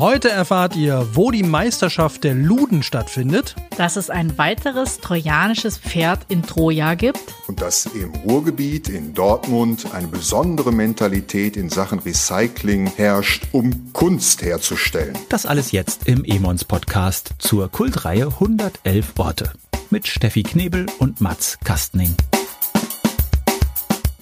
Heute 0.00 0.30
erfahrt 0.30 0.76
ihr, 0.76 1.06
wo 1.12 1.30
die 1.30 1.42
Meisterschaft 1.42 2.24
der 2.24 2.32
Luden 2.32 2.82
stattfindet. 2.82 3.54
Dass 3.76 3.96
es 3.96 4.08
ein 4.08 4.38
weiteres 4.38 4.98
trojanisches 5.00 5.76
Pferd 5.76 6.20
in 6.30 6.42
Troja 6.42 6.94
gibt. 6.94 7.20
Und 7.48 7.60
dass 7.60 7.84
im 7.84 8.14
Ruhrgebiet 8.14 8.88
in 8.88 9.12
Dortmund 9.12 9.88
eine 9.92 10.06
besondere 10.06 10.72
Mentalität 10.72 11.58
in 11.58 11.68
Sachen 11.68 11.98
Recycling 11.98 12.90
herrscht, 12.96 13.48
um 13.52 13.92
Kunst 13.92 14.40
herzustellen. 14.40 15.18
Das 15.28 15.44
alles 15.44 15.70
jetzt 15.70 16.08
im 16.08 16.24
Emons 16.24 16.64
Podcast 16.64 17.34
zur 17.36 17.70
Kultreihe 17.70 18.28
111 18.28 19.12
Orte 19.18 19.52
mit 19.90 20.08
Steffi 20.08 20.44
Knebel 20.44 20.86
und 20.98 21.20
Mats 21.20 21.58
Kastning. 21.62 22.14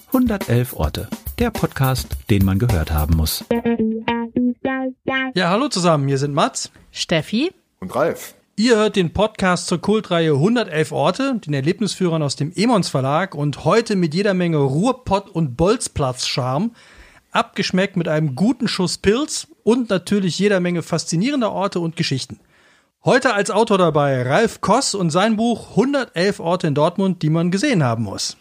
111 0.07 0.73
Orte, 0.73 1.07
der 1.39 1.51
Podcast, 1.51 2.17
den 2.29 2.43
man 2.43 2.59
gehört 2.59 2.91
haben 2.91 3.15
muss. 3.15 3.45
Ja, 5.33 5.49
hallo 5.49 5.67
zusammen, 5.67 6.07
hier 6.07 6.17
sind 6.17 6.33
Mats, 6.33 6.71
Steffi 6.91 7.51
Und 7.79 7.95
Ralf. 7.95 8.35
Ihr 8.55 8.75
hört 8.75 8.95
den 8.95 9.13
Podcast 9.13 9.67
zur 9.67 9.79
Kultreihe 9.79 10.33
111 10.33 10.91
Orte, 10.91 11.39
den 11.45 11.53
Erlebnisführern 11.53 12.21
aus 12.21 12.35
dem 12.35 12.51
Emons 12.55 12.89
Verlag 12.89 13.35
und 13.35 13.63
heute 13.63 13.95
mit 13.95 14.13
jeder 14.13 14.33
Menge 14.33 14.57
Ruhrpott 14.57 15.29
und 15.29 15.55
Bolzplatz-Charme, 15.55 16.71
abgeschmeckt 17.31 17.95
mit 17.95 18.07
einem 18.07 18.35
guten 18.35 18.67
Schuss 18.67 18.97
Pilz 18.97 19.47
und 19.63 19.89
natürlich 19.89 20.39
jeder 20.39 20.59
Menge 20.59 20.81
faszinierender 20.81 21.51
Orte 21.51 21.79
und 21.79 21.95
Geschichten. 21.95 22.39
Heute 23.05 23.33
als 23.33 23.49
Autor 23.49 23.77
dabei 23.77 24.23
Ralf 24.23 24.59
Koss 24.59 24.93
und 24.93 25.09
sein 25.09 25.37
Buch 25.37 25.69
111 25.69 26.41
Orte 26.41 26.67
in 26.67 26.75
Dortmund, 26.75 27.21
die 27.21 27.29
man 27.29 27.51
gesehen 27.51 27.81
haben 27.81 28.03
muss. 28.03 28.35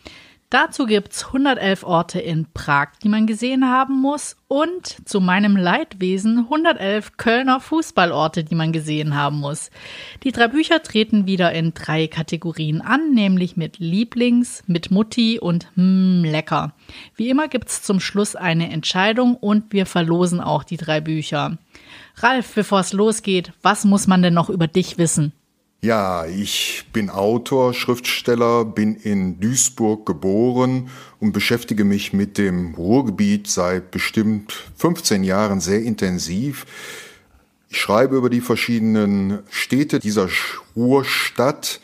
Dazu 0.51 0.87
gibt's 0.87 1.27
111 1.27 1.85
Orte 1.85 2.21
in 2.21 2.47
Prag, 2.55 2.89
die 3.03 3.11
man 3.11 3.27
gesehen 3.27 3.69
haben 3.69 4.01
muss 4.01 4.35
und 4.49 5.07
zu 5.07 5.21
meinem 5.21 5.57
Leidwesen 5.57 6.39
111 6.39 7.19
Kölner 7.19 7.61
Fußballorte, 7.61 8.45
die 8.45 8.55
man 8.55 8.73
gesehen 8.73 9.15
haben 9.15 9.41
muss. 9.41 9.71
Die 10.23 10.33
drei 10.33 10.49
Bücher 10.49 10.83
treten 10.83 11.27
wieder 11.27 11.53
in 11.53 11.75
drei 11.75 12.07
Kategorien 12.07 12.81
an, 12.81 13.13
nämlich 13.13 13.59
mit 13.59 13.79
Lieblings, 13.79 14.63
mit 14.67 14.91
Mutti 14.91 15.39
und 15.39 15.69
hm, 15.75 16.25
lecker. 16.25 16.73
Wie 17.15 17.29
immer 17.29 17.49
gibt's 17.49 17.83
zum 17.83 18.01
Schluss 18.01 18.35
eine 18.35 18.71
Entscheidung 18.71 19.37
und 19.37 19.75
wir 19.75 19.85
verlosen 19.85 20.41
auch 20.41 20.65
die 20.65 20.79
drei 20.79 21.03
Bücher. 21.03 21.59
Ralf, 22.17 22.55
bevor 22.55 22.81
es 22.81 22.95
losgeht, 22.95 23.53
was 23.61 23.85
muss 23.85 24.07
man 24.07 24.23
denn 24.23 24.33
noch 24.33 24.49
über 24.49 24.67
dich 24.67 24.97
wissen? 24.97 25.35
Ja, 25.81 26.27
ich 26.27 26.87
bin 26.93 27.09
Autor, 27.09 27.73
Schriftsteller, 27.73 28.65
bin 28.65 28.97
in 28.97 29.39
Duisburg 29.39 30.07
geboren 30.07 30.91
und 31.21 31.31
beschäftige 31.31 31.85
mich 31.85 32.13
mit 32.13 32.37
dem 32.37 32.75
Ruhrgebiet 32.75 33.47
seit 33.47 33.93
bestimmt 33.93 34.53
15 34.77 35.23
Jahren 35.23 35.61
sehr 35.61 35.81
intensiv. 35.81 36.67
Ich 37.69 37.79
schreibe 37.79 38.17
über 38.17 38.29
die 38.29 38.41
verschiedenen 38.41 39.39
Städte 39.51 40.01
dieser 40.01 40.29
Ruhrstadt. 40.75 41.81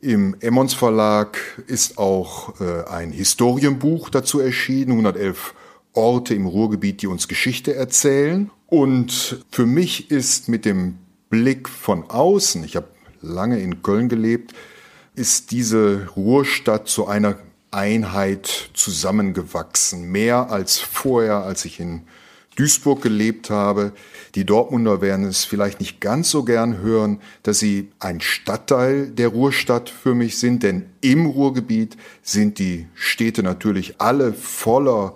Im 0.00 0.34
Emmons 0.40 0.74
Verlag 0.74 1.38
ist 1.68 1.98
auch 1.98 2.60
äh, 2.60 2.88
ein 2.90 3.12
Historienbuch 3.12 4.10
dazu 4.10 4.40
erschienen, 4.40 4.90
111 4.90 5.54
Orte 5.92 6.34
im 6.34 6.46
Ruhrgebiet, 6.46 7.02
die 7.02 7.06
uns 7.06 7.28
Geschichte 7.28 7.72
erzählen. 7.72 8.50
Und 8.66 9.44
für 9.52 9.66
mich 9.66 10.10
ist 10.10 10.48
mit 10.48 10.64
dem 10.64 10.98
Blick 11.30 11.68
von 11.68 12.10
außen, 12.10 12.64
ich 12.64 12.74
habe 12.74 12.88
lange 13.22 13.60
in 13.60 13.82
Köln 13.82 14.08
gelebt, 14.08 14.52
ist 15.14 15.50
diese 15.50 16.08
Ruhrstadt 16.16 16.88
zu 16.88 17.06
einer 17.06 17.38
Einheit 17.70 18.70
zusammengewachsen. 18.74 20.10
Mehr 20.10 20.50
als 20.50 20.78
vorher, 20.78 21.38
als 21.44 21.64
ich 21.64 21.80
in 21.80 22.02
Duisburg 22.56 23.02
gelebt 23.02 23.50
habe. 23.50 23.92
Die 24.34 24.44
Dortmunder 24.44 25.00
werden 25.00 25.24
es 25.24 25.44
vielleicht 25.44 25.80
nicht 25.80 26.00
ganz 26.00 26.30
so 26.30 26.44
gern 26.44 26.78
hören, 26.78 27.20
dass 27.42 27.58
sie 27.58 27.90
ein 27.98 28.20
Stadtteil 28.20 29.08
der 29.08 29.28
Ruhrstadt 29.28 29.88
für 29.88 30.14
mich 30.14 30.38
sind, 30.38 30.62
denn 30.62 30.86
im 31.00 31.26
Ruhrgebiet 31.26 31.96
sind 32.22 32.58
die 32.58 32.86
Städte 32.94 33.42
natürlich 33.42 34.00
alle 34.00 34.34
voller 34.34 35.14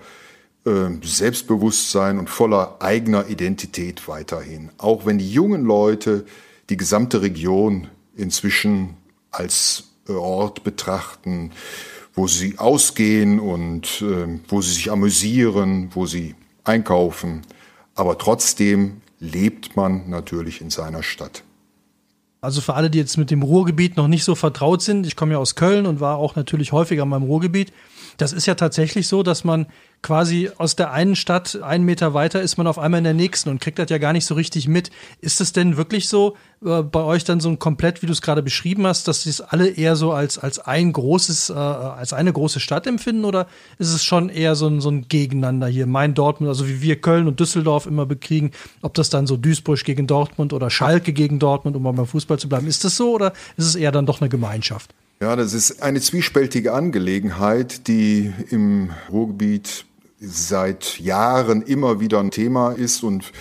äh, 0.64 0.88
Selbstbewusstsein 1.02 2.18
und 2.18 2.30
voller 2.30 2.76
eigener 2.80 3.28
Identität 3.28 4.08
weiterhin. 4.08 4.70
Auch 4.78 5.04
wenn 5.04 5.18
die 5.18 5.30
jungen 5.30 5.64
Leute 5.64 6.24
die 6.70 6.76
gesamte 6.76 7.22
Region 7.22 7.88
inzwischen 8.16 8.96
als 9.30 9.84
äh, 10.08 10.12
Ort 10.12 10.64
betrachten, 10.64 11.52
wo 12.14 12.26
sie 12.26 12.58
ausgehen 12.58 13.38
und 13.38 14.02
äh, 14.02 14.40
wo 14.48 14.62
sie 14.62 14.72
sich 14.72 14.90
amüsieren, 14.90 15.90
wo 15.92 16.06
sie 16.06 16.34
einkaufen. 16.64 17.42
Aber 17.94 18.18
trotzdem 18.18 19.02
lebt 19.20 19.76
man 19.76 20.08
natürlich 20.08 20.60
in 20.60 20.70
seiner 20.70 21.02
Stadt. 21.02 21.42
Also 22.40 22.60
für 22.60 22.74
alle, 22.74 22.90
die 22.90 22.98
jetzt 22.98 23.16
mit 23.16 23.30
dem 23.30 23.42
Ruhrgebiet 23.42 23.96
noch 23.96 24.08
nicht 24.08 24.24
so 24.24 24.34
vertraut 24.34 24.82
sind, 24.82 25.06
ich 25.06 25.16
komme 25.16 25.32
ja 25.32 25.38
aus 25.38 25.54
Köln 25.54 25.86
und 25.86 26.00
war 26.00 26.18
auch 26.18 26.36
natürlich 26.36 26.72
häufiger 26.72 27.02
in 27.02 27.08
meinem 27.08 27.24
Ruhrgebiet. 27.24 27.72
Das 28.16 28.32
ist 28.32 28.46
ja 28.46 28.54
tatsächlich 28.54 29.08
so, 29.08 29.22
dass 29.22 29.44
man 29.44 29.66
quasi 30.02 30.50
aus 30.56 30.76
der 30.76 30.92
einen 30.92 31.16
Stadt 31.16 31.60
einen 31.62 31.84
Meter 31.84 32.14
weiter 32.14 32.40
ist 32.40 32.58
man 32.58 32.66
auf 32.66 32.78
einmal 32.78 32.98
in 32.98 33.04
der 33.04 33.14
nächsten 33.14 33.50
und 33.50 33.60
kriegt 33.60 33.78
das 33.78 33.90
ja 33.90 33.98
gar 33.98 34.12
nicht 34.12 34.24
so 34.24 34.34
richtig 34.34 34.68
mit. 34.68 34.90
Ist 35.20 35.40
es 35.40 35.52
denn 35.52 35.76
wirklich 35.76 36.08
so 36.08 36.36
äh, 36.64 36.82
bei 36.82 37.00
euch 37.00 37.24
dann 37.24 37.40
so 37.40 37.48
ein 37.48 37.58
komplett, 37.58 38.02
wie 38.02 38.06
du 38.06 38.12
es 38.12 38.22
gerade 38.22 38.42
beschrieben 38.42 38.86
hast, 38.86 39.08
dass 39.08 39.22
sie 39.22 39.30
es 39.30 39.40
alle 39.40 39.68
eher 39.68 39.96
so 39.96 40.12
als, 40.12 40.38
als 40.38 40.58
ein 40.58 40.92
großes, 40.92 41.50
äh, 41.50 41.54
als 41.54 42.12
eine 42.12 42.32
große 42.32 42.60
Stadt 42.60 42.86
empfinden 42.86 43.24
oder 43.24 43.48
ist 43.78 43.92
es 43.92 44.04
schon 44.04 44.28
eher 44.28 44.54
so 44.54 44.68
ein, 44.68 44.80
so 44.80 44.90
ein 44.90 45.08
Gegeneinander 45.08 45.66
hier? 45.66 45.86
Mein 45.86 46.14
Dortmund, 46.14 46.48
also 46.48 46.68
wie 46.68 46.82
wir 46.82 47.00
Köln 47.00 47.26
und 47.26 47.40
Düsseldorf 47.40 47.86
immer 47.86 48.06
bekriegen, 48.06 48.52
ob 48.82 48.94
das 48.94 49.10
dann 49.10 49.26
so 49.26 49.36
Duisburg 49.36 49.82
gegen 49.84 50.06
Dortmund 50.06 50.52
oder 50.52 50.70
Schalke 50.70 51.12
gegen 51.12 51.38
Dortmund, 51.38 51.76
um 51.76 51.82
mal 51.82 51.92
beim 51.92 52.06
Fußball 52.06 52.38
zu 52.38 52.48
bleiben. 52.48 52.66
Ist 52.66 52.84
das 52.84 52.96
so 52.96 53.12
oder 53.12 53.32
ist 53.56 53.66
es 53.66 53.74
eher 53.74 53.92
dann 53.92 54.06
doch 54.06 54.20
eine 54.20 54.28
Gemeinschaft? 54.28 54.94
Ja, 55.18 55.34
das 55.34 55.54
ist 55.54 55.82
eine 55.82 56.02
zwiespältige 56.02 56.74
Angelegenheit, 56.74 57.88
die 57.88 58.34
im 58.50 58.90
Ruhrgebiet 59.10 59.86
seit 60.20 61.00
Jahren 61.00 61.62
immer 61.62 62.00
wieder 62.00 62.20
ein 62.20 62.30
Thema 62.30 62.72
ist. 62.72 63.02
Und 63.02 63.32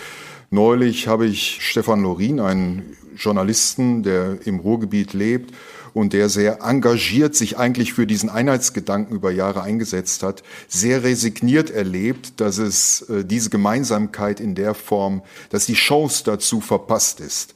neulich 0.50 1.09
habe 1.09 1.25
ich 1.25 1.58
Stefan 1.59 2.02
Lorin, 2.02 2.40
einen 2.40 2.96
Journalisten, 3.18 4.03
der 4.03 4.38
im 4.46 4.59
Ruhrgebiet 4.59 5.12
lebt 5.12 5.53
und 5.94 6.14
der 6.14 6.30
sehr 6.30 6.62
engagiert 6.62 7.35
sich 7.35 7.58
eigentlich 7.58 7.91
für 7.91 8.08
diesen 8.08 8.30
Einheitsgedanken 8.30 9.14
über 9.14 9.31
Jahre 9.31 9.62
eingesetzt 9.62 10.24
hat, 10.24 10.44
sehr 10.69 11.03
resigniert 11.03 11.72
erlebt, 11.72 12.40
dass 12.40 12.58
es 12.58 13.02
äh, 13.09 13.25
diese 13.25 13.50
Gemeinsamkeit 13.50 14.40
in 14.40 14.56
der 14.56 14.75
Form, 14.75 15.24
dass 15.50 15.66
die 15.66 15.74
Chance 15.74 16.24
dazu 16.24 16.62
verpasst 16.62 17.19
ist. 17.19 17.53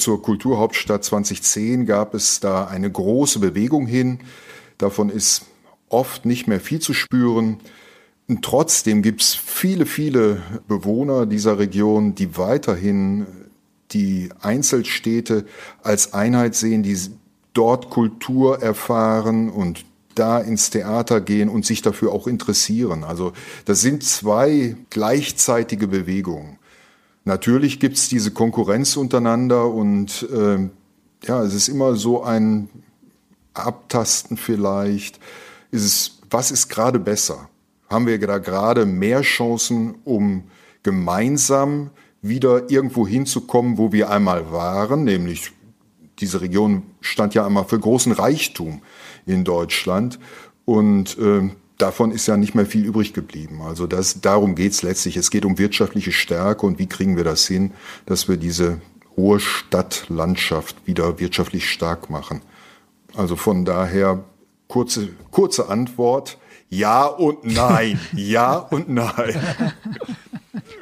Zur 0.00 0.22
Kulturhauptstadt 0.22 1.04
2010 1.04 1.84
gab 1.84 2.14
es 2.14 2.40
da 2.40 2.64
eine 2.64 2.90
große 2.90 3.38
Bewegung 3.38 3.86
hin. 3.86 4.20
Davon 4.78 5.10
ist 5.10 5.42
oft 5.90 6.24
nicht 6.24 6.46
mehr 6.46 6.58
viel 6.58 6.80
zu 6.80 6.94
spüren. 6.94 7.58
Und 8.26 8.42
trotzdem 8.42 9.02
gibt 9.02 9.20
es 9.20 9.34
viele, 9.34 9.84
viele 9.84 10.40
Bewohner 10.66 11.26
dieser 11.26 11.58
Region, 11.58 12.14
die 12.14 12.38
weiterhin 12.38 13.26
die 13.90 14.30
Einzelstädte 14.40 15.44
als 15.82 16.14
Einheit 16.14 16.54
sehen, 16.54 16.82
die 16.82 16.96
dort 17.52 17.90
Kultur 17.90 18.62
erfahren 18.62 19.50
und 19.50 19.84
da 20.14 20.38
ins 20.38 20.70
Theater 20.70 21.20
gehen 21.20 21.50
und 21.50 21.66
sich 21.66 21.82
dafür 21.82 22.12
auch 22.12 22.26
interessieren. 22.26 23.04
Also 23.04 23.32
das 23.66 23.82
sind 23.82 24.02
zwei 24.02 24.76
gleichzeitige 24.88 25.88
Bewegungen. 25.88 26.59
Natürlich 27.24 27.80
gibt's 27.80 28.08
diese 28.08 28.30
Konkurrenz 28.30 28.96
untereinander 28.96 29.66
und 29.66 30.26
äh, 30.32 30.68
ja, 31.24 31.42
es 31.42 31.54
ist 31.54 31.68
immer 31.68 31.96
so 31.96 32.22
ein 32.22 32.68
Abtasten 33.52 34.36
vielleicht. 34.36 35.20
Ist 35.70 35.84
es, 35.84 36.18
was 36.30 36.50
ist 36.50 36.68
gerade 36.68 36.98
besser? 36.98 37.48
Haben 37.88 38.06
wir 38.06 38.18
da 38.18 38.38
gerade 38.38 38.86
mehr 38.86 39.20
Chancen, 39.22 39.96
um 40.04 40.44
gemeinsam 40.82 41.90
wieder 42.22 42.70
irgendwo 42.70 43.06
hinzukommen, 43.06 43.78
wo 43.78 43.92
wir 43.92 44.10
einmal 44.10 44.50
waren, 44.52 45.04
nämlich 45.04 45.52
diese 46.20 46.40
Region 46.40 46.82
stand 47.00 47.34
ja 47.34 47.46
einmal 47.46 47.64
für 47.64 47.78
großen 47.78 48.12
Reichtum 48.12 48.82
in 49.26 49.44
Deutschland 49.44 50.18
und 50.64 51.18
äh, 51.18 51.50
davon 51.82 52.10
ist 52.12 52.26
ja 52.26 52.36
nicht 52.36 52.54
mehr 52.54 52.66
viel 52.66 52.84
übrig 52.84 53.12
geblieben. 53.12 53.62
Also 53.62 53.86
das, 53.86 54.20
darum 54.20 54.54
geht's 54.54 54.82
letztlich. 54.82 55.16
Es 55.16 55.30
geht 55.30 55.44
um 55.44 55.58
wirtschaftliche 55.58 56.12
Stärke 56.12 56.66
und 56.66 56.78
wie 56.78 56.86
kriegen 56.86 57.16
wir 57.16 57.24
das 57.24 57.46
hin, 57.46 57.72
dass 58.06 58.28
wir 58.28 58.36
diese 58.36 58.80
hohe 59.16 59.40
Stadtlandschaft 59.40 60.76
wieder 60.86 61.18
wirtschaftlich 61.18 61.70
stark 61.70 62.10
machen. 62.10 62.42
Also 63.14 63.36
von 63.36 63.64
daher 63.64 64.24
kurze, 64.68 65.08
kurze 65.30 65.68
Antwort. 65.68 66.38
Ja 66.68 67.06
und 67.06 67.44
nein. 67.44 68.00
ja 68.12 68.56
und 68.56 68.88
nein. 68.88 69.40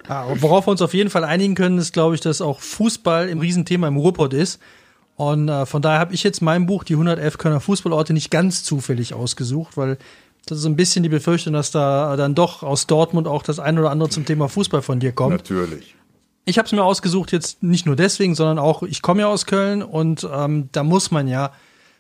Ja, 0.09 0.27
worauf 0.41 0.67
wir 0.67 0.71
uns 0.71 0.81
auf 0.81 0.95
jeden 0.95 1.11
Fall 1.11 1.25
einigen 1.25 1.55
können, 1.55 1.77
ist, 1.77 1.93
glaube 1.93 2.15
ich, 2.15 2.23
dass 2.23 2.41
auch 2.41 2.61
Fußball 2.61 3.29
im 3.29 3.41
Riesenthema 3.41 3.87
im 3.89 3.99
Ruhrpott 3.99 4.33
ist. 4.33 4.59
Und 5.17 5.49
äh, 5.49 5.67
von 5.67 5.83
daher 5.83 5.99
habe 5.99 6.15
ich 6.15 6.23
jetzt 6.23 6.41
mein 6.41 6.67
Buch, 6.67 6.85
die 6.85 6.95
111 6.95 7.39
Kölner 7.39 7.61
Fußballorte, 7.61 8.15
nicht 8.15 8.31
ganz 8.31 8.65
zufällig 8.65 9.13
ausgesucht, 9.15 9.77
weil 9.77 9.99
das 10.47 10.59
ist 10.59 10.63
so 10.63 10.69
ein 10.69 10.77
bisschen 10.77 11.03
die 11.03 11.09
Befürchtung, 11.09 11.53
dass 11.53 11.71
da 11.71 12.17
dann 12.17 12.35
doch 12.35 12.63
aus 12.63 12.87
Dortmund 12.87 13.29
auch 13.29 13.43
das 13.43 13.59
ein 13.59 13.79
oder 13.79 13.91
andere 13.91 14.09
zum 14.09 14.25
Thema 14.25 14.49
Fußball 14.49 14.83
von 14.83 15.01
dir 15.01 15.13
kommt. 15.13 15.33
Natürlich. 15.33 15.95
Ich 16.45 16.57
habe 16.57 16.65
es 16.65 16.73
mir 16.73 16.83
ausgesucht 16.83 17.33
jetzt 17.33 17.63
nicht 17.63 17.85
nur 17.85 17.97
deswegen, 17.97 18.35
sondern 18.35 18.59
auch, 18.59 18.83
ich 18.83 19.03
komme 19.03 19.21
ja 19.21 19.29
aus 19.29 19.45
Köln 19.45 19.83
und 19.83 20.27
ähm, 20.33 20.71
da 20.73 20.83
muss 20.83 21.11
man 21.11 21.29
ja 21.29 21.53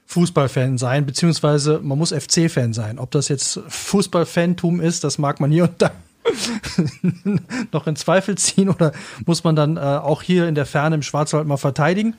Fußballfan 0.06 0.78
sein, 0.78 1.04
beziehungsweise 1.04 1.80
man 1.82 1.98
muss 1.98 2.12
FC-Fan 2.12 2.72
sein. 2.72 2.98
Ob 2.98 3.10
das 3.10 3.28
jetzt 3.28 3.60
Fußballfantum 3.68 4.80
ist, 4.80 5.04
das 5.04 5.18
mag 5.18 5.38
man 5.38 5.50
hier 5.50 5.64
und 5.64 5.82
da 5.82 5.90
noch 7.72 7.86
in 7.86 7.96
Zweifel 7.96 8.36
ziehen 8.36 8.70
oder 8.70 8.92
muss 9.26 9.44
man 9.44 9.54
dann 9.54 9.76
äh, 9.76 9.80
auch 9.80 10.22
hier 10.22 10.48
in 10.48 10.54
der 10.54 10.66
Ferne 10.66 10.94
im 10.94 11.02
Schwarzwald 11.02 11.46
mal 11.46 11.58
verteidigen. 11.58 12.14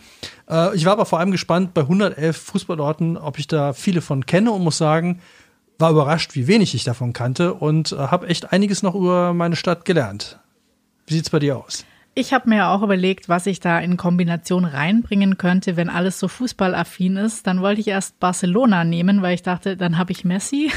Äh, 0.50 0.76
ich 0.76 0.86
war 0.86 0.94
aber 0.94 1.06
vor 1.06 1.20
allem 1.20 1.32
gespannt 1.32 1.74
bei 1.74 1.82
111 1.82 2.38
Fußballorten, 2.38 3.18
ob 3.18 3.40
ich 3.40 3.48
da 3.48 3.74
viele 3.74 4.02
von 4.02 4.26
kenne 4.28 4.52
und 4.52 4.64
muss 4.64 4.78
sagen, 4.78 5.20
war 5.80 5.92
überrascht, 5.92 6.36
wie 6.36 6.48
wenig 6.48 6.76
ich 6.76 6.84
davon 6.84 7.14
kannte 7.14 7.54
und 7.54 7.94
äh, 7.94 7.96
habe 7.96 8.28
echt 8.28 8.52
einiges 8.52 8.84
noch 8.84 8.96
über 8.96 9.34
meine 9.34 9.56
Stadt 9.56 9.86
gelernt. 9.86 10.40
Wie 11.08 11.16
sieht's 11.16 11.30
bei 11.30 11.40
dir 11.40 11.58
aus? 11.58 11.86
Ich 12.16 12.34
habe 12.34 12.50
mir 12.50 12.68
auch 12.68 12.82
überlegt, 12.82 13.30
was 13.30 13.46
ich 13.46 13.62
da 13.62 13.80
in 13.80 13.96
Kombination 13.96 14.66
reinbringen 14.66 15.38
könnte, 15.38 15.78
wenn 15.78 15.90
alles 15.90 16.20
so 16.20 16.28
fußballaffin 16.28 17.16
ist. 17.16 17.48
Dann 17.48 17.62
wollte 17.62 17.80
ich 17.80 17.88
erst 17.88 18.20
Barcelona 18.20 18.84
nehmen, 18.84 19.22
weil 19.22 19.36
ich 19.36 19.42
dachte, 19.42 19.78
dann 19.78 19.98
habe 19.98 20.12
ich 20.12 20.26
Messi. 20.26 20.70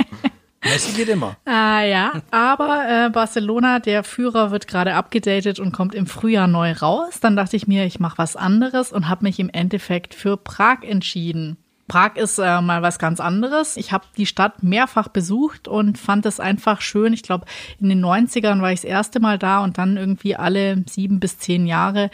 Messi 0.64 0.92
geht 0.92 1.08
immer. 1.08 1.36
Ah 1.44 1.82
ja, 1.82 2.12
aber 2.32 2.84
äh, 2.88 3.10
Barcelona, 3.10 3.78
der 3.78 4.02
Führer 4.02 4.50
wird 4.50 4.66
gerade 4.66 4.94
abgedatet 4.94 5.60
und 5.60 5.72
kommt 5.72 5.94
im 5.94 6.06
Frühjahr 6.06 6.48
neu 6.48 6.72
raus. 6.72 7.20
Dann 7.20 7.36
dachte 7.36 7.56
ich 7.56 7.68
mir, 7.68 7.84
ich 7.84 8.00
mache 8.00 8.18
was 8.18 8.34
anderes 8.34 8.92
und 8.92 9.08
habe 9.08 9.24
mich 9.24 9.38
im 9.38 9.50
Endeffekt 9.50 10.14
für 10.14 10.36
Prag 10.36 10.82
entschieden. 10.82 11.58
Prag 11.92 12.16
ist 12.16 12.38
äh, 12.38 12.62
mal 12.62 12.80
was 12.80 12.98
ganz 12.98 13.20
anderes. 13.20 13.76
Ich 13.76 13.92
habe 13.92 14.06
die 14.16 14.24
Stadt 14.24 14.62
mehrfach 14.62 15.08
besucht 15.08 15.68
und 15.68 15.98
fand 15.98 16.24
es 16.24 16.40
einfach 16.40 16.80
schön. 16.80 17.12
Ich 17.12 17.22
glaube, 17.22 17.44
in 17.82 17.90
den 17.90 18.02
90ern 18.02 18.62
war 18.62 18.72
ich 18.72 18.80
das 18.80 18.88
erste 18.88 19.20
Mal 19.20 19.38
da 19.38 19.62
und 19.62 19.76
dann 19.76 19.98
irgendwie 19.98 20.34
alle 20.34 20.82
sieben 20.88 21.20
bis 21.20 21.38
zehn 21.38 21.66
Jahre 21.66 22.10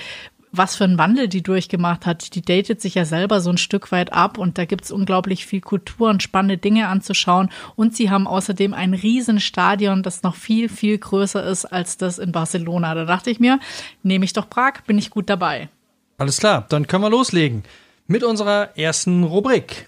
was 0.50 0.75
für 0.75 0.84
einen 0.84 0.98
Wandel 0.98 1.28
die 1.28 1.42
durchgemacht 1.42 2.06
hat. 2.06 2.34
Die 2.34 2.42
datet 2.42 2.80
sich 2.80 2.94
ja 2.94 3.04
selber 3.04 3.40
so 3.40 3.50
ein 3.50 3.58
Stück 3.58 3.92
weit 3.92 4.14
ab 4.14 4.38
und 4.38 4.56
da 4.58 4.64
gibt's 4.64 4.90
unglaublich 4.90 5.46
viel 5.46 5.60
Kultur 5.60 6.08
und 6.08 6.22
spannende 6.22 6.56
Dinge 6.56 6.88
anzuschauen. 6.88 7.50
Und 7.76 7.94
sie 7.94 8.10
haben 8.10 8.26
außerdem 8.26 8.72
ein 8.72 8.94
Riesenstadion, 8.94 10.02
das 10.02 10.22
noch 10.22 10.34
viel, 10.34 10.70
viel 10.70 10.96
größer 10.96 11.44
ist 11.44 11.66
als 11.66 11.98
das 11.98 12.19
in 12.19 12.32
Barcelona. 12.32 12.94
Da 12.94 13.04
dachte 13.04 13.31
ich 13.31 13.38
mir, 13.38 13.60
nehme 14.02 14.24
ich 14.24 14.32
doch 14.32 14.48
Prag, 14.48 14.81
bin 14.86 14.98
ich 14.98 15.10
gut 15.10 15.28
dabei. 15.28 15.69
Alles 16.16 16.38
klar, 16.38 16.64
dann 16.69 16.86
können 16.86 17.04
wir 17.04 17.10
loslegen 17.10 17.62
mit 18.08 18.25
unserer 18.25 18.76
ersten 18.76 19.22
Rubrik. 19.22 19.87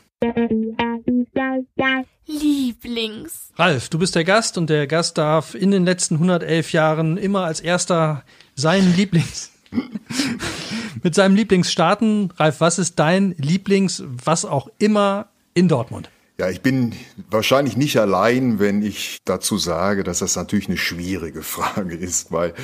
Lieblings. 2.26 3.50
Ralf, 3.56 3.88
du 3.88 3.98
bist 3.98 4.14
der 4.14 4.24
Gast 4.24 4.56
und 4.58 4.70
der 4.70 4.86
Gast 4.86 5.18
darf 5.18 5.54
in 5.54 5.70
den 5.70 5.84
letzten 5.84 6.14
111 6.14 6.72
Jahren 6.72 7.16
immer 7.16 7.44
als 7.44 7.60
erster 7.60 8.22
seinen 8.54 8.94
Lieblings 8.94 9.50
mit 11.02 11.14
seinem 11.14 11.34
Lieblings 11.34 11.72
starten. 11.72 12.30
Ralf, 12.36 12.60
was 12.60 12.78
ist 12.78 12.98
dein 12.98 13.34
Lieblings, 13.38 14.04
was 14.06 14.44
auch 14.44 14.68
immer 14.78 15.28
in 15.54 15.68
Dortmund? 15.68 16.10
Ja, 16.40 16.48
ich 16.48 16.62
bin 16.62 16.94
wahrscheinlich 17.30 17.76
nicht 17.76 17.98
allein, 17.98 18.58
wenn 18.58 18.80
ich 18.80 19.18
dazu 19.26 19.58
sage, 19.58 20.04
dass 20.04 20.20
das 20.20 20.36
natürlich 20.36 20.68
eine 20.68 20.78
schwierige 20.78 21.42
Frage 21.56 21.94
ist, 21.94 22.32
weil 22.32 22.54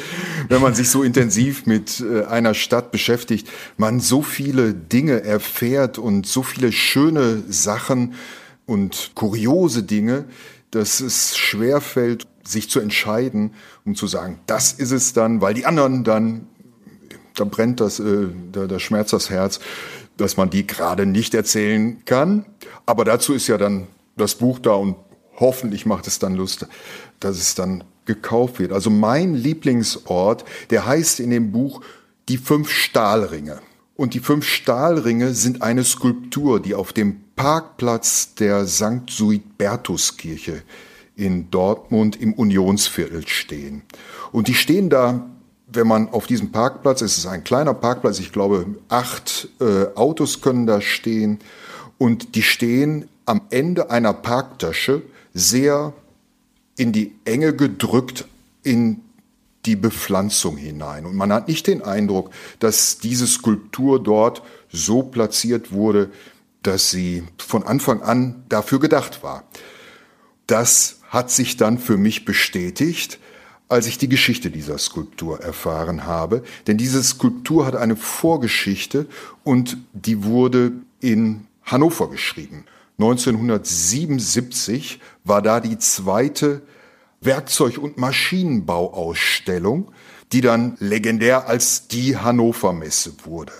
wenn 0.48 0.62
man 0.62 0.74
sich 0.74 0.88
so 0.88 1.02
intensiv 1.02 1.66
mit 1.66 2.00
äh, 2.00 2.24
einer 2.24 2.54
Stadt 2.54 2.90
beschäftigt, 2.90 3.50
man 3.76 4.00
so 4.00 4.22
viele 4.22 4.72
Dinge 4.72 5.24
erfährt 5.24 5.98
und 5.98 6.26
so 6.26 6.42
viele 6.42 6.72
schöne 6.72 7.42
Sachen 7.50 8.14
und 8.64 9.10
kuriose 9.14 9.82
Dinge, 9.82 10.24
dass 10.70 11.00
es 11.00 11.36
schwerfällt, 11.36 12.26
sich 12.44 12.70
zu 12.70 12.80
entscheiden, 12.80 13.52
um 13.84 13.94
zu 13.94 14.06
sagen, 14.06 14.38
das 14.46 14.72
ist 14.72 14.92
es 14.92 15.12
dann, 15.12 15.42
weil 15.42 15.52
die 15.52 15.66
anderen 15.66 16.02
dann 16.02 16.46
da 17.34 17.44
brennt 17.44 17.80
das, 17.80 18.00
äh, 18.00 18.28
da, 18.52 18.66
da 18.66 18.78
schmerzt 18.78 19.12
das 19.12 19.28
Herz, 19.28 19.60
dass 20.16 20.36
man 20.36 20.50
die 20.50 20.66
gerade 20.66 21.06
nicht 21.06 21.34
erzählen 21.34 22.04
kann. 22.04 22.46
Aber 22.86 23.04
dazu 23.04 23.34
ist 23.34 23.46
ja 23.46 23.58
dann 23.58 23.86
das 24.16 24.36
Buch 24.36 24.58
da 24.58 24.72
und 24.72 24.96
hoffentlich 25.38 25.86
macht 25.86 26.06
es 26.06 26.18
dann 26.18 26.34
Lust, 26.34 26.66
dass 27.20 27.36
es 27.38 27.54
dann 27.54 27.84
gekauft 28.06 28.58
wird. 28.58 28.72
Also 28.72 28.90
mein 28.90 29.34
Lieblingsort, 29.34 30.44
der 30.70 30.86
heißt 30.86 31.20
in 31.20 31.30
dem 31.30 31.52
Buch 31.52 31.82
die 32.28 32.38
fünf 32.38 32.70
Stahlringe. 32.70 33.60
Und 33.94 34.14
die 34.14 34.20
fünf 34.20 34.46
Stahlringe 34.46 35.32
sind 35.32 35.62
eine 35.62 35.84
Skulptur, 35.84 36.60
die 36.60 36.74
auf 36.74 36.92
dem 36.92 37.20
Parkplatz 37.34 38.34
der 38.34 38.66
St. 38.66 39.08
Suidbertuskirche 39.08 40.62
in 41.16 41.50
Dortmund 41.50 42.20
im 42.20 42.34
Unionsviertel 42.34 43.26
stehen. 43.26 43.82
Und 44.32 44.48
die 44.48 44.54
stehen 44.54 44.90
da 44.90 45.30
wenn 45.76 45.86
man 45.86 46.08
auf 46.08 46.26
diesem 46.26 46.52
Parkplatz, 46.52 47.02
es 47.02 47.18
ist 47.18 47.26
ein 47.26 47.44
kleiner 47.44 47.74
Parkplatz, 47.74 48.18
ich 48.18 48.32
glaube, 48.32 48.66
acht 48.88 49.48
äh, 49.60 49.86
Autos 49.94 50.40
können 50.40 50.66
da 50.66 50.80
stehen 50.80 51.38
und 51.98 52.34
die 52.34 52.42
stehen 52.42 53.08
am 53.26 53.42
Ende 53.50 53.90
einer 53.90 54.12
Parktasche 54.12 55.02
sehr 55.34 55.92
in 56.76 56.92
die 56.92 57.14
Enge 57.24 57.54
gedrückt 57.54 58.26
in 58.62 59.02
die 59.64 59.76
Bepflanzung 59.76 60.56
hinein. 60.56 61.06
Und 61.06 61.16
man 61.16 61.32
hat 61.32 61.48
nicht 61.48 61.66
den 61.66 61.82
Eindruck, 61.82 62.30
dass 62.60 62.98
diese 62.98 63.26
Skulptur 63.26 64.02
dort 64.02 64.42
so 64.70 65.02
platziert 65.02 65.72
wurde, 65.72 66.10
dass 66.62 66.90
sie 66.90 67.24
von 67.38 67.64
Anfang 67.64 68.02
an 68.02 68.44
dafür 68.48 68.80
gedacht 68.80 69.22
war. 69.22 69.44
Das 70.46 71.00
hat 71.08 71.30
sich 71.30 71.56
dann 71.56 71.78
für 71.78 71.96
mich 71.96 72.24
bestätigt 72.24 73.18
als 73.68 73.86
ich 73.86 73.98
die 73.98 74.08
Geschichte 74.08 74.50
dieser 74.50 74.78
Skulptur 74.78 75.40
erfahren 75.40 76.06
habe. 76.06 76.42
Denn 76.66 76.76
diese 76.76 77.00
Skulptur 77.02 77.64
hat 77.66 77.76
eine 77.76 77.96
Vorgeschichte 77.96 79.06
und 79.44 79.78
die 79.92 80.24
wurde 80.24 80.72
in 81.00 81.46
Hannover 81.64 82.10
geschrieben. 82.10 82.64
1977 82.98 85.00
war 85.24 85.42
da 85.42 85.60
die 85.60 85.78
zweite 85.78 86.62
Werkzeug- 87.20 87.78
und 87.78 87.98
Maschinenbauausstellung, 87.98 89.90
die 90.32 90.40
dann 90.40 90.76
legendär 90.78 91.48
als 91.48 91.88
die 91.88 92.16
Hannover 92.16 92.72
Messe 92.72 93.12
wurde. 93.24 93.52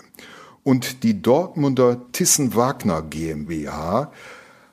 Und 0.62 1.03
die 1.03 1.20
Dortmunder 1.20 2.00
Thyssen-Wagner 2.12 3.03
GmbH 3.03 4.12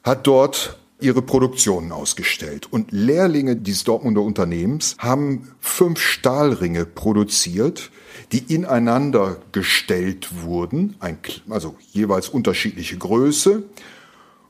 hat 0.03 0.27
dort 0.27 0.77
ihre 1.03 1.21
Produktionen 1.21 1.91
ausgestellt. 1.91 2.67
Und 2.71 2.91
Lehrlinge 2.91 3.55
dieses 3.55 3.83
Dortmunder 3.83 4.21
Unternehmens 4.21 4.95
haben 4.99 5.49
fünf 5.59 5.99
Stahlringe 5.99 6.85
produziert, 6.85 7.91
die 8.31 8.53
ineinander 8.53 9.37
gestellt 9.51 10.29
wurden, 10.43 10.95
ein, 10.99 11.17
also 11.49 11.75
jeweils 11.91 12.29
unterschiedliche 12.29 12.97
Größe. 12.97 13.63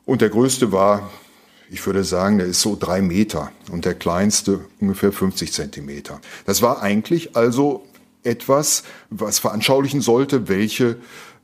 Und 0.05 0.21
der 0.21 0.29
größte 0.29 0.71
war, 0.71 1.09
ich 1.69 1.85
würde 1.85 2.03
sagen, 2.03 2.37
der 2.37 2.47
ist 2.47 2.61
so 2.61 2.77
drei 2.79 3.01
Meter 3.01 3.51
und 3.71 3.85
der 3.85 3.95
kleinste 3.95 4.61
ungefähr 4.79 5.11
50 5.11 5.51
Zentimeter. 5.51 6.21
Das 6.45 6.61
war 6.61 6.81
eigentlich 6.81 7.35
also 7.35 7.85
etwas, 8.23 8.83
was 9.09 9.39
veranschaulichen 9.39 10.01
sollte, 10.01 10.47
welche 10.47 10.97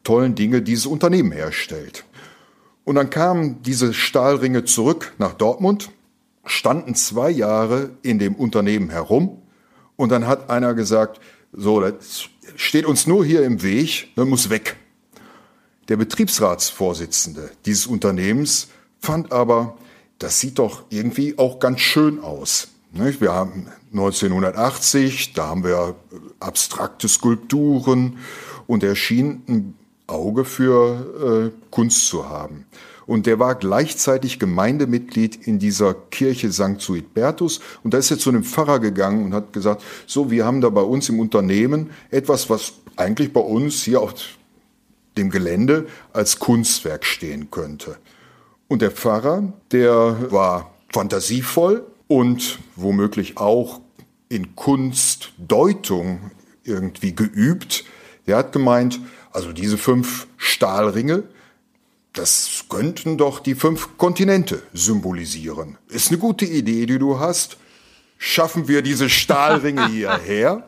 tollen 0.04 0.36
Dinge 0.36 0.62
dieses 0.62 0.86
Unternehmen 0.86 1.32
herstellt. 1.32 2.06
Und 2.90 2.96
dann 2.96 3.12
kamen 3.12 3.62
diese 3.62 3.94
Stahlringe 3.94 4.66
zurück 4.66 5.14
nach 5.20 5.36
Dortmund, 5.36 5.92
standen 6.44 6.96
zwei 6.96 7.30
Jahre 7.30 7.92
in 8.02 8.18
dem 8.18 8.34
Unternehmen 8.34 8.90
herum 8.90 9.44
und 9.96 10.12
dann 10.12 10.26
hat 10.26 10.50
einer 10.50 10.74
gesagt, 10.74 11.22
so, 11.54 11.82
das 11.82 12.30
steht 12.56 12.88
uns 12.88 13.06
nur 13.06 13.24
hier 13.24 13.44
im 13.44 13.62
Weg, 13.62 14.08
das 14.16 14.26
muss 14.26 14.50
weg. 14.50 14.76
Der 15.88 15.98
Betriebsratsvorsitzende 15.98 17.52
dieses 17.68 17.86
Unternehmens 17.86 18.70
fand 19.00 19.32
aber, 19.32 19.78
das 20.18 20.40
sieht 20.40 20.58
doch 20.58 20.86
irgendwie 20.90 21.38
auch 21.38 21.60
ganz 21.60 21.82
schön 21.82 22.20
aus. 22.24 22.70
Wir 22.92 23.32
haben 23.32 23.68
1980, 23.92 25.34
da 25.34 25.50
haben 25.50 25.64
wir 25.64 25.96
abstrakte 26.40 27.08
Skulpturen 27.08 28.18
und 28.66 28.84
er 28.84 28.96
schien 28.96 29.44
ein 29.48 29.76
Auge 30.10 30.46
für 30.46 31.52
äh, 31.52 31.68
Kunst 31.72 32.08
zu 32.08 32.28
haben. 32.28 32.66
Und 33.06 33.26
der 33.26 33.40
war 33.40 33.56
gleichzeitig 33.56 34.38
Gemeindemitglied 34.38 35.48
in 35.48 35.58
dieser 35.58 35.96
Kirche 35.96 36.52
St. 36.52 36.80
Suidbertus. 36.80 37.60
Und 37.84 37.96
da 37.96 37.98
ist 37.98 38.12
er 38.12 38.20
zu 38.20 38.30
einem 38.30 38.44
Pfarrer 38.44 38.80
gegangen 38.80 39.26
und 39.26 39.34
hat 39.34 39.52
gesagt, 39.52 39.82
so, 40.06 40.30
wir 40.30 40.46
haben 40.46 40.62
da 40.62 40.70
bei 40.70 40.82
uns 40.82 41.10
im 41.10 41.20
Unternehmen 41.20 41.90
etwas, 42.12 42.52
was 42.52 42.74
eigentlich 42.98 43.34
bei 43.34 43.42
uns 43.42 43.82
hier 43.82 44.02
auf 44.02 44.14
dem 45.18 45.32
Gelände 45.32 45.88
als 46.14 46.38
Kunstwerk 46.38 47.04
stehen 47.04 47.50
könnte. 47.50 47.98
Und 48.68 48.84
der 48.84 48.92
Pfarrer, 48.92 49.54
der 49.72 50.32
war 50.32 50.76
fantasievoll 50.94 51.86
und 52.08 52.60
womöglich 52.76 53.38
auch 53.38 53.82
in 54.30 54.56
Kunstdeutung 54.56 56.32
irgendwie 56.64 57.16
geübt. 57.16 57.86
Der 58.28 58.38
hat 58.38 58.52
gemeint, 58.52 59.00
also 59.40 59.54
diese 59.54 59.78
fünf 59.78 60.28
Stahlringe, 60.36 61.24
das 62.12 62.66
könnten 62.68 63.18
doch 63.18 63.40
die 63.40 63.56
fünf 63.56 63.98
Kontinente 63.98 64.62
symbolisieren. 64.74 65.78
Ist 65.88 66.10
eine 66.10 66.18
gute 66.18 66.44
Idee, 66.44 66.86
die 66.86 67.00
du 67.00 67.20
hast. 67.20 67.56
Schaffen 68.18 68.68
wir 68.68 68.82
diese 68.82 69.10
Stahlringe 69.10 69.88
hierher. 69.92 70.68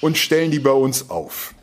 und 0.00 0.18
stellen 0.18 0.50
die 0.50 0.58
bei 0.58 0.72
uns 0.72 1.08
auf. 1.08 1.54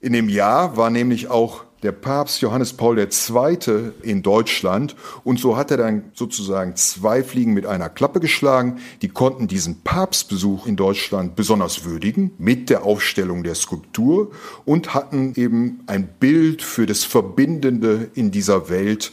In 0.00 0.12
dem 0.12 0.28
Jahr 0.28 0.76
war 0.76 0.90
nämlich 0.90 1.26
auch 1.26 1.64
der 1.82 1.92
Papst 1.92 2.40
Johannes 2.40 2.72
Paul 2.72 2.98
II. 2.98 3.92
in 4.02 4.22
Deutschland 4.22 4.96
und 5.24 5.38
so 5.38 5.56
hat 5.56 5.70
er 5.70 5.76
dann 5.76 6.10
sozusagen 6.14 6.76
zwei 6.76 7.22
Fliegen 7.22 7.54
mit 7.54 7.66
einer 7.66 7.88
Klappe 7.88 8.20
geschlagen. 8.20 8.78
Die 9.02 9.08
konnten 9.08 9.46
diesen 9.46 9.82
Papstbesuch 9.82 10.66
in 10.66 10.76
Deutschland 10.76 11.36
besonders 11.36 11.84
würdigen 11.84 12.32
mit 12.38 12.70
der 12.70 12.84
Aufstellung 12.84 13.42
der 13.42 13.54
Skulptur 13.54 14.32
und 14.64 14.94
hatten 14.94 15.34
eben 15.36 15.80
ein 15.86 16.08
Bild 16.18 16.62
für 16.62 16.86
das 16.86 17.04
Verbindende 17.04 18.10
in 18.14 18.30
dieser 18.30 18.68
Welt 18.68 19.12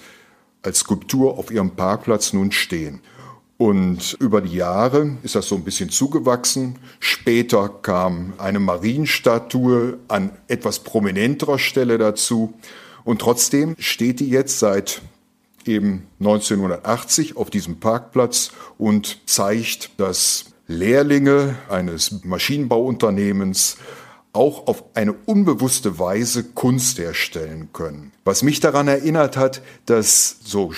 als 0.63 0.79
Skulptur 0.79 1.37
auf 1.37 1.51
ihrem 1.51 1.71
Parkplatz 1.71 2.33
nun 2.33 2.51
stehen. 2.51 3.01
Und 3.57 4.17
über 4.19 4.41
die 4.41 4.55
Jahre 4.55 5.17
ist 5.23 5.35
das 5.35 5.47
so 5.47 5.55
ein 5.55 5.63
bisschen 5.63 5.89
zugewachsen. 5.89 6.77
Später 6.99 7.69
kam 7.69 8.33
eine 8.37 8.59
Marienstatue 8.59 9.97
an 10.09 10.31
etwas 10.47 10.79
prominenterer 10.79 11.57
Stelle 11.57 11.97
dazu. 11.97 12.53
Und 13.05 13.21
trotzdem 13.21 13.75
steht 13.79 14.19
die 14.19 14.29
jetzt 14.29 14.59
seit 14.59 15.01
eben 15.65 16.07
1980 16.19 17.37
auf 17.37 17.49
diesem 17.49 17.79
Parkplatz 17.79 18.51
und 18.77 19.19
zeigt, 19.25 19.99
dass 19.99 20.45
Lehrlinge 20.67 21.55
eines 21.69 22.23
Maschinenbauunternehmens 22.23 23.77
auch 24.33 24.67
auf 24.67 24.83
eine 24.95 25.13
unbewusste 25.13 25.97
Weise 25.97 26.43
Kunst 26.43 26.99
herstellen 26.99 27.69
können. 27.71 28.11
Was 28.25 28.43
mich 28.43 28.59
daran 28.59 28.87
erinnert 28.87 29.37
hat, 29.37 29.61
dass 29.85 30.37
so 30.43 30.71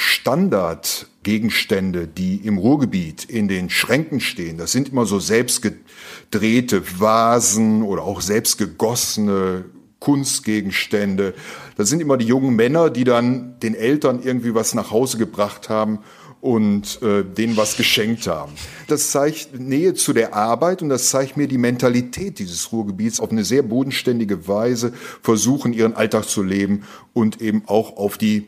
Standardgegenstände, 1.27 2.07
die 2.07 2.37
im 2.37 2.57
Ruhrgebiet 2.57 3.25
in 3.25 3.47
den 3.47 3.69
Schränken 3.69 4.19
stehen, 4.21 4.57
das 4.57 4.71
sind 4.71 4.89
immer 4.89 5.05
so 5.05 5.19
selbstgedrehte 5.19 6.99
Vasen 6.99 7.83
oder 7.83 8.03
auch 8.03 8.21
selbstgegossene 8.21 9.65
Kunstgegenstände. 9.99 11.33
Das 11.75 11.89
sind 11.89 12.01
immer 12.01 12.17
die 12.17 12.27
jungen 12.27 12.55
Männer, 12.55 12.89
die 12.89 13.03
dann 13.03 13.59
den 13.59 13.75
Eltern 13.75 14.21
irgendwie 14.23 14.55
was 14.55 14.73
nach 14.73 14.91
Hause 14.91 15.17
gebracht 15.17 15.69
haben 15.69 15.99
und 16.39 17.01
äh, 17.01 17.23
denen 17.23 17.57
was 17.57 17.75
geschenkt 17.75 18.27
haben. 18.27 18.53
Das 18.87 19.11
zeigt 19.11 19.59
Nähe 19.59 19.95
zu 19.95 20.13
der 20.13 20.33
Arbeit 20.33 20.81
und 20.81 20.89
das 20.89 21.09
zeigt 21.09 21.35
mir 21.35 21.47
die 21.47 21.57
Mentalität 21.57 22.39
dieses 22.39 22.71
Ruhrgebiets 22.71 23.19
auf 23.19 23.31
eine 23.31 23.43
sehr 23.43 23.63
bodenständige 23.63 24.47
Weise 24.47 24.93
versuchen, 25.21 25.73
ihren 25.73 25.95
Alltag 25.95 26.25
zu 26.25 26.43
leben 26.43 26.83
und 27.13 27.41
eben 27.41 27.63
auch 27.65 27.97
auf 27.97 28.17
die 28.17 28.47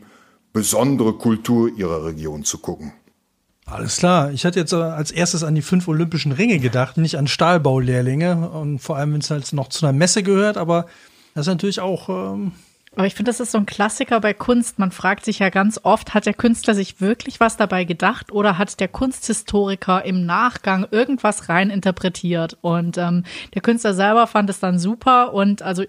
besondere 0.53 1.13
Kultur 1.13 1.69
ihrer 1.77 2.05
Region 2.05 2.43
zu 2.43 2.57
gucken. 2.57 2.93
Alles 3.65 3.97
klar. 3.97 4.31
Ich 4.31 4.45
hatte 4.45 4.59
jetzt 4.59 4.73
äh, 4.73 4.77
als 4.77 5.11
erstes 5.11 5.43
an 5.43 5.55
die 5.55 5.61
fünf 5.61 5.87
olympischen 5.87 6.31
Ringe 6.31 6.59
gedacht, 6.59 6.97
nicht 6.97 7.17
an 7.17 7.27
Stahlbaulehrlinge 7.27 8.49
und 8.49 8.79
vor 8.79 8.97
allem, 8.97 9.13
wenn 9.13 9.21
es 9.21 9.29
halt 9.29 9.51
noch 9.53 9.69
zu 9.69 9.85
einer 9.85 9.93
Messe 9.93 10.23
gehört, 10.23 10.57
aber 10.57 10.87
das 11.35 11.45
ist 11.45 11.53
natürlich 11.53 11.79
auch 11.79 12.09
ähm, 12.09 12.53
aber 12.95 13.05
ich 13.05 13.13
finde, 13.13 13.29
das 13.29 13.39
ist 13.39 13.51
so 13.51 13.57
ein 13.59 13.67
Klassiker 13.67 14.19
bei 14.19 14.33
Kunst. 14.33 14.79
Man 14.79 14.91
fragt 14.91 15.23
sich 15.23 15.39
ja 15.39 15.49
ganz 15.49 15.79
oft, 15.83 16.13
hat 16.13 16.25
der 16.25 16.33
Künstler 16.33 16.73
sich 16.73 16.99
wirklich 16.99 17.39
was 17.39 17.55
dabei 17.55 17.83
gedacht 17.83 18.31
oder 18.31 18.57
hat 18.57 18.79
der 18.79 18.87
Kunsthistoriker 18.87 20.03
im 20.03 20.25
Nachgang 20.25 20.87
irgendwas 20.89 21.49
rein 21.49 21.69
interpretiert? 21.69 22.57
Und 22.61 22.97
ähm, 22.97 23.23
der 23.53 23.61
Künstler 23.61 23.93
selber 23.93 24.25
fand 24.25 24.49
es 24.49 24.59
dann 24.59 24.79
super. 24.79 25.33
Und 25.33 25.61
also 25.61 25.83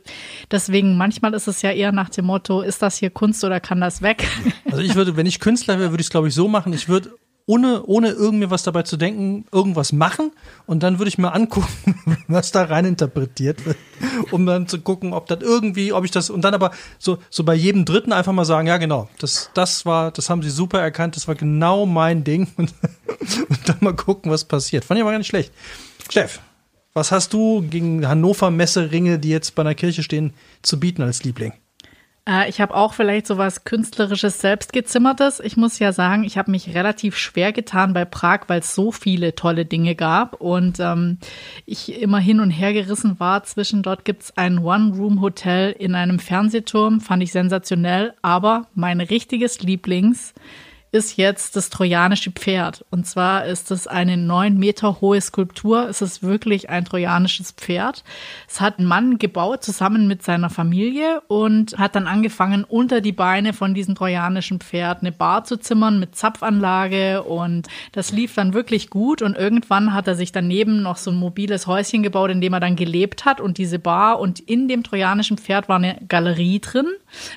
deswegen, 0.50 0.98
manchmal 0.98 1.32
ist 1.32 1.48
es 1.48 1.62
ja 1.62 1.72
eher 1.72 1.92
nach 1.92 2.10
dem 2.10 2.26
Motto, 2.26 2.60
ist 2.60 2.82
das 2.82 2.98
hier 2.98 3.10
Kunst 3.10 3.42
oder 3.44 3.60
kann 3.60 3.80
das 3.80 4.02
weg? 4.02 4.28
Also 4.66 4.82
ich 4.82 4.94
würde, 4.94 5.16
wenn 5.16 5.26
ich 5.26 5.40
Künstler 5.40 5.78
wäre, 5.78 5.90
würde 5.90 6.02
ich 6.02 6.06
es, 6.06 6.10
glaube 6.10 6.28
ich, 6.28 6.34
so 6.34 6.48
machen. 6.48 6.72
Ich 6.72 6.88
würde 6.88 7.10
ohne, 7.50 7.82
ohne 7.84 8.10
irgendwie 8.10 8.48
was 8.48 8.62
dabei 8.62 8.84
zu 8.84 8.96
denken, 8.96 9.44
irgendwas 9.50 9.92
machen 9.92 10.30
und 10.66 10.84
dann 10.84 11.00
würde 11.00 11.08
ich 11.08 11.18
mir 11.18 11.32
angucken, 11.32 11.98
was 12.28 12.52
da 12.52 12.62
rein 12.62 12.84
interpretiert 12.84 13.66
wird, 13.66 13.76
um 14.30 14.46
dann 14.46 14.68
zu 14.68 14.80
gucken, 14.80 15.12
ob 15.12 15.26
das 15.26 15.40
irgendwie, 15.40 15.92
ob 15.92 16.04
ich 16.04 16.12
das 16.12 16.30
und 16.30 16.42
dann 16.42 16.54
aber 16.54 16.70
so, 17.00 17.18
so 17.28 17.42
bei 17.42 17.54
jedem 17.54 17.84
Dritten 17.84 18.12
einfach 18.12 18.32
mal 18.32 18.44
sagen, 18.44 18.68
ja 18.68 18.76
genau, 18.76 19.08
das, 19.18 19.50
das 19.52 19.84
war, 19.84 20.12
das 20.12 20.30
haben 20.30 20.42
sie 20.42 20.50
super 20.50 20.80
erkannt, 20.80 21.16
das 21.16 21.26
war 21.26 21.34
genau 21.34 21.86
mein 21.86 22.22
Ding 22.22 22.46
und, 22.56 22.72
und 23.48 23.68
dann 23.68 23.78
mal 23.80 23.96
gucken, 23.96 24.30
was 24.30 24.44
passiert. 24.44 24.84
Fand 24.84 24.98
ich 24.98 25.02
aber 25.02 25.10
gar 25.10 25.18
nicht 25.18 25.26
schlecht. 25.26 25.52
Steff, 26.08 26.40
was 26.94 27.10
hast 27.10 27.32
du 27.32 27.62
gegen 27.62 28.06
Hannover 28.06 28.52
Messeringe, 28.52 29.18
die 29.18 29.30
jetzt 29.30 29.56
bei 29.56 29.62
einer 29.62 29.74
Kirche 29.74 30.04
stehen, 30.04 30.34
zu 30.62 30.78
bieten 30.78 31.02
als 31.02 31.24
Liebling? 31.24 31.52
Äh, 32.30 32.48
ich 32.48 32.60
habe 32.60 32.74
auch 32.74 32.94
vielleicht 32.94 33.26
so 33.26 33.36
was 33.36 33.64
Künstlerisches 33.64 34.40
selbstgezimmertes. 34.40 35.40
Ich 35.40 35.56
muss 35.56 35.78
ja 35.78 35.92
sagen, 35.92 36.24
ich 36.24 36.38
habe 36.38 36.50
mich 36.50 36.74
relativ 36.74 37.16
schwer 37.16 37.52
getan 37.52 37.92
bei 37.92 38.04
Prag, 38.04 38.42
weil 38.46 38.60
es 38.60 38.74
so 38.74 38.92
viele 38.92 39.34
tolle 39.34 39.66
Dinge 39.66 39.94
gab 39.94 40.40
und 40.40 40.78
ähm, 40.78 41.18
ich 41.66 42.00
immer 42.00 42.18
hin 42.18 42.40
und 42.40 42.50
her 42.50 42.72
gerissen 42.72 43.18
war. 43.18 43.42
Zwischen 43.42 43.82
dort 43.82 44.04
gibt 44.04 44.22
es 44.22 44.36
ein 44.36 44.58
One-Room-Hotel 44.58 45.72
in 45.72 45.94
einem 45.94 46.18
Fernsehturm, 46.18 47.00
fand 47.00 47.22
ich 47.22 47.32
sensationell, 47.32 48.14
aber 48.22 48.66
mein 48.74 49.00
richtiges 49.00 49.60
Lieblings 49.60 50.34
ist 50.92 51.16
jetzt 51.16 51.54
das 51.54 51.70
trojanische 51.70 52.32
Pferd. 52.32 52.84
Und 52.90 53.06
zwar 53.06 53.44
ist 53.44 53.70
es 53.70 53.86
eine 53.86 54.16
neun 54.16 54.58
Meter 54.58 55.00
hohe 55.00 55.20
Skulptur. 55.20 55.88
Es 55.88 56.02
ist 56.02 56.24
wirklich 56.24 56.68
ein 56.68 56.84
trojanisches 56.84 57.52
Pferd. 57.52 58.02
Es 58.48 58.60
hat 58.60 58.80
ein 58.80 58.86
Mann 58.86 59.18
gebaut 59.18 59.62
zusammen 59.62 60.08
mit 60.08 60.24
seiner 60.24 60.50
Familie 60.50 61.22
und 61.28 61.78
hat 61.78 61.94
dann 61.94 62.08
angefangen, 62.08 62.64
unter 62.64 63.00
die 63.00 63.12
Beine 63.12 63.52
von 63.52 63.72
diesem 63.72 63.94
trojanischen 63.94 64.58
Pferd 64.58 65.02
eine 65.02 65.12
Bar 65.12 65.44
zu 65.44 65.58
zimmern 65.58 66.00
mit 66.00 66.16
Zapfanlage 66.16 67.22
und 67.22 67.68
das 67.92 68.10
lief 68.10 68.34
dann 68.34 68.52
wirklich 68.52 68.90
gut. 68.90 69.22
Und 69.22 69.36
irgendwann 69.36 69.94
hat 69.94 70.08
er 70.08 70.16
sich 70.16 70.32
daneben 70.32 70.82
noch 70.82 70.96
so 70.96 71.12
ein 71.12 71.16
mobiles 71.16 71.68
Häuschen 71.68 72.02
gebaut, 72.02 72.30
in 72.30 72.40
dem 72.40 72.52
er 72.52 72.60
dann 72.60 72.74
gelebt 72.74 73.24
hat 73.24 73.40
und 73.40 73.58
diese 73.58 73.78
Bar 73.78 74.18
und 74.18 74.40
in 74.40 74.66
dem 74.66 74.82
trojanischen 74.82 75.38
Pferd 75.38 75.68
war 75.68 75.76
eine 75.76 75.98
Galerie 76.08 76.58
drin. 76.58 76.88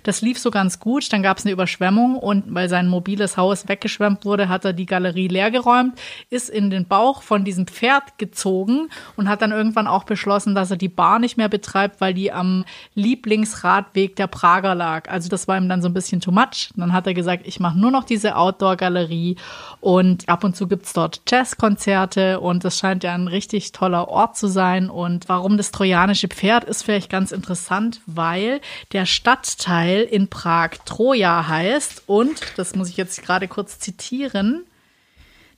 Das 0.01 0.21
lief 0.21 0.39
so 0.39 0.49
ganz 0.49 0.79
gut. 0.79 1.13
Dann 1.13 1.21
gab 1.21 1.37
es 1.37 1.45
eine 1.45 1.53
Überschwemmung 1.53 2.17
und 2.17 2.45
weil 2.47 2.69
sein 2.69 2.87
mobiles 2.87 3.37
Haus 3.37 3.42
weggeschwemmt 3.51 4.25
wurde, 4.25 4.49
hat 4.49 4.65
er 4.65 4.73
die 4.73 4.85
Galerie 4.85 5.27
leergeräumt, 5.27 5.99
ist 6.29 6.49
in 6.49 6.69
den 6.69 6.85
Bauch 6.85 7.21
von 7.21 7.43
diesem 7.43 7.67
Pferd 7.67 8.17
gezogen 8.17 8.89
und 9.15 9.29
hat 9.29 9.41
dann 9.41 9.51
irgendwann 9.51 9.87
auch 9.87 10.03
beschlossen, 10.03 10.55
dass 10.55 10.71
er 10.71 10.77
die 10.77 10.89
Bar 10.89 11.19
nicht 11.19 11.37
mehr 11.37 11.49
betreibt, 11.49 12.01
weil 12.01 12.13
die 12.13 12.31
am 12.31 12.65
Lieblingsradweg 12.95 14.15
der 14.15 14.27
Prager 14.27 14.75
lag. 14.75 15.09
Also 15.09 15.29
das 15.29 15.47
war 15.47 15.57
ihm 15.57 15.69
dann 15.69 15.81
so 15.81 15.89
ein 15.89 15.93
bisschen 15.93 16.21
too 16.21 16.31
much. 16.31 16.71
Dann 16.75 16.93
hat 16.93 17.07
er 17.07 17.13
gesagt, 17.13 17.45
ich 17.45 17.59
mache 17.59 17.77
nur 17.77 17.91
noch 17.91 18.03
diese 18.03 18.35
Outdoor-Galerie 18.35 19.35
und 19.81 20.29
ab 20.29 20.43
und 20.43 20.55
zu 20.55 20.67
gibt's 20.67 20.93
dort 20.93 21.21
Jazzkonzerte 21.27 22.39
und 22.39 22.63
das 22.63 22.79
scheint 22.79 23.03
ja 23.03 23.13
ein 23.13 23.27
richtig 23.27 23.71
toller 23.71 24.07
Ort 24.07 24.37
zu 24.37 24.47
sein. 24.47 24.89
Und 24.89 25.29
warum 25.29 25.57
das 25.57 25.71
trojanische 25.71 26.27
Pferd 26.27 26.63
ist 26.63 26.83
vielleicht 26.83 27.09
ganz 27.09 27.31
interessant, 27.31 28.01
weil 28.05 28.61
der 28.91 29.05
Stadt 29.05 29.33
Stadtteil 29.33 30.01
in 30.01 30.27
Prag 30.27 30.71
Troja 30.85 31.47
heißt 31.47 32.03
und, 32.05 32.39
das 32.55 32.75
muss 32.75 32.89
ich 32.89 32.97
jetzt 32.97 33.23
gerade 33.23 33.32
kurz 33.47 33.79
zitieren, 33.79 34.65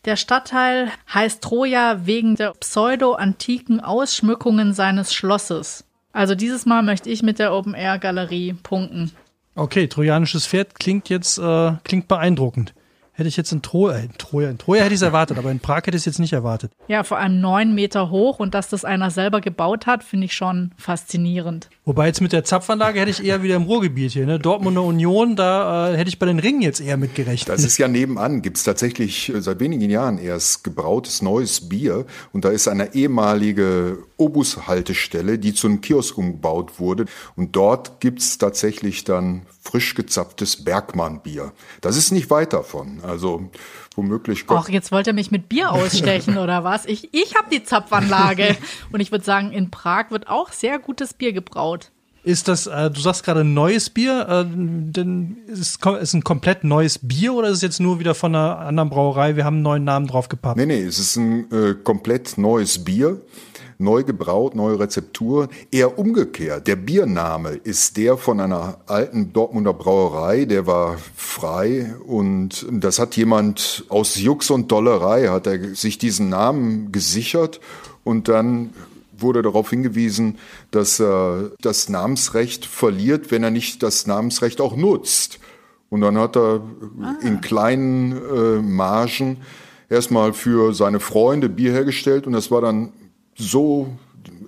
der 0.05 0.15
Stadtteil 0.15 0.91
heißt 1.13 1.41
Troja 1.41 2.05
wegen 2.05 2.35
der 2.35 2.53
pseudo-antiken 2.53 3.79
Ausschmückungen 3.79 4.73
seines 4.73 5.13
Schlosses. 5.13 5.85
Also 6.13 6.35
dieses 6.35 6.65
Mal 6.65 6.83
möchte 6.83 7.09
ich 7.09 7.23
mit 7.23 7.39
der 7.39 7.53
Open-Air-Galerie 7.53 8.53
punkten. 8.53 9.11
Okay, 9.55 9.87
trojanisches 9.87 10.45
Pferd 10.45 10.75
klingt 10.75 11.09
jetzt 11.09 11.37
äh, 11.37 11.73
klingt 11.83 12.07
beeindruckend 12.07 12.73
hätte 13.15 13.29
ich 13.29 13.37
jetzt 13.37 13.51
in 13.51 13.61
Troja, 13.61 13.97
in 13.97 14.11
Troja, 14.17 14.49
in 14.49 14.57
Troja 14.57 14.83
hätte 14.83 14.93
ich 14.93 14.99
es 14.99 15.01
erwartet, 15.01 15.37
aber 15.37 15.49
in 15.49 15.59
Prag 15.59 15.77
hätte 15.77 15.91
ich 15.91 16.01
es 16.01 16.05
jetzt 16.05 16.19
nicht 16.19 16.33
erwartet. 16.33 16.71
Ja, 16.87 17.03
vor 17.03 17.17
allem 17.17 17.39
neun 17.39 17.73
Meter 17.73 18.09
hoch 18.09 18.39
und 18.39 18.53
dass 18.53 18.69
das 18.69 18.83
einer 18.83 19.09
selber 19.09 19.39
gebaut 19.41 19.87
hat, 19.87 20.03
finde 20.03 20.25
ich 20.25 20.33
schon 20.33 20.71
faszinierend. 20.77 21.69
Wobei 21.85 22.07
jetzt 22.07 22.21
mit 22.21 22.33
der 22.33 22.43
Zapfanlage 22.43 22.99
hätte 22.99 23.11
ich 23.11 23.23
eher 23.23 23.41
wieder 23.41 23.55
im 23.55 23.63
Ruhrgebiet 23.63 24.11
hier, 24.11 24.25
ne? 24.25 24.37
Dortmunder 24.37 24.83
Union, 24.83 25.35
da 25.35 25.93
äh, 25.93 25.97
hätte 25.97 26.09
ich 26.09 26.19
bei 26.19 26.25
den 26.25 26.39
Ringen 26.39 26.61
jetzt 26.61 26.81
eher 26.81 26.97
mitgerechnet. 26.97 27.57
Das 27.57 27.63
ist 27.63 27.77
ja 27.77 27.87
nebenan, 27.87 28.41
gibt 28.41 28.57
es 28.57 28.63
tatsächlich 28.63 29.33
äh, 29.33 29.41
seit 29.41 29.59
wenigen 29.61 29.89
Jahren 29.89 30.17
erst 30.17 30.63
gebrautes 30.63 31.21
neues 31.21 31.69
Bier 31.69 32.05
und 32.33 32.43
da 32.43 32.49
ist 32.49 32.67
eine 32.67 32.95
ehemalige 32.95 33.99
Obushaltestelle, 34.17 35.39
die 35.39 35.53
zu 35.53 35.67
einem 35.67 35.79
Kiosk 35.79 36.17
umgebaut 36.17 36.79
wurde 36.79 37.05
und 37.37 37.55
dort 37.55 38.01
gibt 38.01 38.19
es 38.19 38.37
tatsächlich 38.37 39.05
dann 39.05 39.45
frisch 39.65 39.95
gezapftes 39.95 40.63
Bergmann-Bier. 40.63 41.51
Das 41.81 41.97
ist 41.97 42.11
nicht 42.11 42.29
weit 42.29 42.53
davon. 42.53 42.99
Also 43.03 43.49
womöglich. 43.95 44.45
Ach, 44.47 44.69
jetzt 44.69 44.91
wollt 44.91 45.07
ihr 45.07 45.13
mich 45.13 45.31
mit 45.31 45.49
Bier 45.49 45.71
ausstechen 45.71 46.37
oder 46.37 46.63
was? 46.63 46.85
Ich, 46.85 47.13
ich 47.13 47.35
habe 47.35 47.49
die 47.51 47.63
Zapfanlage. 47.63 48.55
Und 48.91 48.99
ich 48.99 49.11
würde 49.11 49.25
sagen, 49.25 49.51
in 49.51 49.71
Prag 49.71 50.11
wird 50.11 50.27
auch 50.27 50.51
sehr 50.51 50.79
gutes 50.79 51.13
Bier 51.13 51.33
gebraut. 51.33 51.91
Ist 52.23 52.47
das, 52.47 52.65
äh, 52.65 52.89
du 52.89 52.99
sagst 52.99 53.23
gerade 53.23 53.43
neues 53.43 53.91
Bier, 53.91 54.27
äh, 54.27 54.45
denn 54.47 55.37
ist 55.45 55.85
es 55.85 56.13
ein 56.13 56.23
komplett 56.23 56.63
neues 56.63 56.97
Bier 56.99 57.35
oder 57.35 57.49
ist 57.49 57.57
es 57.57 57.61
jetzt 57.61 57.79
nur 57.79 57.99
wieder 57.99 58.15
von 58.15 58.33
einer 58.33 58.57
anderen 58.59 58.89
Brauerei? 58.89 59.35
Wir 59.35 59.45
haben 59.45 59.57
einen 59.57 59.63
neuen 59.63 59.83
Namen 59.83 60.07
draufgepappt. 60.07 60.57
Nee, 60.57 60.65
nee, 60.65 60.81
es 60.81 60.97
ist 60.97 61.17
ein 61.17 61.51
äh, 61.51 61.75
komplett 61.75 62.39
neues 62.39 62.83
Bier 62.83 63.21
neu 63.77 64.03
gebraut, 64.03 64.55
neue 64.55 64.79
Rezeptur. 64.79 65.49
Eher 65.71 65.97
umgekehrt. 65.97 66.67
Der 66.67 66.75
Biername 66.75 67.51
ist 67.63 67.97
der 67.97 68.17
von 68.17 68.39
einer 68.39 68.79
alten 68.87 69.33
Dortmunder 69.33 69.73
Brauerei, 69.73 70.45
der 70.45 70.67
war 70.67 70.97
frei 71.15 71.95
und 72.05 72.65
das 72.71 72.99
hat 72.99 73.15
jemand 73.17 73.85
aus 73.89 74.15
Jux 74.15 74.49
und 74.49 74.71
Dollerei, 74.71 75.27
hat 75.27 75.47
er 75.47 75.75
sich 75.75 75.97
diesen 75.97 76.29
Namen 76.29 76.91
gesichert 76.91 77.59
und 78.03 78.27
dann 78.27 78.71
wurde 79.17 79.41
darauf 79.41 79.69
hingewiesen, 79.69 80.37
dass 80.71 80.99
er 80.99 81.51
das 81.61 81.89
Namensrecht 81.89 82.65
verliert, 82.65 83.31
wenn 83.31 83.43
er 83.43 83.51
nicht 83.51 83.83
das 83.83 84.07
Namensrecht 84.07 84.61
auch 84.61 84.75
nutzt. 84.75 85.39
Und 85.89 86.01
dann 86.01 86.17
hat 86.17 86.35
er 86.35 86.61
ah. 87.01 87.15
in 87.21 87.41
kleinen 87.41 88.11
äh, 88.11 88.61
Margen 88.61 89.37
erstmal 89.89 90.33
für 90.33 90.73
seine 90.73 90.99
Freunde 90.99 91.47
Bier 91.49 91.71
hergestellt 91.71 92.27
und 92.27 92.33
das 92.33 92.51
war 92.51 92.61
dann 92.61 92.91
so 93.35 93.89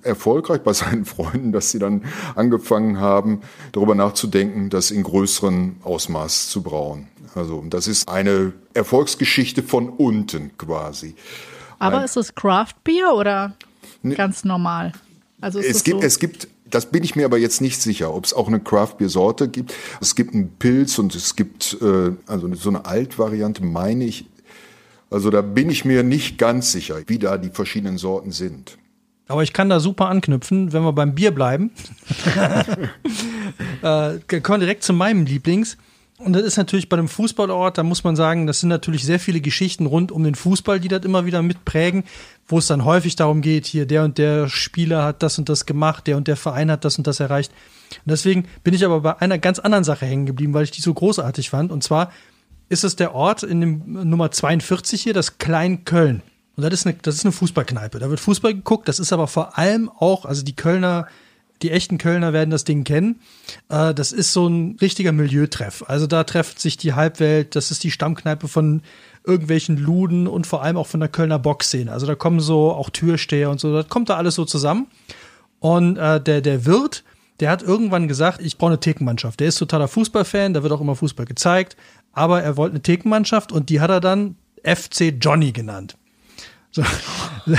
erfolgreich 0.04 0.62
bei 0.62 0.74
seinen 0.74 1.06
Freunden, 1.06 1.52
dass 1.52 1.72
sie 1.72 1.80
dann 1.80 2.04
angefangen 2.36 3.00
haben, 3.00 3.42
darüber 3.72 3.96
nachzudenken, 3.96 4.70
das 4.70 4.92
in 4.92 5.04
größeren 5.04 5.78
Ausmaß 5.84 6.50
zu 6.50 6.64
brauen. 6.64 7.08
Also 7.36 7.64
das 7.70 7.88
ist 7.88 8.10
eine 8.10 8.54
Erfolgsgeschichte 8.74 9.62
von 9.62 9.90
unten 9.90 10.58
quasi. 10.58 11.16
Aber 11.80 12.00
Ein, 12.00 12.06
ist 12.06 12.18
es 12.18 12.34
Craft 12.34 12.74
Beer 12.84 13.14
oder 13.14 13.54
ganz 14.16 14.44
normal? 14.44 14.94
Also 15.40 15.60
es 15.60 15.84
gibt, 15.84 16.02
so? 16.02 16.08
es 16.08 16.18
gibt 16.18 16.48
das 16.70 16.88
bin 16.88 17.04
ich 17.04 17.16
mir 17.16 17.26
aber 17.26 17.38
jetzt 17.38 17.62
nicht 17.62 17.82
sicher, 17.82 18.14
ob 18.14 18.26
es 18.26 18.34
auch 18.34 18.48
eine 18.48 18.60
Craft 18.60 18.96
Beer 18.98 19.10
Sorte 19.10 19.48
gibt. 19.48 19.74
Es 20.02 20.16
gibt 20.16 20.34
einen 20.34 20.50
Pilz 20.58 21.00
und 21.00 21.16
es 21.16 21.36
gibt 21.36 21.78
äh, 21.82 22.12
also 22.26 22.54
so 22.56 22.70
eine 22.70 22.86
Altvariante, 22.86 23.64
meine 23.64 24.06
ich. 24.06 24.26
Also 25.10 25.30
da 25.30 25.42
bin 25.42 25.70
ich 25.70 25.86
mir 25.86 26.04
nicht 26.04 26.38
ganz 26.38 26.72
sicher, 26.72 26.98
wie 27.08 27.20
da 27.20 27.38
die 27.38 27.50
verschiedenen 27.50 27.98
Sorten 27.98 28.32
sind. 28.32 28.78
Aber 29.28 29.44
ich 29.44 29.54
kann 29.54 29.70
da 29.70 29.80
super 29.80 30.08
anknüpfen, 30.08 30.74
wenn 30.74 30.84
wir 30.84 30.94
beim 30.94 31.14
Bier 31.16 31.32
bleiben. 31.32 31.72
äh, 33.82 34.40
kommen 34.42 34.60
direkt 34.60 34.84
zu 34.84 34.94
meinem 34.94 35.26
Lieblings. 35.26 35.78
Und 36.18 36.34
das 36.34 36.44
ist 36.44 36.58
natürlich 36.58 36.90
bei 36.90 36.98
einem 36.98 37.10
Fußballort, 37.10 37.78
da 37.78 37.84
muss 37.84 38.04
man 38.04 38.16
sagen, 38.16 38.48
das 38.48 38.62
sind 38.62 38.70
natürlich 38.70 39.04
sehr 39.04 39.20
viele 39.20 39.40
Geschichten 39.40 39.86
rund 39.86 40.12
um 40.12 40.24
den 40.24 40.34
Fußball, 40.34 40.80
die 40.80 40.88
das 40.88 41.06
immer 41.06 41.28
wieder 41.28 41.44
mitprägen, 41.44 42.06
wo 42.48 42.58
es 42.58 42.66
dann 42.66 42.86
häufig 42.86 43.16
darum 43.16 43.42
geht, 43.42 43.68
hier 43.68 43.86
der 43.86 44.04
und 44.04 44.18
der 44.18 44.50
Spieler 44.50 45.04
hat 45.04 45.22
das 45.22 45.38
und 45.38 45.48
das 45.48 45.68
gemacht, 45.68 46.08
der 46.08 46.18
und 46.18 46.28
der 46.28 46.36
Verein 46.36 46.72
hat 46.72 46.86
das 46.86 46.98
und 46.98 47.06
das 47.06 47.20
erreicht. 47.20 47.52
Und 48.04 48.12
deswegen 48.12 48.46
bin 48.64 48.74
ich 48.74 48.84
aber 48.84 49.02
bei 49.02 49.20
einer 49.20 49.38
ganz 49.38 49.60
anderen 49.60 49.84
Sache 49.84 50.08
hängen 50.08 50.26
geblieben, 50.26 50.56
weil 50.56 50.64
ich 50.64 50.72
die 50.72 50.82
so 50.82 50.92
großartig 50.92 51.52
fand. 51.52 51.72
Und 51.72 51.84
zwar 51.84 52.12
ist 52.70 52.84
es 52.84 52.96
der 52.96 53.16
Ort 53.16 53.44
in 53.44 53.62
dem 53.62 54.10
Nummer 54.10 54.32
42 54.32 55.02
hier, 55.02 55.14
das 55.14 55.38
Klein 55.38 55.86
Köln. 55.86 56.22
Und 56.56 56.64
das 56.64 56.74
ist 56.74 56.88
eine, 56.88 56.96
das 57.02 57.16
ist 57.16 57.26
eine 57.26 57.32
Fußballkneipe. 57.32 58.00
Da 58.00 58.10
wird 58.10 58.20
Fußball 58.20 58.54
geguckt. 58.54 58.88
Das 58.88 59.00
ist 59.00 59.14
aber 59.14 59.28
vor 59.28 59.58
allem 59.58 59.90
auch, 59.90 60.26
also 60.26 60.44
die 60.44 60.56
Kölner, 60.56 61.08
die 61.62 61.72
echten 61.72 61.98
Kölner 61.98 62.34
werden 62.34 62.50
das 62.50 62.64
Ding 62.64 62.84
kennen. 62.84 63.20
Äh, 63.70 63.94
das 63.94 64.12
ist 64.12 64.34
so 64.34 64.48
ein 64.48 64.76
richtiger 64.82 65.12
Milieutreff. 65.12 65.84
Also 65.88 66.08
da 66.08 66.24
trefft 66.24 66.60
sich 66.60 66.76
die 66.78 66.94
Halbwelt. 66.94 67.56
Das 67.56 67.70
ist 67.70 67.84
die 67.84 67.92
Stammkneipe 67.92 68.48
von 68.48 68.82
irgendwelchen 69.24 69.78
Luden 69.78 70.28
und 70.28 70.48
vor 70.48 70.64
allem 70.64 70.78
auch 70.78 70.88
von 70.88 71.00
der 71.00 71.10
Kölner 71.10 71.38
Boxszene. 71.38 71.92
Also 71.92 72.08
da 72.08 72.16
kommen 72.16 72.40
so 72.40 72.72
auch 72.72 72.90
Türsteher 72.90 73.52
und 73.52 73.60
so. 73.60 73.74
Das 73.74 73.88
kommt 73.88 74.10
da 74.10 74.18
alles 74.18 74.36
so 74.36 74.46
zusammen. 74.46 74.88
Und 75.60 75.98
äh, 75.98 76.20
der, 76.20 76.42
der 76.42 76.66
Wirt, 76.66 77.04
der 77.40 77.52
hat 77.52 77.62
irgendwann 77.62 78.08
gesagt, 78.08 78.42
ich 78.42 78.58
brauche 78.58 78.72
eine 78.72 78.80
Thekenmannschaft. 78.80 79.40
Der 79.40 79.48
ist 79.48 79.58
totaler 79.58 79.88
Fußballfan, 79.88 80.54
da 80.54 80.64
wird 80.64 80.74
auch 80.74 80.82
immer 80.82 80.96
Fußball 80.96 81.26
gezeigt. 81.26 81.78
Aber 82.18 82.42
er 82.42 82.58
wollte 82.58 82.74
eine 82.74 82.82
Thekenmannschaft 82.82 83.52
und 83.52 83.70
die 83.70 83.80
hat 83.80 83.92
er 83.92 84.00
dann 84.00 84.38
FC 84.64 85.14
Johnny 85.22 85.52
genannt. 85.52 85.98
So. 86.72 86.84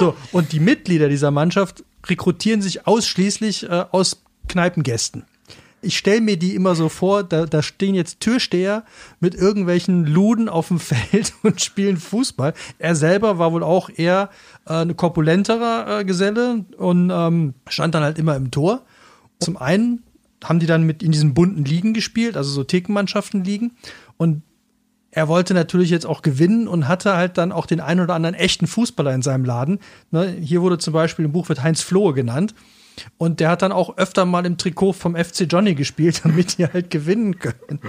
so, 0.00 0.16
und 0.32 0.50
die 0.50 0.58
Mitglieder 0.58 1.08
dieser 1.08 1.30
Mannschaft 1.30 1.84
rekrutieren 2.08 2.60
sich 2.60 2.88
ausschließlich 2.88 3.70
äh, 3.70 3.84
aus 3.92 4.24
Kneipengästen. 4.48 5.26
Ich 5.80 5.96
stelle 5.96 6.22
mir 6.22 6.36
die 6.36 6.56
immer 6.56 6.74
so 6.74 6.88
vor, 6.88 7.22
da, 7.22 7.46
da 7.46 7.62
stehen 7.62 7.94
jetzt 7.94 8.18
Türsteher 8.18 8.84
mit 9.20 9.36
irgendwelchen 9.36 10.06
Luden 10.06 10.48
auf 10.48 10.66
dem 10.66 10.80
Feld 10.80 11.32
und 11.44 11.62
spielen 11.62 11.98
Fußball. 11.98 12.52
Er 12.80 12.96
selber 12.96 13.38
war 13.38 13.52
wohl 13.52 13.62
auch 13.62 13.90
eher 13.94 14.28
äh, 14.66 14.72
eine 14.72 14.94
korpulenterer 14.96 16.00
äh, 16.00 16.04
Geselle 16.04 16.64
und 16.78 17.10
ähm, 17.14 17.54
stand 17.68 17.94
dann 17.94 18.02
halt 18.02 18.18
immer 18.18 18.34
im 18.34 18.50
Tor. 18.50 18.82
Zum 19.38 19.56
einen 19.56 20.02
haben 20.44 20.60
die 20.60 20.66
dann 20.66 20.84
mit 20.84 21.02
in 21.02 21.12
diesen 21.12 21.34
bunten 21.34 21.64
Ligen 21.64 21.94
gespielt, 21.94 22.36
also 22.36 22.50
so 22.50 22.64
Thekenmannschaften 22.64 23.44
liegen. 23.44 23.72
Und 24.16 24.42
er 25.10 25.28
wollte 25.28 25.54
natürlich 25.54 25.90
jetzt 25.90 26.04
auch 26.04 26.20
gewinnen 26.20 26.68
und 26.68 26.88
hatte 26.88 27.16
halt 27.16 27.38
dann 27.38 27.50
auch 27.50 27.64
den 27.64 27.80
einen 27.80 28.00
oder 28.00 28.14
anderen 28.14 28.34
echten 28.34 28.66
Fußballer 28.66 29.14
in 29.14 29.22
seinem 29.22 29.46
Laden. 29.46 29.78
Ne, 30.10 30.36
hier 30.40 30.60
wurde 30.60 30.78
zum 30.78 30.92
Beispiel 30.92 31.24
im 31.24 31.32
Buch 31.32 31.48
wird 31.48 31.62
Heinz 31.62 31.80
Flohe 31.80 32.12
genannt. 32.12 32.54
Und 33.18 33.40
der 33.40 33.50
hat 33.50 33.62
dann 33.62 33.72
auch 33.72 33.96
öfter 33.96 34.24
mal 34.24 34.46
im 34.46 34.58
Trikot 34.58 34.92
vom 34.92 35.16
FC 35.16 35.46
Johnny 35.50 35.74
gespielt, 35.74 36.20
damit 36.24 36.58
die 36.58 36.66
halt 36.66 36.90
gewinnen 36.90 37.38
können. 37.38 37.80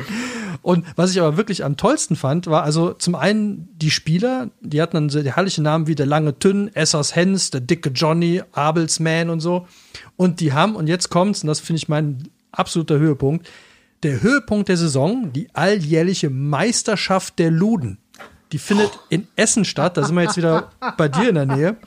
Und 0.61 0.85
was 0.95 1.11
ich 1.11 1.19
aber 1.19 1.37
wirklich 1.37 1.63
am 1.63 1.77
tollsten 1.77 2.15
fand, 2.15 2.47
war 2.47 2.63
also 2.63 2.93
zum 2.93 3.15
einen 3.15 3.69
die 3.77 3.91
Spieler, 3.91 4.49
die 4.61 4.81
hatten 4.81 4.95
dann 4.95 5.09
so 5.09 5.21
die 5.21 5.33
herrlichen 5.33 5.63
Namen 5.63 5.87
wie 5.87 5.95
der 5.95 6.05
lange 6.05 6.39
Tünn, 6.39 6.73
Essers 6.73 7.15
Hens, 7.15 7.51
der 7.51 7.61
dicke 7.61 7.89
Johnny, 7.89 8.41
Abelsman 8.53 9.29
und 9.29 9.39
so. 9.39 9.67
Und 10.15 10.39
die 10.39 10.53
haben, 10.53 10.75
und 10.75 10.87
jetzt 10.87 11.09
kommt's, 11.09 11.43
und 11.43 11.47
das 11.47 11.59
finde 11.59 11.77
ich 11.77 11.89
mein 11.89 12.29
absoluter 12.57 12.99
Höhepunkt, 12.99 13.47
der 14.03 14.21
Höhepunkt 14.21 14.69
der 14.69 14.77
Saison, 14.77 15.33
die 15.33 15.49
alljährliche 15.53 16.29
Meisterschaft 16.29 17.39
der 17.39 17.51
Luden. 17.51 17.97
Die 18.51 18.59
findet 18.59 18.99
in 19.09 19.27
Essen 19.35 19.65
statt. 19.65 19.97
Da 19.97 20.03
sind 20.03 20.15
wir 20.15 20.23
jetzt 20.23 20.37
wieder 20.37 20.71
bei 20.97 21.07
dir 21.09 21.29
in 21.29 21.35
der 21.35 21.45
Nähe. 21.45 21.77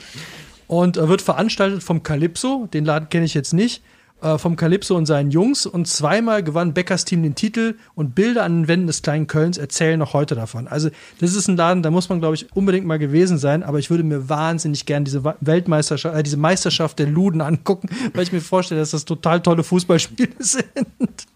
Und 0.67 0.97
äh, 0.97 1.09
wird 1.09 1.23
veranstaltet 1.23 1.83
vom 1.83 2.03
Calypso. 2.03 2.69
Den 2.73 2.85
Laden 2.85 3.09
kenne 3.09 3.25
ich 3.25 3.35
jetzt 3.35 3.53
nicht. 3.53 3.83
Äh, 4.23 4.37
vom 4.37 4.57
Calypso 4.57 4.97
und 4.97 5.07
seinen 5.07 5.31
Jungs. 5.31 5.65
Und 5.65 5.89
zweimal 5.89 6.43
gewann 6.43 6.75
Beckers 6.75 7.07
Team 7.07 7.23
den 7.23 7.35
Titel. 7.35 7.77
Und 7.95 8.15
Bilder 8.15 8.45
an 8.45 8.63
den 8.63 8.69
Wänden 8.69 8.87
des 8.87 9.01
kleinen 9.01 9.27
Kölns 9.27 9.57
erzählen 9.57 9.99
noch 9.99 10.13
heute 10.13 10.35
davon. 10.35 10.69
Also, 10.69 10.91
das 11.21 11.35
ist 11.35 11.49
ein 11.49 11.57
Laden, 11.57 11.83
da 11.83 11.91
muss 11.91 12.09
man, 12.09 12.21
glaube 12.21 12.35
ich, 12.35 12.55
unbedingt 12.55 12.87
mal 12.87 12.99
gewesen 12.99 13.39
sein. 13.39 13.63
Aber 13.63 13.79
ich 13.79 13.89
würde 13.89 14.05
mir 14.05 14.29
wahnsinnig 14.29 14.85
gern 14.85 15.05
diese 15.05 15.25
Weltmeisterschaft, 15.41 16.17
äh, 16.17 16.23
diese 16.23 16.37
Meisterschaft 16.37 16.99
der 16.99 17.07
Luden 17.07 17.41
angucken, 17.41 17.89
weil 18.13 18.25
ich 18.25 18.33
mir 18.33 18.41
vorstelle, 18.41 18.81
dass 18.81 18.91
das 18.91 19.07
total 19.07 19.41
tolle 19.41 19.65
Fußballspiele 19.65 20.33
sind. 20.39 21.27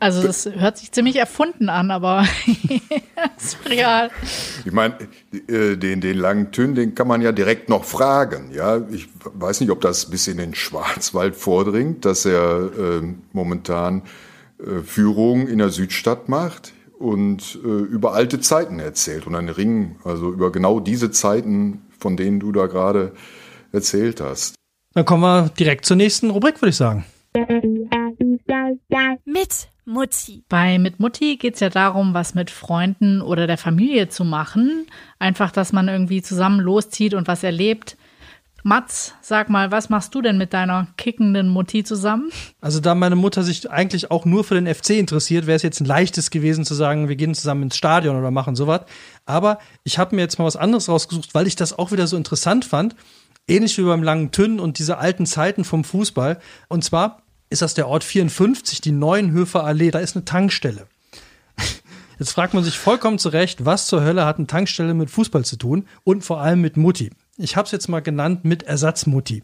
Also 0.00 0.22
das 0.22 0.46
hört 0.46 0.78
sich 0.78 0.92
ziemlich 0.92 1.16
erfunden 1.16 1.68
an, 1.68 1.90
aber 1.90 2.24
ist 3.36 3.58
real. 3.68 4.10
Ich 4.64 4.72
meine, 4.72 4.94
äh, 5.46 5.76
den, 5.76 6.00
den 6.00 6.16
langen 6.16 6.52
Tünn, 6.52 6.74
den 6.74 6.94
kann 6.94 7.06
man 7.06 7.20
ja 7.20 7.32
direkt 7.32 7.68
noch 7.68 7.84
fragen. 7.84 8.50
Ja, 8.52 8.80
ich 8.90 9.08
weiß 9.24 9.60
nicht, 9.60 9.70
ob 9.70 9.82
das 9.82 10.08
bis 10.08 10.26
in 10.26 10.38
den 10.38 10.54
Schwarzwald 10.54 11.36
vordringt, 11.36 12.06
dass 12.06 12.24
er 12.24 12.70
äh, 12.78 13.02
momentan 13.32 14.02
äh, 14.58 14.80
Führungen 14.82 15.46
in 15.48 15.58
der 15.58 15.68
Südstadt 15.68 16.30
macht 16.30 16.72
und 16.98 17.58
äh, 17.62 17.68
über 17.68 18.14
alte 18.14 18.40
Zeiten 18.40 18.78
erzählt 18.78 19.26
und 19.26 19.34
einen 19.34 19.50
Ring, 19.50 19.96
also 20.04 20.32
über 20.32 20.50
genau 20.50 20.80
diese 20.80 21.10
Zeiten, 21.10 21.82
von 21.98 22.16
denen 22.16 22.40
du 22.40 22.52
da 22.52 22.66
gerade 22.66 23.12
erzählt 23.70 24.22
hast. 24.22 24.54
Dann 24.94 25.04
kommen 25.04 25.22
wir 25.22 25.50
direkt 25.58 25.84
zur 25.84 25.96
nächsten 25.96 26.30
Rubrik, 26.30 26.62
würde 26.62 26.70
ich 26.70 26.76
sagen. 26.76 27.04
Mit 29.32 29.68
Mutti. 29.84 30.42
Bei 30.48 30.78
Mit 30.80 30.98
Mutti 30.98 31.36
geht 31.36 31.54
es 31.54 31.60
ja 31.60 31.68
darum, 31.68 32.14
was 32.14 32.34
mit 32.34 32.50
Freunden 32.50 33.22
oder 33.22 33.46
der 33.46 33.58
Familie 33.58 34.08
zu 34.08 34.24
machen. 34.24 34.86
Einfach, 35.20 35.52
dass 35.52 35.72
man 35.72 35.86
irgendwie 35.86 36.20
zusammen 36.20 36.58
loszieht 36.58 37.14
und 37.14 37.28
was 37.28 37.44
erlebt. 37.44 37.96
Mats, 38.64 39.14
sag 39.22 39.48
mal, 39.48 39.70
was 39.70 39.88
machst 39.88 40.14
du 40.16 40.20
denn 40.20 40.36
mit 40.36 40.52
deiner 40.52 40.88
kickenden 40.96 41.48
Mutti 41.48 41.84
zusammen? 41.84 42.30
Also 42.60 42.80
da 42.80 42.96
meine 42.96 43.14
Mutter 43.14 43.44
sich 43.44 43.70
eigentlich 43.70 44.10
auch 44.10 44.24
nur 44.24 44.42
für 44.42 44.60
den 44.60 44.72
FC 44.72 44.90
interessiert, 44.90 45.46
wäre 45.46 45.56
es 45.56 45.62
jetzt 45.62 45.80
ein 45.80 45.86
leichtes 45.86 46.30
gewesen 46.30 46.64
zu 46.64 46.74
sagen, 46.74 47.08
wir 47.08 47.16
gehen 47.16 47.34
zusammen 47.34 47.62
ins 47.62 47.76
Stadion 47.76 48.16
oder 48.16 48.32
machen 48.32 48.56
sowas. 48.56 48.82
Aber 49.26 49.60
ich 49.84 49.98
habe 49.98 50.16
mir 50.16 50.22
jetzt 50.22 50.40
mal 50.40 50.44
was 50.44 50.56
anderes 50.56 50.88
rausgesucht, 50.88 51.34
weil 51.34 51.46
ich 51.46 51.54
das 51.54 51.78
auch 51.78 51.92
wieder 51.92 52.08
so 52.08 52.16
interessant 52.16 52.64
fand. 52.64 52.96
Ähnlich 53.46 53.78
wie 53.78 53.82
beim 53.82 54.02
langen 54.02 54.32
Tünn 54.32 54.58
und 54.58 54.80
diese 54.80 54.98
alten 54.98 55.24
Zeiten 55.24 55.62
vom 55.62 55.84
Fußball. 55.84 56.40
Und 56.68 56.82
zwar 56.82 57.22
ist 57.50 57.62
das 57.62 57.74
der 57.74 57.88
Ort 57.88 58.04
54, 58.04 58.80
die 58.80 58.92
Neuenhöfer 58.92 59.64
Allee. 59.64 59.90
Da 59.90 59.98
ist 59.98 60.16
eine 60.16 60.24
Tankstelle. 60.24 60.86
Jetzt 62.18 62.32
fragt 62.32 62.54
man 62.54 62.62
sich 62.62 62.78
vollkommen 62.78 63.18
zurecht, 63.18 63.64
was 63.64 63.86
zur 63.86 64.02
Hölle 64.02 64.24
hat 64.24 64.38
eine 64.38 64.46
Tankstelle 64.46 64.94
mit 64.94 65.10
Fußball 65.10 65.44
zu 65.44 65.56
tun 65.56 65.86
und 66.04 66.22
vor 66.22 66.40
allem 66.40 66.60
mit 66.60 66.76
Mutti. 66.76 67.10
Ich 67.38 67.56
habe 67.56 67.66
es 67.66 67.72
jetzt 67.72 67.88
mal 67.88 68.00
genannt 68.00 68.44
mit 68.44 68.62
Ersatzmutti. 68.62 69.42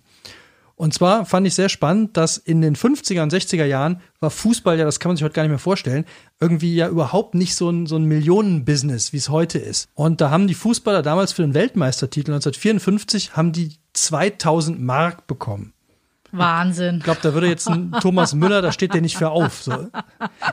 Und 0.77 0.93
zwar 0.93 1.25
fand 1.25 1.47
ich 1.47 1.55
sehr 1.55 1.71
spannend, 1.71 2.19
dass 2.19 2.37
in 2.37 2.61
den 2.61 2.77
50er 2.77 3.23
und 3.23 3.33
60er 3.33 3.65
Jahren 3.65 4.03
war 4.21 4.31
Fußball, 4.31 4.79
ja, 4.79 4.85
das 4.85 5.01
kann 5.01 5.09
man 5.09 5.17
sich 5.17 5.25
heute 5.25 5.33
gar 5.33 5.43
nicht 5.43 5.51
mehr 5.51 5.59
vorstellen, 5.59 6.05
irgendwie 6.39 6.75
ja 6.75 6.89
überhaupt 6.89 7.35
nicht 7.35 7.55
so 7.55 7.71
ein, 7.71 7.87
so 7.87 7.97
ein 7.97 8.05
Millionenbusiness, 8.05 9.15
wie 9.15 9.17
es 9.17 9.31
heute 9.31 9.59
ist. 9.59 9.89
Und 9.95 10.21
da 10.21 10.29
haben 10.31 10.47
die 10.47 10.55
Fußballer 10.55 11.01
damals 11.01 11.33
für 11.33 11.41
den 11.41 11.55
Weltmeistertitel 11.55 12.33
1954 12.33 13.37
haben 13.37 13.53
die 13.53 13.79
2000 13.95 14.79
Mark 14.79 15.27
bekommen. 15.27 15.73
Wahnsinn. 16.33 16.99
Ich 16.99 17.05
glaube, 17.05 17.21
da 17.23 17.35
würde 17.35 17.49
jetzt 17.49 17.69
ein 17.69 17.93
Thomas 18.01 18.35
Müller, 18.35 18.63
da 18.63 18.73
steht 18.73 18.95
der 18.95 19.01
nicht 19.01 19.17
für 19.17 19.31
auf. 19.31 19.63
So. 19.63 19.89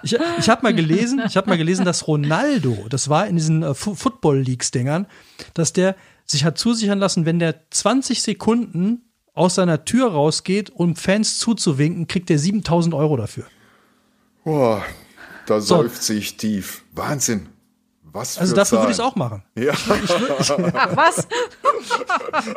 Ich, 0.04 0.16
ich 0.40 0.50
habe 0.50 0.64
mal 0.64 0.74
gelesen, 0.74 1.22
ich 1.26 1.38
habe 1.38 1.50
mal 1.50 1.58
gelesen, 1.58 1.86
dass 1.86 2.08
Ronaldo, 2.08 2.86
das 2.90 3.10
war 3.10 3.28
in 3.28 3.36
diesen 3.36 3.64
äh, 3.64 3.74
Football 3.74 4.40
Leagues 4.40 4.72
Dingern, 4.72 5.08
dass 5.54 5.74
der 5.74 5.96
sich 6.26 6.46
hat 6.46 6.58
zusichern 6.58 7.00
lassen, 7.00 7.26
wenn 7.26 7.40
der 7.40 7.70
20 7.70 8.22
Sekunden 8.22 9.02
aus 9.34 9.56
seiner 9.56 9.84
Tür 9.86 10.12
rausgeht, 10.12 10.70
um 10.70 10.96
Fans 10.96 11.40
zuzuwinken, 11.40 12.08
kriegt 12.08 12.30
er 12.30 12.38
7000 12.38 12.94
Euro 12.94 13.18
dafür. 13.18 13.46
Boah, 14.44 14.84
da 15.46 15.60
so. 15.60 15.78
seufzt 15.78 16.04
sich 16.04 16.38
tief. 16.38 16.84
Wahnsinn. 16.92 17.48
Was 18.13 18.38
Also 18.38 18.52
für 18.52 18.56
dafür 18.58 18.78
würde 18.80 18.91
ich 18.91 18.91
es 18.91 18.97
Zahlen. 18.97 19.12
auch 19.12 19.15
machen. 19.15 19.43
Ja. 19.56 19.73
Ach 20.73 20.95
was? 20.95 21.28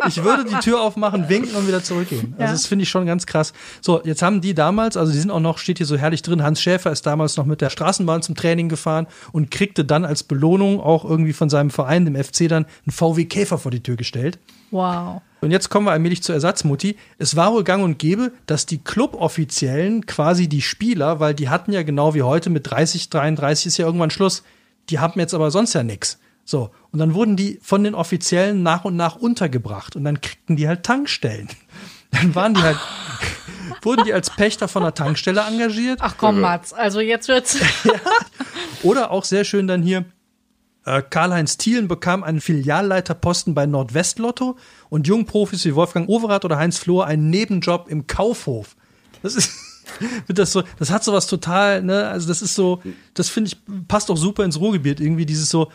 Ich 0.08 0.22
würde 0.22 0.44
die 0.44 0.54
Tür 0.60 0.80
aufmachen, 0.80 1.28
winken 1.28 1.54
und 1.56 1.66
wieder 1.66 1.82
zurückgehen. 1.82 2.34
Also 2.38 2.44
Ja. 2.44 2.52
das 2.52 2.66
finde 2.66 2.84
ich 2.84 2.88
schon 2.88 3.06
ganz 3.06 3.26
krass. 3.26 3.52
So, 3.80 4.00
jetzt 4.04 4.22
haben 4.22 4.40
die 4.40 4.54
damals, 4.54 4.96
also 4.96 5.12
die 5.12 5.18
sind 5.18 5.30
auch 5.30 5.40
noch, 5.40 5.58
steht 5.58 5.78
hier 5.78 5.86
so 5.86 5.96
herrlich 5.96 6.22
drin, 6.22 6.42
Hans 6.42 6.60
Schäfer 6.60 6.92
ist 6.92 7.06
damals 7.06 7.36
noch 7.36 7.44
mit 7.44 7.60
der 7.60 7.70
Straßenbahn 7.70 8.22
zum 8.22 8.34
Training 8.36 8.68
gefahren 8.68 9.06
und 9.32 9.50
kriegte 9.50 9.84
dann 9.84 10.04
als 10.04 10.22
Belohnung 10.22 10.80
auch 10.80 11.04
irgendwie 11.04 11.32
von 11.32 11.48
seinem 11.50 11.70
Verein, 11.70 12.04
dem 12.04 12.14
FC, 12.16 12.48
dann 12.48 12.64
einen 12.64 12.92
VW 12.92 13.24
Käfer 13.24 13.58
vor 13.58 13.70
die 13.70 13.82
Tür 13.82 13.96
gestellt. 13.96 14.38
Wow. 14.70 15.20
Und 15.40 15.50
jetzt 15.50 15.68
kommen 15.68 15.86
wir 15.86 15.92
allmählich 15.92 16.22
zur 16.22 16.34
Ersatzmutti. 16.34 16.96
Es 17.18 17.36
war 17.36 17.52
wohl 17.52 17.64
gang 17.64 17.82
und 17.84 17.98
gäbe, 17.98 18.32
dass 18.46 18.66
die 18.66 18.78
Cluboffiziellen 18.78 20.06
quasi 20.06 20.48
die 20.48 20.62
Spieler, 20.62 21.20
weil 21.20 21.34
die 21.34 21.48
hatten 21.48 21.72
ja 21.72 21.82
genau 21.82 22.14
wie 22.14 22.22
heute 22.22 22.50
mit 22.50 22.70
30, 22.70 23.10
33 23.10 23.66
ist 23.66 23.76
ja 23.78 23.86
irgendwann 23.86 24.10
Schluss, 24.10 24.42
die 24.90 24.98
haben 24.98 25.18
jetzt 25.20 25.34
aber 25.34 25.50
sonst 25.50 25.74
ja 25.74 25.82
nix. 25.82 26.18
So, 26.44 26.70
und 26.92 27.00
dann 27.00 27.14
wurden 27.14 27.36
die 27.36 27.58
von 27.62 27.82
den 27.82 27.94
Offiziellen 27.94 28.62
nach 28.62 28.84
und 28.84 28.96
nach 28.96 29.16
untergebracht 29.16 29.96
und 29.96 30.04
dann 30.04 30.20
kriegten 30.20 30.56
die 30.56 30.68
halt 30.68 30.84
Tankstellen. 30.84 31.48
Dann 32.12 32.34
waren 32.36 32.54
die 32.54 32.62
halt, 32.62 32.78
wurden 33.82 34.04
die 34.04 34.14
als 34.14 34.30
Pächter 34.30 34.68
von 34.68 34.84
der 34.84 34.94
Tankstelle 34.94 35.40
engagiert. 35.40 35.98
Ach 36.00 36.14
komm, 36.16 36.40
Mats, 36.40 36.72
also 36.72 37.00
jetzt 37.00 37.26
wird's. 37.26 37.58
Oder 38.84 39.10
auch 39.10 39.24
sehr 39.24 39.44
schön 39.44 39.66
dann 39.66 39.82
hier, 39.82 40.06
äh, 40.86 41.02
Karl-Heinz 41.02 41.58
Thielen 41.58 41.88
bekam 41.88 42.22
einen 42.22 42.40
Filialleiterposten 42.40 43.54
bei 43.54 43.66
Nordwestlotto 43.66 44.56
und 44.88 45.08
Jungprofis 45.08 45.64
wie 45.64 45.74
Wolfgang 45.74 46.08
Overath 46.08 46.44
oder 46.44 46.58
Heinz 46.58 46.78
Flohr 46.78 47.06
einen 47.06 47.28
Nebenjob 47.28 47.88
im 47.88 48.06
Kaufhof. 48.06 48.76
Das 49.22 49.34
ist, 49.34 49.75
das 50.28 50.52
so, 50.52 50.62
das 50.78 50.90
hat 50.90 51.04
sowas 51.04 51.26
total, 51.26 51.82
ne, 51.82 52.06
also 52.08 52.28
das 52.28 52.42
ist 52.42 52.54
so, 52.54 52.82
das 53.14 53.28
finde 53.28 53.48
ich, 53.48 53.86
passt 53.88 54.10
auch 54.10 54.16
super 54.16 54.44
ins 54.44 54.60
Ruhrgebiet, 54.60 55.00
irgendwie 55.00 55.26
dieses 55.26 55.48
so, 55.48 55.70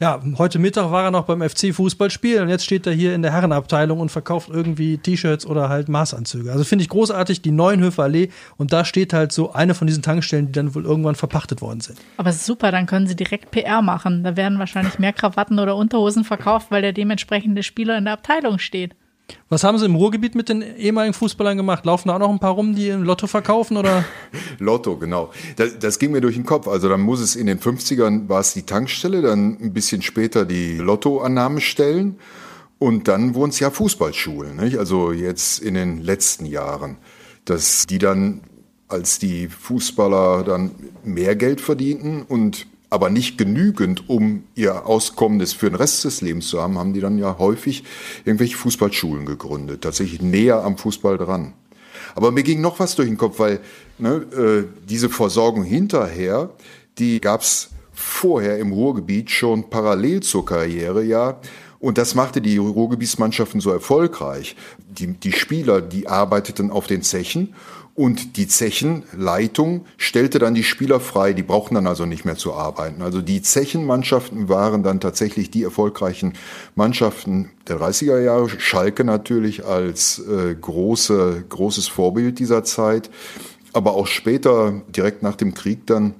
ja, 0.00 0.22
heute 0.36 0.60
Mittag 0.60 0.92
war 0.92 1.04
er 1.04 1.10
noch 1.10 1.24
beim 1.24 1.42
FC 1.42 1.74
Fußball 1.74 2.10
spielen 2.10 2.44
und 2.44 2.48
jetzt 2.48 2.64
steht 2.64 2.86
er 2.86 2.92
hier 2.92 3.14
in 3.14 3.22
der 3.22 3.32
Herrenabteilung 3.32 3.98
und 3.98 4.10
verkauft 4.10 4.48
irgendwie 4.48 4.98
T-Shirts 4.98 5.44
oder 5.44 5.68
halt 5.68 5.88
Maßanzüge. 5.88 6.52
Also 6.52 6.62
finde 6.62 6.82
ich 6.82 6.88
großartig, 6.88 7.42
die 7.42 7.50
Neuenhöfer 7.50 8.04
Allee 8.04 8.28
und 8.56 8.72
da 8.72 8.84
steht 8.84 9.12
halt 9.12 9.32
so 9.32 9.52
eine 9.52 9.74
von 9.74 9.88
diesen 9.88 10.02
Tankstellen, 10.02 10.46
die 10.46 10.52
dann 10.52 10.74
wohl 10.74 10.84
irgendwann 10.84 11.16
verpachtet 11.16 11.60
worden 11.60 11.80
sind. 11.80 11.98
Aber 12.16 12.32
super, 12.32 12.70
dann 12.70 12.86
können 12.86 13.08
sie 13.08 13.16
direkt 13.16 13.50
PR 13.50 13.82
machen. 13.82 14.22
Da 14.22 14.36
werden 14.36 14.60
wahrscheinlich 14.60 15.00
mehr 15.00 15.12
Krawatten 15.12 15.58
oder 15.58 15.74
Unterhosen 15.74 16.22
verkauft, 16.22 16.70
weil 16.70 16.82
der 16.82 16.92
dementsprechende 16.92 17.64
Spieler 17.64 17.98
in 17.98 18.04
der 18.04 18.14
Abteilung 18.14 18.60
steht. 18.60 18.94
Was 19.48 19.64
haben 19.64 19.78
sie 19.78 19.86
im 19.86 19.94
Ruhrgebiet 19.94 20.34
mit 20.34 20.48
den 20.48 20.62
ehemaligen 20.62 21.14
Fußballern 21.14 21.56
gemacht? 21.56 21.86
Laufen 21.86 22.08
da 22.08 22.14
auch 22.14 22.18
noch 22.18 22.30
ein 22.30 22.38
paar 22.38 22.52
rum, 22.52 22.74
die 22.74 22.88
im 22.88 23.02
Lotto 23.02 23.26
verkaufen 23.26 23.76
oder? 23.76 24.04
Lotto, 24.58 24.96
genau. 24.96 25.30
Das, 25.56 25.78
das 25.78 25.98
ging 25.98 26.12
mir 26.12 26.20
durch 26.20 26.36
den 26.36 26.44
Kopf. 26.44 26.68
Also 26.68 26.88
dann 26.88 27.00
muss 27.00 27.20
es 27.20 27.36
in 27.36 27.46
den 27.46 27.58
50ern 27.58 28.28
war 28.28 28.40
es 28.40 28.52
die 28.54 28.62
Tankstelle, 28.62 29.22
dann 29.22 29.58
ein 29.60 29.72
bisschen 29.72 30.02
später 30.02 30.44
die 30.44 30.76
Lottoannahmestellen 30.76 32.18
und 32.78 33.08
dann 33.08 33.34
wurden 33.34 33.50
es 33.50 33.60
ja 33.60 33.70
Fußballschulen. 33.70 34.56
Nicht? 34.56 34.78
Also 34.78 35.12
jetzt 35.12 35.60
in 35.60 35.74
den 35.74 36.02
letzten 36.02 36.46
Jahren, 36.46 36.96
dass 37.44 37.86
die 37.86 37.98
dann, 37.98 38.42
als 38.88 39.18
die 39.18 39.48
Fußballer 39.48 40.44
dann 40.44 40.72
mehr 41.04 41.36
Geld 41.36 41.60
verdienten 41.60 42.22
und 42.22 42.66
aber 42.90 43.10
nicht 43.10 43.36
genügend, 43.36 44.08
um 44.08 44.44
ihr 44.54 44.86
Auskommenes 44.86 45.52
für 45.52 45.68
den 45.70 45.76
Rest 45.76 46.04
des 46.04 46.20
Lebens 46.20 46.48
zu 46.48 46.60
haben, 46.60 46.78
haben 46.78 46.94
die 46.94 47.00
dann 47.00 47.18
ja 47.18 47.38
häufig 47.38 47.84
irgendwelche 48.24 48.56
Fußballschulen 48.56 49.26
gegründet, 49.26 49.82
tatsächlich 49.82 50.22
näher 50.22 50.64
am 50.64 50.78
Fußball 50.78 51.18
dran. 51.18 51.52
Aber 52.14 52.30
mir 52.30 52.42
ging 52.42 52.60
noch 52.60 52.80
was 52.80 52.96
durch 52.96 53.08
den 53.08 53.18
Kopf, 53.18 53.38
weil 53.38 53.60
ne, 53.98 54.14
äh, 54.14 54.64
diese 54.88 55.08
Versorgung 55.10 55.64
hinterher, 55.64 56.50
die 56.98 57.20
gab's 57.20 57.70
vorher 57.92 58.58
im 58.58 58.72
Ruhrgebiet 58.72 59.30
schon 59.30 59.68
parallel 59.70 60.20
zur 60.20 60.44
Karriere, 60.44 61.02
ja. 61.02 61.40
Und 61.80 61.98
das 61.98 62.14
machte 62.14 62.40
die 62.40 62.56
Ruhrgebietsmannschaften 62.56 63.60
so 63.60 63.70
erfolgreich. 63.70 64.56
Die, 64.88 65.08
die 65.08 65.32
Spieler, 65.32 65.80
die 65.80 66.08
arbeiteten 66.08 66.70
auf 66.70 66.86
den 66.86 67.02
Zechen 67.02 67.54
und 67.98 68.36
die 68.36 68.46
Zechenleitung 68.46 69.84
stellte 69.96 70.38
dann 70.38 70.54
die 70.54 70.62
Spieler 70.62 71.00
frei, 71.00 71.32
die 71.32 71.42
brauchten 71.42 71.74
dann 71.74 71.88
also 71.88 72.06
nicht 72.06 72.24
mehr 72.24 72.36
zu 72.36 72.54
arbeiten. 72.54 73.02
Also 73.02 73.20
die 73.20 73.42
Zechenmannschaften 73.42 74.48
waren 74.48 74.84
dann 74.84 75.00
tatsächlich 75.00 75.50
die 75.50 75.64
erfolgreichen 75.64 76.34
Mannschaften 76.76 77.50
der 77.66 77.80
30er 77.80 78.20
Jahre. 78.20 78.48
Schalke 78.50 79.02
natürlich 79.02 79.66
als 79.66 80.20
äh, 80.20 80.54
große, 80.54 81.46
großes 81.48 81.88
Vorbild 81.88 82.38
dieser 82.38 82.62
Zeit. 82.62 83.10
Aber 83.72 83.94
auch 83.94 84.06
später, 84.06 84.80
direkt 84.88 85.24
nach 85.24 85.34
dem 85.34 85.54
Krieg 85.54 85.84
dann, 85.88 86.14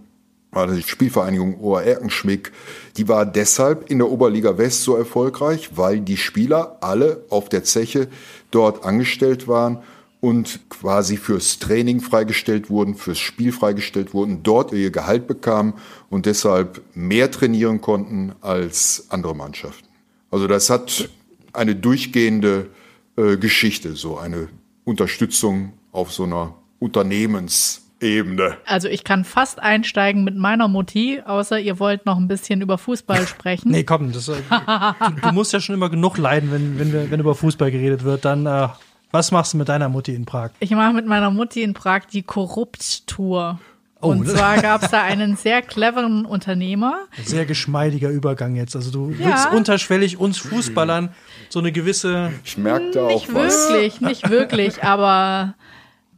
war 0.50 0.66
die 0.66 0.82
Spielvereinigung 0.82 1.60
Ohr 1.60 1.82
Erkenschwick, 1.82 2.50
die 2.96 3.06
war 3.06 3.24
deshalb 3.24 3.88
in 3.88 3.98
der 3.98 4.10
Oberliga 4.10 4.58
West 4.58 4.82
so 4.82 4.96
erfolgreich, 4.96 5.70
weil 5.76 6.00
die 6.00 6.16
Spieler 6.16 6.78
alle 6.80 7.22
auf 7.30 7.48
der 7.48 7.62
Zeche 7.62 8.08
dort 8.50 8.84
angestellt 8.84 9.46
waren 9.46 9.78
und 10.20 10.68
quasi 10.68 11.16
fürs 11.16 11.58
Training 11.58 12.00
freigestellt 12.00 12.70
wurden, 12.70 12.94
fürs 12.94 13.18
Spiel 13.18 13.52
freigestellt 13.52 14.14
wurden, 14.14 14.42
dort 14.42 14.72
ihr 14.72 14.90
Gehalt 14.90 15.26
bekamen 15.26 15.74
und 16.10 16.26
deshalb 16.26 16.82
mehr 16.94 17.30
trainieren 17.30 17.80
konnten 17.80 18.32
als 18.40 19.06
andere 19.10 19.36
Mannschaften. 19.36 19.86
Also 20.30 20.46
das 20.46 20.70
hat 20.70 21.08
eine 21.52 21.76
durchgehende 21.76 22.68
äh, 23.16 23.36
Geschichte, 23.36 23.94
so 23.94 24.18
eine 24.18 24.48
Unterstützung 24.84 25.72
auf 25.92 26.12
so 26.12 26.24
einer 26.24 26.54
Unternehmensebene. 26.80 28.58
Also 28.66 28.88
ich 28.88 29.04
kann 29.04 29.24
fast 29.24 29.60
einsteigen 29.60 30.24
mit 30.24 30.36
meiner 30.36 30.66
Mutti, 30.66 31.20
außer 31.24 31.58
ihr 31.60 31.78
wollt 31.78 32.06
noch 32.06 32.16
ein 32.16 32.28
bisschen 32.28 32.60
über 32.60 32.76
Fußball 32.76 33.26
sprechen. 33.28 33.70
Nee, 33.70 33.84
komm, 33.84 34.12
das, 34.12 34.28
äh, 34.28 34.34
du, 34.50 35.20
du 35.28 35.32
musst 35.32 35.52
ja 35.52 35.60
schon 35.60 35.76
immer 35.76 35.90
genug 35.90 36.18
leiden, 36.18 36.50
wenn, 36.50 36.78
wenn, 36.78 36.92
wir, 36.92 37.10
wenn 37.10 37.20
über 37.20 37.36
Fußball 37.36 37.70
geredet 37.70 38.02
wird. 38.02 38.24
Dann, 38.24 38.46
äh, 38.46 38.68
was 39.10 39.30
machst 39.32 39.52
du 39.54 39.56
mit 39.58 39.68
deiner 39.68 39.88
Mutti 39.88 40.14
in 40.14 40.24
Prag? 40.24 40.50
Ich 40.60 40.70
mache 40.70 40.92
mit 40.92 41.06
meiner 41.06 41.30
Mutti 41.30 41.62
in 41.62 41.74
Prag 41.74 42.02
die 42.12 42.22
Korrupt-Tour. 42.22 43.58
Oh, 44.00 44.10
Und 44.10 44.28
das- 44.28 44.34
zwar 44.36 44.58
gab 44.62 44.82
es 44.84 44.90
da 44.92 45.02
einen 45.02 45.36
sehr 45.36 45.60
cleveren 45.60 46.24
Unternehmer. 46.24 47.06
Sehr 47.24 47.46
geschmeidiger 47.46 48.10
Übergang 48.10 48.54
jetzt. 48.54 48.76
Also 48.76 48.90
du 48.92 49.10
Ja. 49.10 49.26
willst 49.26 49.52
unterschwellig 49.52 50.18
uns 50.18 50.38
Fußballern 50.38 51.08
so 51.48 51.58
eine 51.58 51.72
gewisse. 51.72 52.30
Ich 52.44 52.56
merkte 52.58 53.02
auch 53.02 53.08
Nicht 53.08 53.34
was. 53.34 53.70
wirklich, 53.70 54.00
nicht 54.00 54.30
wirklich, 54.30 54.84
aber 54.84 55.54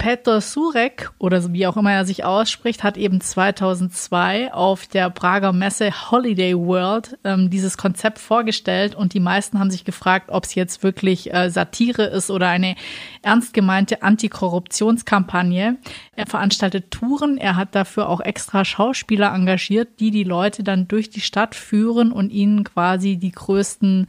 Petr 0.00 0.40
Surek 0.40 1.12
oder 1.18 1.52
wie 1.52 1.66
auch 1.66 1.76
immer 1.76 1.92
er 1.92 2.06
sich 2.06 2.24
ausspricht, 2.24 2.82
hat 2.82 2.96
eben 2.96 3.20
2002 3.20 4.50
auf 4.50 4.86
der 4.86 5.10
Prager 5.10 5.52
Messe 5.52 5.90
Holiday 6.10 6.56
World 6.56 7.18
ähm, 7.22 7.50
dieses 7.50 7.76
Konzept 7.76 8.18
vorgestellt 8.18 8.94
und 8.94 9.12
die 9.12 9.20
meisten 9.20 9.58
haben 9.58 9.70
sich 9.70 9.84
gefragt, 9.84 10.30
ob 10.30 10.44
es 10.44 10.54
jetzt 10.54 10.82
wirklich 10.82 11.34
äh, 11.34 11.50
Satire 11.50 12.04
ist 12.04 12.30
oder 12.30 12.48
eine 12.48 12.76
ernst 13.20 13.52
gemeinte 13.52 14.02
Antikorruptionskampagne. 14.02 15.76
Er 16.16 16.26
veranstaltet 16.26 16.90
Touren, 16.90 17.36
er 17.36 17.56
hat 17.56 17.74
dafür 17.74 18.08
auch 18.08 18.22
extra 18.22 18.64
Schauspieler 18.64 19.34
engagiert, 19.34 20.00
die 20.00 20.10
die 20.10 20.24
Leute 20.24 20.64
dann 20.64 20.88
durch 20.88 21.10
die 21.10 21.20
Stadt 21.20 21.54
führen 21.54 22.10
und 22.10 22.30
ihnen 22.30 22.64
quasi 22.64 23.18
die 23.18 23.32
größten 23.32 24.06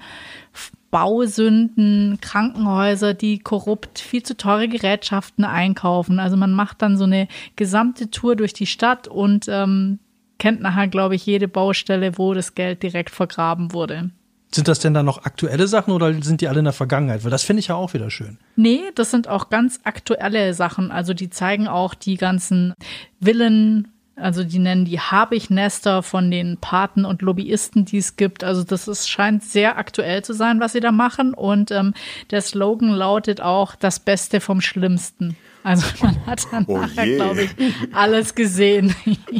Bausünden, 0.91 2.19
Krankenhäuser, 2.21 3.13
die 3.13 3.39
korrupt 3.39 3.99
viel 3.99 4.23
zu 4.23 4.35
teure 4.35 4.67
Gerätschaften 4.67 5.45
einkaufen. 5.45 6.19
Also 6.19 6.37
man 6.37 6.53
macht 6.53 6.81
dann 6.81 6.97
so 6.97 7.05
eine 7.05 7.27
gesamte 7.55 8.11
Tour 8.11 8.35
durch 8.35 8.53
die 8.53 8.67
Stadt 8.67 9.07
und 9.07 9.47
ähm, 9.47 9.99
kennt 10.37 10.61
nachher, 10.61 10.87
glaube 10.87 11.15
ich, 11.15 11.25
jede 11.25 11.47
Baustelle, 11.47 12.17
wo 12.17 12.33
das 12.33 12.55
Geld 12.55 12.83
direkt 12.83 13.09
vergraben 13.09 13.73
wurde. 13.73 14.11
Sind 14.53 14.67
das 14.67 14.79
denn 14.79 14.93
dann 14.93 15.05
noch 15.05 15.23
aktuelle 15.23 15.65
Sachen 15.67 15.93
oder 15.93 16.13
sind 16.21 16.41
die 16.41 16.49
alle 16.49 16.59
in 16.59 16.65
der 16.65 16.73
Vergangenheit? 16.73 17.23
Weil 17.23 17.31
das 17.31 17.43
finde 17.43 17.61
ich 17.61 17.67
ja 17.67 17.75
auch 17.75 17.93
wieder 17.93 18.09
schön. 18.09 18.37
Nee, 18.57 18.81
das 18.95 19.09
sind 19.09 19.29
auch 19.29 19.49
ganz 19.49 19.79
aktuelle 19.85 20.53
Sachen. 20.53 20.91
Also 20.91 21.13
die 21.13 21.29
zeigen 21.29 21.69
auch 21.69 21.93
die 21.93 22.17
ganzen 22.17 22.73
Villen, 23.21 23.90
also 24.21 24.43
die 24.43 24.59
nennen 24.59 24.85
die 24.85 24.99
Habichnester 24.99 26.03
von 26.03 26.29
den 26.29 26.57
Paten 26.57 27.05
und 27.05 27.21
Lobbyisten, 27.21 27.85
die 27.85 27.97
es 27.97 28.15
gibt. 28.15 28.43
Also 28.43 28.63
das 28.63 28.87
ist, 28.87 29.09
scheint 29.09 29.43
sehr 29.43 29.77
aktuell 29.77 30.23
zu 30.23 30.33
sein, 30.33 30.59
was 30.59 30.73
sie 30.73 30.79
da 30.79 30.91
machen. 30.91 31.33
Und 31.33 31.71
ähm, 31.71 31.93
der 32.29 32.41
Slogan 32.41 32.89
lautet 32.89 33.41
auch 33.41 33.75
das 33.75 33.99
Beste 33.99 34.39
vom 34.39 34.61
Schlimmsten. 34.61 35.35
Also 35.63 35.85
man 36.01 36.25
hat 36.25 36.47
dann 36.51 36.65
Oh 36.67 36.79
glaube 36.93 37.43
ich, 37.43 37.51
alles 37.93 38.35
gesehen. 38.35 38.95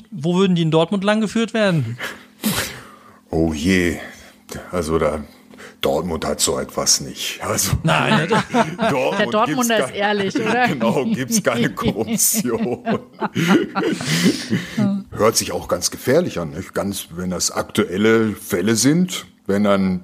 Wo 0.09 0.35
würden 0.35 0.55
die 0.55 0.63
in 0.63 0.71
Dortmund 0.71 1.03
langgeführt 1.03 1.53
werden? 1.53 1.97
Oh 3.29 3.53
je. 3.53 3.97
Also 4.71 4.97
da 4.97 5.23
Dortmund 5.81 6.25
hat 6.25 6.39
so 6.39 6.59
etwas 6.59 7.01
nicht. 7.01 7.43
Also 7.43 7.71
Nein, 7.83 8.29
Dortmund 8.77 9.19
Der 9.19 9.25
Dortmunder 9.27 9.75
gibt's 9.77 9.91
ist 9.91 9.97
ehrlich, 9.97 10.35
oder? 10.39 10.67
Genau, 10.67 11.05
gibt's 11.05 11.43
keine 11.43 11.69
Korruption. 11.71 12.99
Hört 15.11 15.37
sich 15.37 15.51
auch 15.51 15.67
ganz 15.67 15.91
gefährlich 15.91 16.39
an, 16.39 16.51
nicht? 16.51 16.73
Ganz, 16.73 17.07
wenn 17.15 17.31
das 17.31 17.51
aktuelle 17.51 18.33
Fälle 18.33 18.75
sind, 18.75 19.25
wenn 19.47 19.63
dann 19.63 20.01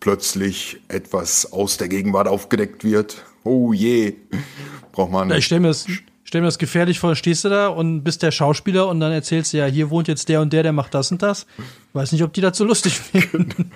plötzlich 0.00 0.80
etwas 0.88 1.50
aus 1.52 1.78
der 1.78 1.88
Gegenwart 1.88 2.28
aufgedeckt 2.28 2.84
wird. 2.84 3.24
Oh 3.42 3.72
je, 3.72 4.16
braucht 4.92 5.10
man. 5.10 5.30
ich 5.32 5.46
stelle 5.46 5.62
mir 5.62 5.68
das, 5.68 5.86
stell 6.24 6.42
mir 6.42 6.48
das 6.48 6.58
gefährlich 6.58 6.98
vor, 6.98 7.14
stehst 7.16 7.44
du 7.44 7.48
da 7.48 7.68
und 7.68 8.04
bist 8.04 8.22
der 8.22 8.30
Schauspieler 8.30 8.88
und 8.88 9.00
dann 9.00 9.12
erzählst 9.12 9.54
du 9.54 9.58
ja, 9.58 9.66
hier 9.66 9.88
wohnt 9.88 10.08
jetzt 10.08 10.28
der 10.28 10.42
und 10.42 10.52
der, 10.52 10.62
der 10.62 10.72
macht 10.72 10.92
das 10.92 11.10
und 11.10 11.22
das. 11.22 11.46
Weiß 11.94 12.12
nicht, 12.12 12.22
ob 12.22 12.34
die 12.34 12.42
das 12.42 12.58
so 12.58 12.64
lustig 12.64 12.98
finden. 13.00 13.72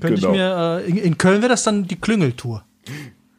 Könnte 0.00 0.20
Genau. 0.20 0.32
ich 0.32 0.36
mir, 0.38 0.82
äh, 0.86 0.90
in, 0.90 0.96
in 0.96 1.18
Köln 1.18 1.40
wäre 1.42 1.50
das 1.50 1.62
dann 1.62 1.86
die 1.86 1.96
Klüngeltour. 1.96 2.64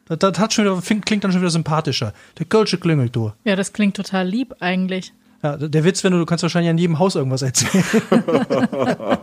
Das, 0.06 0.18
das 0.18 0.38
hat 0.38 0.52
schon 0.52 0.64
wieder, 0.64 0.80
klingt 1.00 1.24
dann 1.24 1.32
schon 1.32 1.40
wieder 1.40 1.50
sympathischer. 1.50 2.12
Der 2.38 2.46
Kölsche 2.46 2.78
Klüngeltour. 2.78 3.36
Ja, 3.44 3.56
das 3.56 3.72
klingt 3.72 3.96
total 3.96 4.26
lieb 4.28 4.54
eigentlich. 4.60 5.12
Ja, 5.42 5.56
der 5.56 5.84
Witz, 5.84 6.02
wenn 6.04 6.12
du, 6.12 6.18
du 6.18 6.26
kannst 6.26 6.42
wahrscheinlich 6.42 6.70
an 6.70 6.78
jedem 6.78 6.98
Haus 6.98 7.14
irgendwas 7.16 7.42
erzählen. 7.42 7.84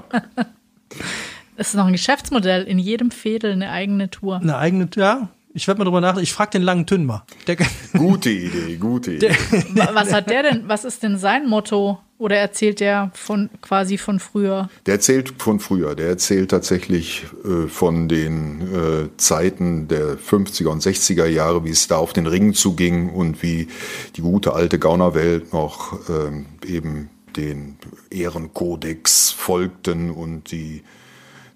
Das 1.57 1.67
ist 1.69 1.75
noch 1.75 1.85
ein 1.85 1.91
Geschäftsmodell. 1.91 2.63
In 2.63 2.79
jedem 2.79 3.11
Fädel 3.11 3.51
eine 3.51 3.69
eigene 3.71 4.09
Tour. 4.09 4.37
Eine 4.37 4.57
eigene, 4.57 4.89
ja. 4.95 5.29
Ich 5.53 5.67
werde 5.67 5.79
mal 5.79 5.85
drüber 5.85 6.01
nach. 6.01 6.17
Ich 6.17 6.33
frage 6.33 6.51
den 6.51 6.61
langen 6.63 6.85
Tünn 6.87 7.05
mal. 7.05 7.23
Der, 7.45 7.57
Gute 7.95 8.29
Idee, 8.29 8.77
gute 8.77 9.13
Idee. 9.15 9.29
Wa- 9.75 9.89
Was 9.93 10.11
hat 10.13 10.29
der 10.29 10.43
denn? 10.43 10.63
Was 10.67 10.85
ist 10.85 11.03
denn 11.03 11.17
sein 11.17 11.47
Motto? 11.47 11.99
Oder 12.21 12.37
erzählt 12.37 12.81
der 12.81 13.09
von 13.15 13.49
quasi 13.63 13.97
von 13.97 14.19
früher? 14.19 14.69
Der 14.85 14.93
erzählt 14.93 15.33
von 15.39 15.59
früher. 15.59 15.95
Der 15.95 16.09
erzählt 16.09 16.51
tatsächlich 16.51 17.25
äh, 17.43 17.67
von 17.67 18.07
den 18.07 18.61
äh, 18.61 19.09
Zeiten 19.17 19.87
der 19.87 20.19
50er 20.19 20.67
und 20.67 20.83
60er 20.83 21.25
Jahre, 21.25 21.65
wie 21.65 21.71
es 21.71 21.87
da 21.87 21.97
auf 21.97 22.13
den 22.13 22.27
Ringen 22.27 22.53
zuging 22.53 23.09
und 23.09 23.41
wie 23.41 23.69
die 24.17 24.21
gute 24.21 24.53
alte 24.53 24.77
Gaunerwelt 24.77 25.51
noch 25.51 25.97
ähm, 26.09 26.45
eben 26.63 27.09
den 27.35 27.77
Ehrenkodex 28.11 29.31
folgten 29.31 30.11
und 30.11 30.51
die 30.51 30.83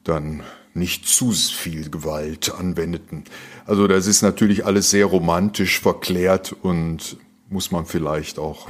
dann 0.03 0.41
nicht 0.73 1.07
zu 1.07 1.31
viel 1.31 1.91
Gewalt 1.91 2.51
anwendeten. 2.57 3.25
Also 3.67 3.85
das 3.85 4.07
ist 4.07 4.23
natürlich 4.23 4.65
alles 4.65 4.89
sehr 4.89 5.05
romantisch 5.05 5.79
verklärt 5.79 6.53
und 6.53 7.17
muss 7.51 7.69
man 7.69 7.85
vielleicht 7.85 8.39
auch 8.39 8.67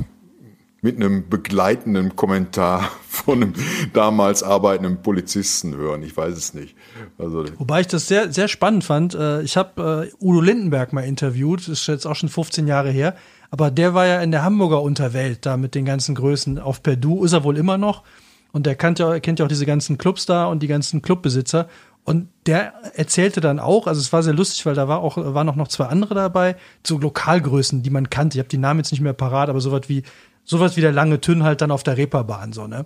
mit 0.86 0.98
einem 0.98 1.28
begleitenden 1.30 2.15
Kommentar 2.15 2.91
von 3.10 3.41
einem 3.41 3.54
damals 3.93 4.43
arbeitenden 4.43 5.02
Polizisten 5.02 5.76
hören. 5.76 6.04
Ich 6.04 6.15
weiß 6.15 6.38
es 6.38 6.54
nicht. 6.54 6.76
Also 7.17 7.43
Wobei 7.58 7.82
ich 7.82 7.88
das 7.88 8.08
sehr, 8.08 8.32
sehr 8.32 8.48
spannend 8.48 8.84
fand. 8.84 9.15
Äh, 9.15 9.41
Ich 9.41 9.58
habe 9.58 10.12
äh, 10.12 10.24
Udo 10.24 10.41
Lindenberg 10.41 10.93
mal 10.93 11.02
interviewt, 11.02 11.62
das 11.62 11.80
ist 11.80 11.88
jetzt 11.88 12.06
auch 12.06 12.15
schon 12.15 12.30
15 12.30 12.67
Jahre 12.67 12.91
her. 12.91 13.15
Aber 13.50 13.71
der 13.71 13.95
war 13.95 14.06
ja 14.06 14.21
in 14.21 14.30
der 14.30 14.43
Hamburger 14.43 14.84
Unterwelt 14.84 15.48
da 15.48 15.58
mit 15.58 15.74
den 15.74 15.86
ganzen 15.86 16.13
Größen. 16.13 16.60
Auf 16.60 16.84
Perdu 16.84 17.26
ist 17.26 17.34
er 17.34 17.43
wohl 17.43 17.58
immer 17.58 17.80
noch. 17.80 18.04
Und 18.52 18.67
der 18.67 18.76
kennt 18.76 19.00
ja, 19.00 19.19
kennt 19.19 19.39
ja 19.39 19.45
auch 19.45 19.50
diese 19.50 19.65
ganzen 19.65 19.98
Clubs 19.98 20.28
da 20.28 20.45
und 20.45 20.62
die 20.62 20.67
ganzen 20.67 21.02
Clubbesitzer. 21.02 21.67
Und 22.04 22.28
der 22.45 22.74
erzählte 22.93 23.41
dann 23.41 23.58
auch, 23.58 23.88
also 23.88 24.00
es 24.00 24.13
war 24.13 24.21
sehr 24.21 24.34
lustig, 24.34 24.67
weil 24.67 24.76
da 24.76 24.88
war 24.88 25.00
auch, 25.00 25.17
waren 25.17 25.50
auch 25.50 25.56
noch 25.56 25.67
zwei 25.67 25.86
andere 25.86 26.13
dabei, 26.13 26.58
so 26.86 27.00
Lokalgrößen, 27.00 27.82
die 27.82 27.89
man 27.89 28.12
kannte. 28.12 28.38
Ich 28.38 28.39
habe 28.39 28.50
die 28.50 28.60
Namen 28.60 28.82
jetzt 28.82 28.91
nicht 28.91 29.02
mehr 29.02 29.13
parat, 29.13 29.50
aber 29.50 29.60
sowas 29.60 29.84
wie, 29.88 30.04
sowas 30.45 30.77
wie 30.77 30.81
der 30.81 30.91
lange 30.91 31.19
Tünn 31.19 31.43
halt 31.43 31.62
dann 31.62 31.71
auf 31.71 31.84
der 31.84 31.97
Reeperbahn, 31.97 32.53
so, 32.53 32.67
ne? 32.67 32.86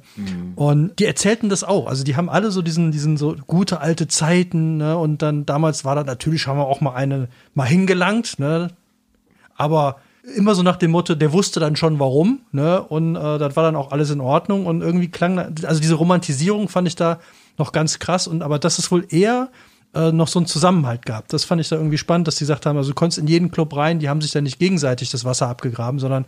Und 0.56 0.98
die 0.98 1.06
erzählten 1.06 1.50
das 1.50 1.64
auch. 1.64 1.88
Also 1.88 2.04
die 2.04 2.16
haben 2.16 2.30
alle 2.30 2.52
so 2.52 2.62
diesen, 2.62 2.92
diesen 2.92 3.18
so 3.18 3.36
gute 3.46 3.82
alte 3.82 4.08
Zeiten, 4.08 4.78
ne? 4.78 4.98
Und 4.98 5.22
dann 5.22 5.46
damals 5.46 5.86
war 5.86 5.96
da 5.96 6.04
natürlich, 6.04 6.48
haben 6.48 6.58
wir 6.58 6.66
auch 6.66 6.82
mal 6.82 6.94
eine 6.94 7.28
mal 7.54 7.68
hingelangt, 7.68 8.40
ne? 8.40 8.70
Aber 9.56 9.98
immer 10.36 10.56
so 10.56 10.64
nach 10.64 10.78
dem 10.78 10.92
Motto, 10.92 11.16
der 11.16 11.34
wusste 11.34 11.60
dann 11.60 11.76
schon 11.76 12.00
warum, 12.00 12.40
ne? 12.52 12.82
Und 12.82 13.18
äh, 13.18 13.38
das 13.38 13.56
war 13.56 13.64
dann 13.64 13.76
auch 13.76 13.92
alles 13.92 14.10
in 14.10 14.22
Ordnung 14.22 14.66
und 14.66 14.82
irgendwie 14.82 15.10
klang, 15.10 15.38
also 15.38 15.82
diese 15.82 15.96
Romantisierung 15.96 16.70
fand 16.70 16.88
ich 16.88 16.96
da 16.96 17.20
noch 17.58 17.74
ganz 17.74 18.00
krass 18.00 18.26
und 18.26 18.42
aber 18.42 18.58
das 18.58 18.80
ist 18.80 18.90
wohl 18.90 19.06
eher 19.10 19.50
äh, 19.94 20.12
noch 20.12 20.28
so 20.28 20.40
einen 20.40 20.46
Zusammenhalt 20.46 21.06
gab. 21.06 21.28
Das 21.28 21.44
fand 21.44 21.60
ich 21.60 21.68
da 21.70 21.76
irgendwie 21.76 21.98
spannend, 21.98 22.28
dass 22.28 22.36
die 22.36 22.44
gesagt 22.44 22.66
haben, 22.66 22.78
also 22.78 22.92
du 22.92 22.96
konntest 22.96 23.20
in 23.20 23.28
jeden 23.28 23.52
Club 23.52 23.76
rein, 23.76 24.00
die 24.00 24.08
haben 24.08 24.22
sich 24.22 24.32
da 24.32 24.40
nicht 24.40 24.60
gegenseitig 24.60 25.10
das 25.10 25.26
Wasser 25.26 25.48
abgegraben, 25.48 26.00
sondern 26.00 26.26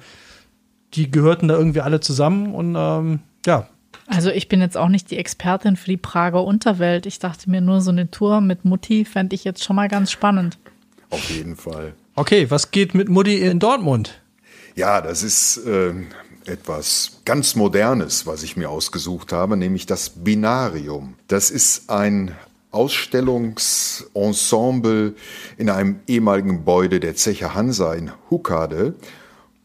die 0.93 1.11
gehörten 1.11 1.47
da 1.47 1.55
irgendwie 1.55 1.81
alle 1.81 1.99
zusammen 1.99 2.53
und 2.53 2.75
ähm, 2.77 3.19
ja, 3.45 3.67
Also 4.07 4.29
ich 4.29 4.49
bin 4.49 4.61
jetzt 4.61 4.77
auch 4.77 4.89
nicht 4.89 5.11
die 5.11 5.17
Expertin 5.17 5.75
für 5.75 5.89
die 5.89 5.97
Prager 5.97 6.43
Unterwelt. 6.43 7.05
Ich 7.05 7.19
dachte 7.19 7.49
mir 7.49 7.61
nur, 7.61 7.81
so 7.81 7.91
eine 7.91 8.11
Tour 8.11 8.41
mit 8.41 8.65
Mutti 8.65 9.05
fände 9.05 9.35
ich 9.35 9.43
jetzt 9.43 9.63
schon 9.63 9.75
mal 9.75 9.87
ganz 9.87 10.11
spannend. 10.11 10.57
auf 11.09 11.29
jeden 11.29 11.55
Fall. 11.55 11.93
okay, 12.15 12.49
was 12.49 12.71
geht 12.71 12.93
mit 12.93 13.09
Mutti 13.09 13.37
in 13.37 13.59
Dortmund? 13.59 14.19
Ja, 14.75 15.01
das 15.01 15.23
ist 15.23 15.61
ähm, 15.65 16.07
etwas 16.45 17.21
ganz 17.25 17.55
Modernes, 17.55 18.25
was 18.25 18.43
ich 18.43 18.57
mir 18.57 18.69
ausgesucht 18.69 19.33
habe, 19.33 19.57
nämlich 19.57 19.85
das 19.85 20.09
Binarium. 20.09 21.15
Das 21.27 21.49
ist 21.49 21.89
ein 21.89 22.35
Ausstellungsensemble 22.71 25.13
in 25.57 25.69
einem 25.69 25.99
ehemaligen 26.07 26.57
Gebäude 26.57 26.99
der 27.01 27.15
Zeche 27.15 27.53
Hansa 27.53 27.93
in 27.93 28.11
Huckade. 28.29 28.95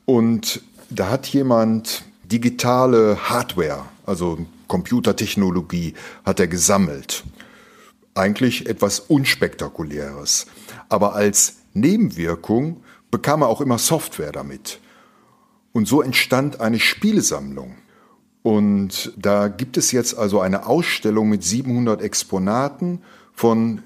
Und 0.05 0.61
da 0.91 1.11
hat 1.11 1.27
jemand 1.27 2.05
digitale 2.25 3.29
Hardware, 3.29 3.85
also 4.05 4.39
Computertechnologie, 4.69 5.95
hat 6.25 6.41
er 6.41 6.49
gesammelt. 6.49 7.25
Eigentlich 8.15 8.69
etwas 8.69 9.01
Unspektakuläres. 9.01 10.47
Aber 10.89 11.15
als 11.15 11.59
Nebenwirkung 11.75 12.83
bekam 13.11 13.43
er 13.43 13.49
auch 13.49 13.61
immer 13.61 13.79
Software 13.79 14.33
damit. 14.33 14.81
Und 15.73 15.87
so 15.87 16.01
entstand 16.01 16.61
eine 16.61 16.81
Spielesammlung. 16.81 17.77
Und 18.43 19.13
da 19.17 19.49
gibt 19.49 19.77
es 19.77 19.93
jetzt 19.93 20.17
also 20.17 20.41
eine 20.41 20.67
Ausstellung 20.67 21.29
mit 21.29 21.43
700 21.43 22.01
Exponaten 22.01 23.03
von 23.35 23.83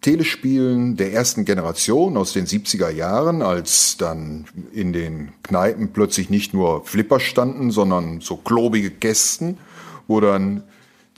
Telespielen 0.00 0.96
der 0.96 1.12
ersten 1.12 1.44
Generation 1.44 2.16
aus 2.16 2.32
den 2.32 2.46
70er 2.46 2.90
Jahren, 2.90 3.42
als 3.42 3.96
dann 3.96 4.46
in 4.72 4.92
den 4.92 5.32
Kneipen 5.42 5.92
plötzlich 5.92 6.30
nicht 6.30 6.54
nur 6.54 6.84
Flipper 6.84 7.18
standen, 7.18 7.70
sondern 7.72 8.20
so 8.20 8.36
klobige 8.36 8.90
Kästen, 8.90 9.58
wo 10.06 10.20
dann 10.20 10.62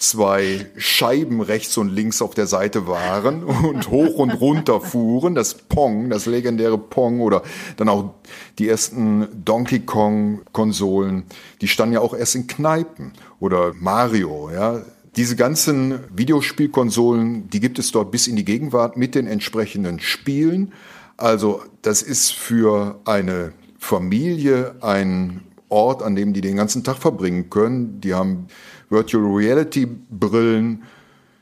zwei 0.00 0.66
Scheiben 0.76 1.42
rechts 1.42 1.76
und 1.76 1.90
links 1.90 2.22
auf 2.22 2.34
der 2.34 2.46
Seite 2.46 2.86
waren 2.86 3.44
und 3.64 3.90
hoch 3.90 4.16
und 4.16 4.30
runter 4.30 4.80
fuhren. 4.80 5.34
Das 5.34 5.54
Pong, 5.54 6.08
das 6.08 6.26
legendäre 6.26 6.78
Pong 6.78 7.20
oder 7.20 7.42
dann 7.76 7.88
auch 7.90 8.14
die 8.58 8.68
ersten 8.68 9.28
Donkey 9.44 9.80
Kong 9.80 10.40
Konsolen, 10.52 11.24
die 11.60 11.68
standen 11.68 11.94
ja 11.94 12.00
auch 12.00 12.14
erst 12.14 12.34
in 12.34 12.46
Kneipen 12.46 13.12
oder 13.38 13.72
Mario, 13.78 14.50
ja. 14.50 14.80
Diese 15.16 15.34
ganzen 15.34 15.98
Videospielkonsolen, 16.14 17.50
die 17.50 17.60
gibt 17.60 17.78
es 17.78 17.90
dort 17.90 18.12
bis 18.12 18.28
in 18.28 18.36
die 18.36 18.44
Gegenwart 18.44 18.96
mit 18.96 19.14
den 19.14 19.26
entsprechenden 19.26 19.98
Spielen. 19.98 20.72
Also 21.16 21.62
das 21.82 22.02
ist 22.02 22.32
für 22.32 23.00
eine 23.04 23.52
Familie 23.78 24.76
ein 24.80 25.40
Ort, 25.68 26.02
an 26.02 26.14
dem 26.14 26.32
die 26.32 26.40
den 26.40 26.56
ganzen 26.56 26.84
Tag 26.84 26.98
verbringen 26.98 27.50
können. 27.50 28.00
Die 28.00 28.14
haben 28.14 28.46
Virtual 28.88 29.24
Reality 29.24 29.86
Brillen. 29.86 30.84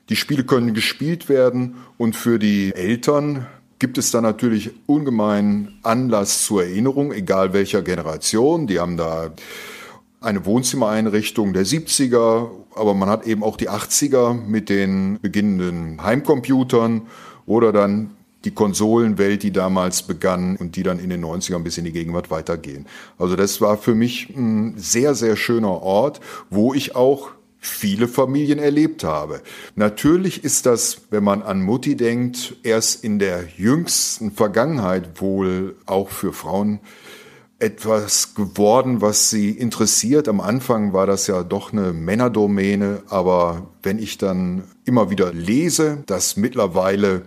Die 0.09 0.17
Spiele 0.17 0.45
können 0.45 0.73
gespielt 0.73 1.29
werden 1.29 1.77
und 1.99 2.17
für 2.17 2.39
die 2.39 2.75
Eltern 2.75 3.47
gibt 3.79 3.99
es 3.99 4.11
da 4.11 4.21
natürlich 4.21 4.71
ungemein 4.87 5.79
Anlass 5.83 6.45
zur 6.45 6.65
Erinnerung, 6.65 7.13
egal 7.13 7.53
welcher 7.53 7.83
Generation. 7.83 8.67
Die 8.67 8.81
haben 8.81 8.97
da 8.97 9.33
eine 10.21 10.45
Wohnzimmereinrichtung 10.45 11.53
der 11.53 11.65
70er, 11.65 12.51
aber 12.79 12.95
man 12.95 13.09
hat 13.09 13.27
eben 13.27 13.43
auch 13.43 13.57
die 13.57 13.69
80er 13.69 14.35
mit 14.35 14.69
den 14.69 15.19
beginnenden 15.21 16.03
Heimcomputern 16.03 17.03
oder 17.47 17.73
dann 17.73 18.11
die 18.45 18.53
Konsolenwelt, 18.53 19.43
die 19.43 19.51
damals 19.51 20.03
begann 20.03 20.57
und 20.57 20.77
die 20.77 20.83
dann 20.83 20.99
in 21.01 21.11
den 21.11 21.25
90ern 21.25 21.63
bis 21.63 21.77
in 21.77 21.85
die 21.85 21.93
Gegenwart 21.93 22.31
weitergehen. 22.31 22.87
Also 23.19 23.37
das 23.37 23.61
war 23.61 23.77
für 23.77 23.95
mich 23.95 24.31
ein 24.31 24.75
sehr, 24.77 25.15
sehr 25.15 25.37
schöner 25.37 25.83
Ort, 25.83 26.21
wo 26.49 26.73
ich 26.73 26.95
auch 26.95 27.31
viele 27.59 28.07
Familien 28.07 28.61
erlebt 28.61 29.03
habe. 29.03 29.43
Natürlich 29.75 30.45
ist 30.45 30.67
das, 30.67 31.03
wenn 31.11 31.25
man 31.25 31.43
an 31.43 31.63
Mutti 31.63 31.97
denkt, 31.97 32.57
erst 32.63 33.03
in 33.03 33.19
der 33.19 33.45
jüngsten 33.57 34.31
Vergangenheit 34.31 35.21
wohl 35.21 35.75
auch 35.87 36.09
für 36.09 36.33
Frauen 36.33 36.79
etwas 37.61 38.35
geworden, 38.35 39.01
was 39.01 39.31
sie 39.31 39.51
interessiert. 39.51 40.29
Am 40.29 40.41
Anfang 40.41 40.93
war 40.93 41.07
das 41.07 41.27
ja 41.27 41.43
doch 41.43 41.73
eine 41.73 41.93
Männerdomäne, 41.93 43.03
aber 43.09 43.69
wenn 43.83 43.99
ich 43.99 44.17
dann 44.19 44.65
immer 44.85 45.11
wieder 45.11 45.33
lese, 45.33 46.05
dass 46.07 46.37
mittlerweile 46.37 47.23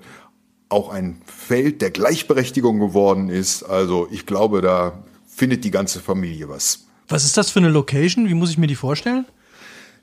auch 0.70 0.90
ein 0.90 1.22
Feld 1.26 1.82
der 1.82 1.92
Gleichberechtigung 1.92 2.80
geworden 2.80 3.30
ist, 3.30 3.64
also 3.64 4.08
ich 4.10 4.26
glaube, 4.26 4.62
da 4.62 5.04
findet 5.28 5.66
die 5.66 5.72
ganze 5.72 6.00
Familie 6.00 6.48
was. 6.48 6.86
Was 7.10 7.26
ist 7.26 7.36
das 7.36 7.52
für 7.52 7.60
eine 7.60 7.70
Location? 7.70 8.30
Wie 8.30 8.34
muss 8.34 8.52
ich 8.52 8.58
mir 8.58 8.68
die 8.68 8.76
vorstellen? 8.76 9.26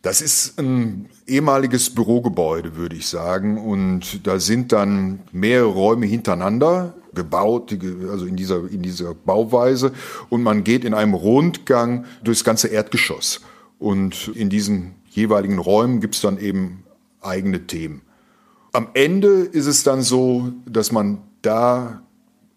Das 0.02 0.20
ist 0.20 0.58
ein 0.58 1.08
ehemaliges 1.26 1.90
Bürogebäude, 1.90 2.76
würde 2.76 2.96
ich 2.96 3.08
sagen. 3.08 3.58
Und 3.58 4.26
da 4.26 4.38
sind 4.38 4.72
dann 4.72 5.20
mehrere 5.32 5.68
Räume 5.68 6.06
hintereinander 6.06 6.94
gebaut, 7.14 7.76
also 8.08 8.26
in 8.26 8.36
dieser, 8.36 8.70
in 8.70 8.82
dieser 8.82 9.14
Bauweise. 9.14 9.92
Und 10.28 10.42
man 10.42 10.62
geht 10.62 10.84
in 10.84 10.94
einem 10.94 11.14
Rundgang 11.14 12.04
durchs 12.22 12.44
ganze 12.44 12.68
Erdgeschoss. 12.68 13.40
Und 13.78 14.28
in 14.34 14.50
diesen 14.50 14.94
jeweiligen 15.10 15.58
Räumen 15.58 16.00
gibt 16.00 16.14
es 16.14 16.20
dann 16.20 16.38
eben 16.38 16.84
eigene 17.20 17.66
Themen. 17.66 18.02
Am 18.72 18.88
Ende 18.94 19.28
ist 19.28 19.66
es 19.66 19.82
dann 19.82 20.02
so, 20.02 20.52
dass 20.66 20.92
man 20.92 21.18
da 21.42 22.02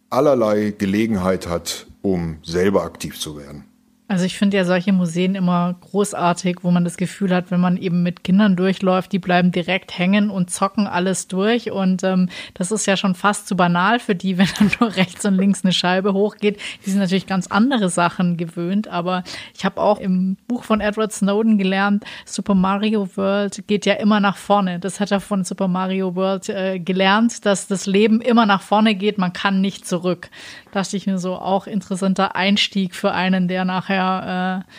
allerlei 0.10 0.76
Gelegenheit 0.78 1.48
hat, 1.48 1.88
um 2.02 2.38
selber 2.44 2.84
aktiv 2.84 3.20
zu 3.20 3.38
werden. 3.38 3.66
Also 4.12 4.26
ich 4.26 4.38
finde 4.38 4.58
ja 4.58 4.66
solche 4.66 4.92
Museen 4.92 5.36
immer 5.36 5.74
großartig, 5.80 6.58
wo 6.64 6.72
man 6.72 6.84
das 6.84 6.98
Gefühl 6.98 7.34
hat, 7.34 7.50
wenn 7.50 7.62
man 7.62 7.78
eben 7.78 8.04
mit 8.04 8.26
Kindern 8.26 8.58
durchläuft, 8.58 9.14
die 9.14 9.20
bleiben 9.20 9.54
direkt 9.54 9.98
hängen 9.98 10.30
und 10.30 10.52
zocken 10.52 10.86
alles 10.86 11.30
durch. 11.30 11.72
Und 11.72 12.04
ähm, 12.04 12.28
das 12.54 12.74
ist 12.74 12.86
ja 12.88 12.98
schon 12.98 13.16
fast 13.16 13.48
zu 13.48 13.56
banal 13.56 14.00
für 14.00 14.14
die, 14.14 14.38
wenn 14.38 14.50
dann 14.60 14.70
nur 14.82 14.98
rechts 14.98 15.24
und 15.24 15.36
links 15.36 15.64
eine 15.64 15.72
Scheibe 15.72 16.12
hochgeht. 16.12 16.60
Die 16.86 16.90
sind 16.90 17.00
natürlich 17.00 17.26
ganz 17.26 17.48
andere 17.48 17.88
Sachen 17.88 18.36
gewöhnt. 18.36 18.90
Aber 18.90 19.24
ich 19.56 19.64
habe 19.64 19.80
auch 19.80 19.98
im 19.98 20.36
Buch 20.46 20.66
von 20.66 20.82
Edward 20.82 21.14
Snowden 21.14 21.58
gelernt, 21.58 22.04
Super 22.26 22.54
Mario 22.54 23.08
World 23.16 23.66
geht 23.68 23.86
ja 23.86 23.94
immer 23.94 24.20
nach 24.20 24.36
vorne. 24.36 24.80
Das 24.80 25.00
hat 25.00 25.12
er 25.12 25.22
von 25.22 25.46
Super 25.46 25.70
Mario 25.70 26.16
World 26.16 26.50
äh, 26.50 26.80
gelernt, 26.80 27.46
dass 27.46 27.68
das 27.68 27.86
Leben 27.86 28.20
immer 28.20 28.46
nach 28.46 28.62
vorne 28.62 28.94
geht, 28.94 29.18
man 29.18 29.32
kann 29.32 29.62
nicht 29.62 29.88
zurück. 29.88 30.30
Dachte 30.72 30.98
ich 30.98 31.08
mir 31.08 31.18
so, 31.18 31.36
auch 31.36 31.68
interessanter 31.68 32.36
Einstieg 32.36 32.96
für 32.96 33.12
einen, 33.12 33.48
der 33.48 33.66
nachher 33.66 34.66
äh, 34.66 34.72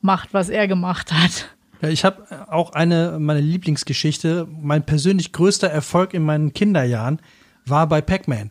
macht, 0.00 0.34
was 0.34 0.48
er 0.48 0.68
gemacht 0.68 1.12
hat. 1.12 1.48
Ja, 1.80 1.88
ich 1.88 2.04
habe 2.04 2.24
auch 2.50 2.72
eine 2.72 3.18
meine 3.20 3.40
Lieblingsgeschichte. 3.40 4.48
Mein 4.60 4.84
persönlich 4.84 5.32
größter 5.32 5.68
Erfolg 5.68 6.12
in 6.12 6.22
meinen 6.22 6.52
Kinderjahren 6.52 7.20
war 7.66 7.86
bei 7.86 8.00
Pac-Man. 8.00 8.50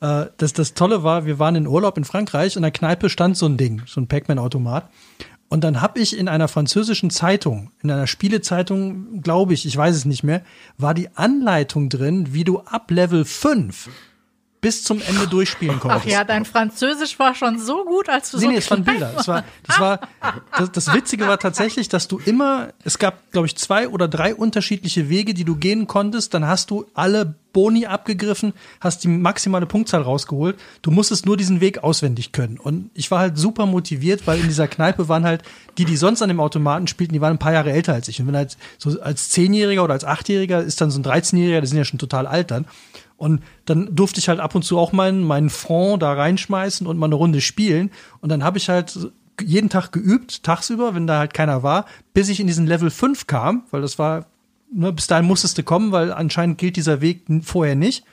Äh, 0.00 0.26
das, 0.36 0.52
das 0.52 0.74
Tolle 0.74 1.02
war, 1.02 1.26
wir 1.26 1.38
waren 1.38 1.56
in 1.56 1.66
Urlaub 1.66 1.98
in 1.98 2.04
Frankreich 2.04 2.56
und 2.56 2.60
in 2.60 2.62
der 2.62 2.70
Kneipe 2.70 3.10
stand 3.10 3.36
so 3.36 3.46
ein 3.46 3.56
Ding, 3.56 3.82
so 3.86 4.00
ein 4.00 4.06
Pac-Man-Automat. 4.06 4.88
Und 5.48 5.64
dann 5.64 5.80
habe 5.80 5.98
ich 5.98 6.16
in 6.16 6.28
einer 6.28 6.46
französischen 6.46 7.08
Zeitung, 7.10 7.70
in 7.82 7.90
einer 7.90 8.06
Spielezeitung, 8.06 9.22
glaube 9.22 9.54
ich, 9.54 9.64
ich 9.64 9.76
weiß 9.76 9.96
es 9.96 10.04
nicht 10.04 10.22
mehr, 10.22 10.42
war 10.76 10.92
die 10.92 11.08
Anleitung 11.16 11.88
drin, 11.88 12.34
wie 12.34 12.44
du 12.44 12.60
ab 12.60 12.90
Level 12.90 13.24
5 13.24 13.88
bis 14.60 14.82
zum 14.82 15.00
Ende 15.00 15.26
durchspielen 15.26 15.78
konntest. 15.78 16.04
Ach 16.06 16.10
ja, 16.10 16.24
dein 16.24 16.44
Französisch 16.44 17.18
war 17.18 17.34
schon 17.34 17.58
so 17.58 17.84
gut, 17.84 18.08
als 18.08 18.30
du 18.30 18.38
nee, 18.38 18.42
so 18.42 18.50
nee, 18.50 18.56
es 18.56 18.70
waren 18.70 18.84
Bilder. 18.84 19.12
Es 19.16 19.28
war, 19.28 19.44
das 19.66 19.80
war, 19.80 20.00
das, 20.56 20.72
das 20.72 20.92
Witzige 20.92 21.28
war 21.28 21.38
tatsächlich, 21.38 21.88
dass 21.88 22.08
du 22.08 22.18
immer, 22.18 22.68
es 22.84 22.98
gab, 22.98 23.30
glaube 23.30 23.46
ich, 23.46 23.56
zwei 23.56 23.88
oder 23.88 24.08
drei 24.08 24.34
unterschiedliche 24.34 25.08
Wege, 25.08 25.34
die 25.34 25.44
du 25.44 25.56
gehen 25.56 25.86
konntest. 25.86 26.34
Dann 26.34 26.46
hast 26.46 26.70
du 26.70 26.86
alle 26.94 27.34
Boni 27.52 27.86
abgegriffen, 27.86 28.52
hast 28.80 29.04
die 29.04 29.08
maximale 29.08 29.66
Punktzahl 29.66 30.02
rausgeholt. 30.02 30.58
Du 30.82 30.90
musstest 30.90 31.26
nur 31.26 31.36
diesen 31.36 31.60
Weg 31.60 31.82
auswendig 31.82 32.32
können. 32.32 32.58
Und 32.58 32.90
ich 32.94 33.10
war 33.10 33.20
halt 33.20 33.38
super 33.38 33.66
motiviert, 33.66 34.26
weil 34.26 34.40
in 34.40 34.48
dieser 34.48 34.68
Kneipe 34.68 35.08
waren 35.08 35.24
halt 35.24 35.42
die, 35.76 35.84
die 35.84 35.96
sonst 35.96 36.22
an 36.22 36.28
dem 36.28 36.40
Automaten 36.40 36.86
spielten, 36.88 37.14
die 37.14 37.20
waren 37.20 37.32
ein 37.32 37.38
paar 37.38 37.52
Jahre 37.52 37.72
älter 37.72 37.94
als 37.94 38.08
ich. 38.08 38.20
Und 38.20 38.26
wenn 38.26 38.36
halt 38.36 38.56
so 38.78 39.00
als 39.00 39.30
Zehnjähriger 39.30 39.84
oder 39.84 39.94
als 39.94 40.04
Achtjähriger 40.04 40.60
ist 40.60 40.80
dann 40.80 40.90
so 40.90 41.00
ein 41.00 41.04
13-Jähriger, 41.04 41.60
die 41.60 41.66
sind 41.66 41.78
ja 41.78 41.84
schon 41.84 41.98
total 41.98 42.26
alt 42.26 42.50
dann. 42.50 42.66
Und 43.18 43.42
dann 43.66 43.94
durfte 43.94 44.20
ich 44.20 44.28
halt 44.28 44.40
ab 44.40 44.54
und 44.54 44.62
zu 44.62 44.78
auch 44.78 44.92
meinen, 44.92 45.24
meinen 45.24 45.50
Fond 45.50 46.02
da 46.02 46.14
reinschmeißen 46.14 46.86
und 46.86 46.98
mal 46.98 47.06
eine 47.06 47.16
Runde 47.16 47.40
spielen. 47.40 47.90
Und 48.20 48.30
dann 48.30 48.44
habe 48.44 48.58
ich 48.58 48.68
halt 48.68 48.96
jeden 49.40 49.68
Tag 49.68 49.92
geübt, 49.92 50.44
tagsüber, 50.44 50.94
wenn 50.94 51.06
da 51.06 51.18
halt 51.18 51.34
keiner 51.34 51.62
war, 51.62 51.84
bis 52.14 52.28
ich 52.28 52.40
in 52.40 52.46
diesen 52.46 52.66
Level 52.66 52.90
5 52.90 53.26
kam, 53.26 53.64
weil 53.70 53.82
das 53.82 53.98
war, 53.98 54.26
ne, 54.72 54.92
bis 54.92 55.08
dahin 55.08 55.26
musstest 55.26 55.58
du 55.58 55.64
kommen, 55.64 55.92
weil 55.92 56.12
anscheinend 56.12 56.58
gilt 56.58 56.76
dieser 56.76 57.00
Weg 57.00 57.22
vorher 57.42 57.74
nicht. 57.74 58.04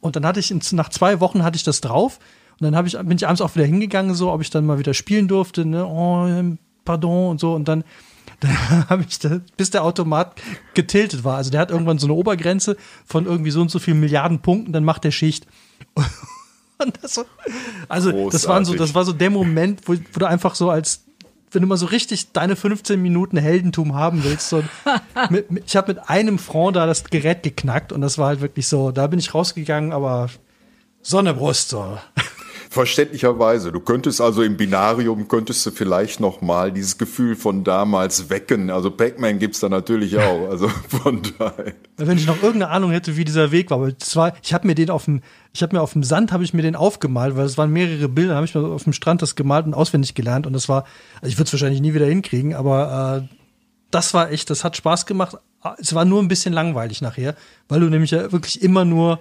Und 0.00 0.16
dann 0.16 0.24
hatte 0.24 0.40
ich, 0.40 0.52
nach 0.72 0.88
zwei 0.88 1.20
Wochen 1.20 1.42
hatte 1.42 1.56
ich 1.56 1.62
das 1.62 1.82
drauf. 1.82 2.18
Und 2.58 2.70
dann 2.70 2.86
ich, 2.86 2.96
bin 2.96 3.12
ich 3.12 3.26
abends 3.26 3.42
auch 3.42 3.54
wieder 3.54 3.66
hingegangen, 3.66 4.14
so, 4.14 4.32
ob 4.32 4.40
ich 4.40 4.50
dann 4.50 4.64
mal 4.66 4.78
wieder 4.78 4.94
spielen 4.94 5.28
durfte, 5.28 5.66
ne, 5.66 5.84
oh, 5.86 6.56
pardon 6.84 7.30
und 7.30 7.40
so. 7.40 7.54
Und 7.54 7.68
dann 7.68 7.84
da 8.48 8.88
habe 8.88 9.04
ich 9.08 9.18
da, 9.18 9.40
bis 9.56 9.70
der 9.70 9.84
Automat 9.84 10.40
getiltet 10.74 11.24
war. 11.24 11.36
Also 11.36 11.50
der 11.50 11.60
hat 11.60 11.70
irgendwann 11.70 11.98
so 11.98 12.06
eine 12.06 12.14
Obergrenze 12.14 12.76
von 13.04 13.26
irgendwie 13.26 13.50
so 13.50 13.60
und 13.60 13.70
so 13.70 13.78
vielen 13.78 14.00
Milliarden 14.00 14.40
Punkten, 14.40 14.72
dann 14.72 14.84
macht 14.84 15.04
der 15.04 15.12
Schicht. 15.12 15.46
Das, 17.02 17.22
also 17.90 18.10
Großartig. 18.10 18.32
das 18.32 18.48
waren 18.48 18.64
so, 18.64 18.74
das 18.74 18.94
war 18.94 19.04
so 19.04 19.12
der 19.12 19.28
Moment, 19.28 19.82
wo, 19.84 19.92
wo 19.92 20.18
du 20.18 20.26
einfach 20.26 20.54
so 20.54 20.70
als 20.70 21.04
wenn 21.52 21.62
du 21.62 21.68
mal 21.68 21.76
so 21.76 21.86
richtig 21.86 22.32
deine 22.32 22.56
15 22.56 23.00
Minuten 23.00 23.36
Heldentum 23.36 23.94
haben 23.94 24.24
willst. 24.24 24.48
So, 24.48 24.62
mit, 25.30 25.50
mit, 25.50 25.64
ich 25.66 25.76
habe 25.76 25.92
mit 25.92 26.08
einem 26.08 26.38
Front 26.38 26.76
da 26.76 26.86
das 26.86 27.04
Gerät 27.04 27.42
geknackt 27.42 27.92
und 27.92 28.00
das 28.00 28.18
war 28.18 28.28
halt 28.28 28.40
wirklich 28.40 28.68
so, 28.68 28.92
da 28.92 29.06
bin 29.08 29.18
ich 29.18 29.34
rausgegangen, 29.34 29.92
aber 29.92 30.30
Sonnebrust 31.02 31.70
so. 31.70 31.98
Verständlicherweise. 32.72 33.72
Du 33.72 33.80
könntest 33.80 34.20
also 34.20 34.44
im 34.44 34.56
Binarium, 34.56 35.26
könntest 35.26 35.66
du 35.66 35.72
vielleicht 35.72 36.20
noch 36.20 36.40
mal 36.40 36.70
dieses 36.70 36.98
Gefühl 36.98 37.34
von 37.34 37.64
damals 37.64 38.30
wecken. 38.30 38.70
Also 38.70 38.92
Pac-Man 38.92 39.40
gibt's 39.40 39.58
da 39.58 39.68
natürlich 39.68 40.16
auch. 40.20 40.48
Also 40.48 40.68
von 40.68 41.20
daher. 41.36 41.74
Wenn 41.96 42.16
ich 42.16 42.28
noch 42.28 42.36
irgendeine 42.36 42.68
Ahnung 42.68 42.92
hätte, 42.92 43.16
wie 43.16 43.24
dieser 43.24 43.50
Weg 43.50 43.70
war. 43.70 43.78
Aber 43.78 43.98
zwar, 43.98 44.34
ich 44.44 44.54
habe 44.54 44.68
mir 44.68 44.76
den 44.76 44.88
auf 44.88 45.06
dem, 45.06 45.20
ich 45.52 45.64
habe 45.64 45.74
mir 45.74 45.82
auf 45.82 45.94
dem 45.94 46.04
Sand, 46.04 46.30
habe 46.30 46.44
ich 46.44 46.54
mir 46.54 46.62
den 46.62 46.76
aufgemalt, 46.76 47.36
weil 47.36 47.44
es 47.44 47.58
waren 47.58 47.72
mehrere 47.72 48.08
Bilder, 48.08 48.36
habe 48.36 48.46
ich 48.46 48.54
mir 48.54 48.64
auf 48.64 48.84
dem 48.84 48.92
Strand 48.92 49.20
das 49.20 49.34
gemalt 49.34 49.66
und 49.66 49.74
auswendig 49.74 50.14
gelernt. 50.14 50.46
Und 50.46 50.52
das 50.52 50.68
war, 50.68 50.84
also 51.16 51.26
ich 51.26 51.38
würde 51.38 51.48
es 51.48 51.52
wahrscheinlich 51.52 51.80
nie 51.80 51.92
wieder 51.92 52.06
hinkriegen, 52.06 52.54
aber 52.54 53.26
äh, 53.28 53.36
das 53.90 54.14
war 54.14 54.30
echt, 54.30 54.48
das 54.48 54.62
hat 54.62 54.76
Spaß 54.76 55.06
gemacht. 55.06 55.38
Es 55.78 55.92
war 55.92 56.04
nur 56.04 56.22
ein 56.22 56.28
bisschen 56.28 56.54
langweilig 56.54 57.02
nachher, 57.02 57.34
weil 57.68 57.80
du 57.80 57.88
nämlich 57.88 58.12
ja 58.12 58.30
wirklich 58.30 58.62
immer 58.62 58.84
nur 58.84 59.18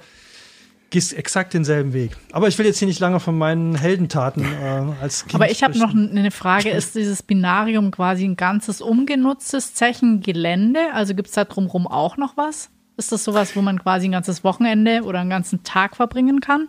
gehst 0.90 1.14
exakt 1.14 1.54
denselben 1.54 1.94
Weg. 1.94 2.12
Aber 2.32 2.48
ich 2.48 2.58
will 2.58 2.66
jetzt 2.66 2.80
hier 2.80 2.88
nicht 2.88 3.00
lange 3.00 3.20
von 3.20 3.38
meinen 3.38 3.76
Heldentaten 3.76 4.44
äh, 4.44 5.02
als 5.02 5.24
Kind 5.24 5.36
Aber 5.36 5.52
ich 5.52 5.64
habe 5.64 5.78
noch 5.78 5.94
eine 5.94 6.32
Frage. 6.32 6.70
Ist 6.70 6.96
dieses 6.96 7.24
Binarium 7.24 7.92
quasi 7.92 8.26
ein 8.26 8.36
ganzes 8.36 8.82
umgenutztes 8.82 9.74
Zechengelände? 9.74 10.80
Also 10.94 11.16
gibt 11.16 11.30
es 11.30 11.36
da 11.36 11.46
drumherum 11.46 11.88
auch 11.88 12.18
noch 12.18 12.38
was? 12.38 12.70
Ist 12.98 13.12
das 13.12 13.24
sowas, 13.24 13.56
wo 13.56 13.62
man 13.62 13.80
quasi 13.80 14.08
ein 14.08 14.12
ganzes 14.12 14.44
Wochenende 14.44 15.04
oder 15.04 15.20
einen 15.20 15.30
ganzen 15.30 15.64
Tag 15.64 15.96
verbringen 15.96 16.42
kann? 16.42 16.68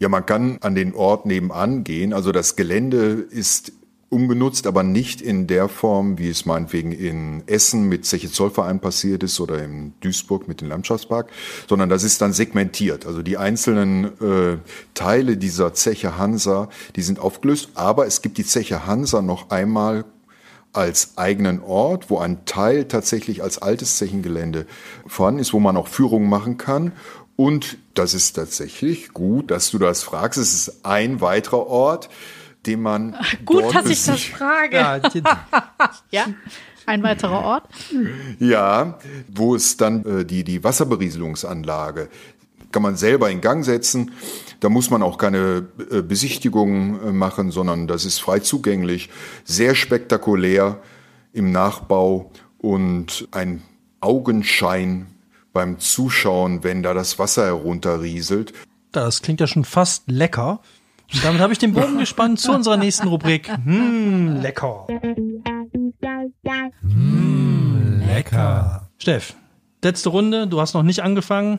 Ja, 0.00 0.08
man 0.08 0.24
kann 0.24 0.58
an 0.62 0.74
den 0.74 0.94
Ort 0.94 1.26
nebenan 1.26 1.84
gehen. 1.84 2.12
Also 2.12 2.32
das 2.32 2.56
Gelände 2.56 3.26
ist 3.30 3.72
umgenutzt, 4.10 4.66
aber 4.66 4.82
nicht 4.82 5.22
in 5.22 5.46
der 5.46 5.68
Form, 5.68 6.18
wie 6.18 6.28
es 6.28 6.44
meinetwegen 6.44 6.90
in 6.90 7.44
Essen 7.46 7.88
mit 7.88 8.04
Zeche 8.04 8.30
Zollverein 8.30 8.80
passiert 8.80 9.22
ist 9.22 9.38
oder 9.38 9.62
in 9.62 9.94
Duisburg 10.00 10.48
mit 10.48 10.60
dem 10.60 10.68
Landschaftspark, 10.68 11.30
sondern 11.68 11.88
das 11.88 12.02
ist 12.02 12.20
dann 12.20 12.32
segmentiert. 12.32 13.06
Also 13.06 13.22
die 13.22 13.38
einzelnen 13.38 14.06
äh, 14.20 14.58
Teile 14.94 15.36
dieser 15.36 15.74
Zeche 15.74 16.18
Hansa, 16.18 16.68
die 16.96 17.02
sind 17.02 17.20
aufgelöst, 17.20 17.70
aber 17.74 18.06
es 18.06 18.20
gibt 18.20 18.36
die 18.36 18.44
Zeche 18.44 18.84
Hansa 18.84 19.22
noch 19.22 19.50
einmal 19.50 20.04
als 20.72 21.16
eigenen 21.16 21.62
Ort, 21.62 22.10
wo 22.10 22.18
ein 22.18 22.44
Teil 22.44 22.86
tatsächlich 22.86 23.42
als 23.42 23.58
altes 23.58 23.96
Zechengelände 23.96 24.66
vorhanden 25.06 25.40
ist, 25.40 25.52
wo 25.52 25.60
man 25.60 25.76
auch 25.76 25.88
Führungen 25.88 26.28
machen 26.28 26.58
kann. 26.58 26.92
Und 27.36 27.78
das 27.94 28.14
ist 28.14 28.32
tatsächlich 28.32 29.12
gut, 29.12 29.50
dass 29.50 29.70
du 29.70 29.78
das 29.78 30.02
fragst. 30.02 30.38
Es 30.38 30.52
ist 30.52 30.84
ein 30.84 31.20
weiterer 31.20 31.66
Ort, 31.66 32.10
den 32.66 32.82
man. 32.82 33.16
Ach, 33.18 33.34
gut, 33.44 33.74
dass 33.74 33.86
ich 33.86 34.04
das 34.04 34.22
frage. 34.22 34.76
Ja, 34.76 35.00
ja, 36.10 36.26
ein 36.86 37.02
weiterer 37.02 37.44
Ort. 37.44 37.68
Ja, 38.38 38.98
wo 39.28 39.54
es 39.54 39.76
dann 39.76 40.04
äh, 40.04 40.24
die, 40.24 40.44
die 40.44 40.62
Wasserberieselungsanlage 40.62 42.08
kann 42.72 42.82
man 42.82 42.96
selber 42.96 43.30
in 43.30 43.40
Gang 43.40 43.64
setzen. 43.64 44.12
Da 44.60 44.68
muss 44.68 44.90
man 44.90 45.02
auch 45.02 45.18
keine 45.18 45.66
äh, 45.90 46.02
Besichtigung 46.02 47.00
äh, 47.02 47.12
machen, 47.12 47.50
sondern 47.50 47.86
das 47.86 48.04
ist 48.04 48.20
frei 48.20 48.40
zugänglich, 48.40 49.10
sehr 49.44 49.74
spektakulär 49.74 50.80
im 51.32 51.52
Nachbau 51.52 52.30
und 52.58 53.28
ein 53.32 53.62
Augenschein 54.00 55.06
beim 55.52 55.78
Zuschauen, 55.78 56.62
wenn 56.62 56.82
da 56.82 56.94
das 56.94 57.18
Wasser 57.18 57.46
herunterrieselt. 57.46 58.52
Das 58.92 59.22
klingt 59.22 59.40
ja 59.40 59.46
schon 59.46 59.64
fast 59.64 60.04
lecker. 60.10 60.60
Und 61.12 61.24
damit 61.24 61.40
habe 61.40 61.52
ich 61.52 61.58
den 61.58 61.72
Bogen 61.72 61.98
gespannt 61.98 62.38
zu 62.38 62.52
unserer 62.52 62.76
nächsten 62.76 63.08
Rubrik. 63.08 63.50
Hm, 63.64 64.40
lecker. 64.40 64.86
Hm, 66.82 68.02
lecker. 68.06 68.88
Steff, 68.98 69.34
letzte 69.82 70.10
Runde. 70.10 70.46
Du 70.46 70.60
hast 70.60 70.74
noch 70.74 70.82
nicht 70.82 71.02
angefangen. 71.02 71.58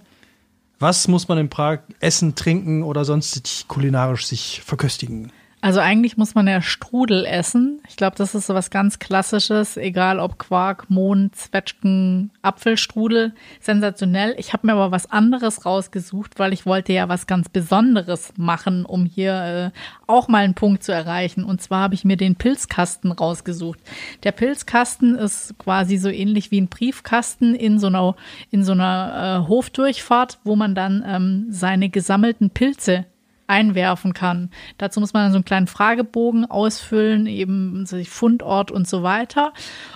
Was 0.80 1.08
muss 1.08 1.28
man 1.28 1.38
in 1.38 1.50
Prag 1.50 1.80
essen, 2.00 2.34
trinken 2.36 2.82
oder 2.84 3.06
sonst 3.06 3.68
kulinarisch 3.68 4.26
sich 4.26 4.62
verköstigen? 4.66 5.32
Also 5.63 5.80
eigentlich 5.80 6.17
muss 6.17 6.34
man 6.34 6.47
ja 6.47 6.60
Strudel 6.60 7.24
essen. 7.24 7.82
Ich 7.88 7.95
glaube, 7.95 8.15
das 8.15 8.34
ist 8.34 8.47
so 8.47 8.56
was 8.56 8.71
ganz 8.71 8.97
Klassisches, 8.97 9.78
egal 9.78 10.20
ob 10.20 10.39
Quark, 10.39 10.89
Mohn, 10.89 11.32
Zwetschgen, 11.34 12.32
Apfelstrudel. 12.41 13.36
Sensationell. 13.59 14.34
Ich 14.39 14.53
habe 14.53 14.66
mir 14.66 14.74
aber 14.74 14.89
was 14.89 15.12
anderes 15.12 15.64
rausgesucht, 15.64 16.39
weil 16.39 16.51
ich 16.51 16.66
wollte 16.66 16.93
ja 16.93 17.09
was 17.09 17.28
ganz 17.28 17.47
Besonderes 17.47 18.34
machen, 18.38 18.86
um 18.88 19.05
hier 19.05 19.72
äh, 19.74 19.80
auch 20.07 20.28
mal 20.28 20.43
einen 20.43 20.55
Punkt 20.55 20.82
zu 20.82 20.91
erreichen. 20.93 21.43
Und 21.43 21.62
zwar 21.62 21.84
habe 21.84 21.93
ich 21.93 22.05
mir 22.05 22.18
den 22.18 22.36
Pilzkasten 22.36 23.12
rausgesucht. 23.12 23.80
Der 24.24 24.32
Pilzkasten 24.32 25.16
ist 25.16 25.55
quasi 25.59 25.97
so 25.97 26.09
ähnlich 26.09 26.49
wie 26.49 26.59
ein 26.59 26.70
Briefkasten 26.70 27.53
in 27.53 27.78
so 27.78 27.86
einer, 27.86 28.16
in 28.49 28.64
so 28.64 28.72
einer 28.72 29.43
äh, 29.45 29.47
Hofdurchfahrt, 29.47 30.39
wo 30.43 30.55
man 30.55 30.74
dann 30.74 31.03
ähm, 31.07 31.45
seine 31.49 31.89
gesammelten 31.89 32.49
Pilze 32.49 33.05
einwerfen 33.52 34.14
kann. 34.14 34.49
Dazu 34.78 35.02
muss 35.02 35.14
man 35.14 35.30
so 35.32 35.36
einen 35.36 35.45
kleinen 35.45 35.68
Fragebogen 35.68 36.45
ausfüllen, 36.45 37.28
eben 37.28 37.86
Fundort 38.06 38.72
und 38.72 38.88
so 38.88 39.04
weiter. 39.04 39.54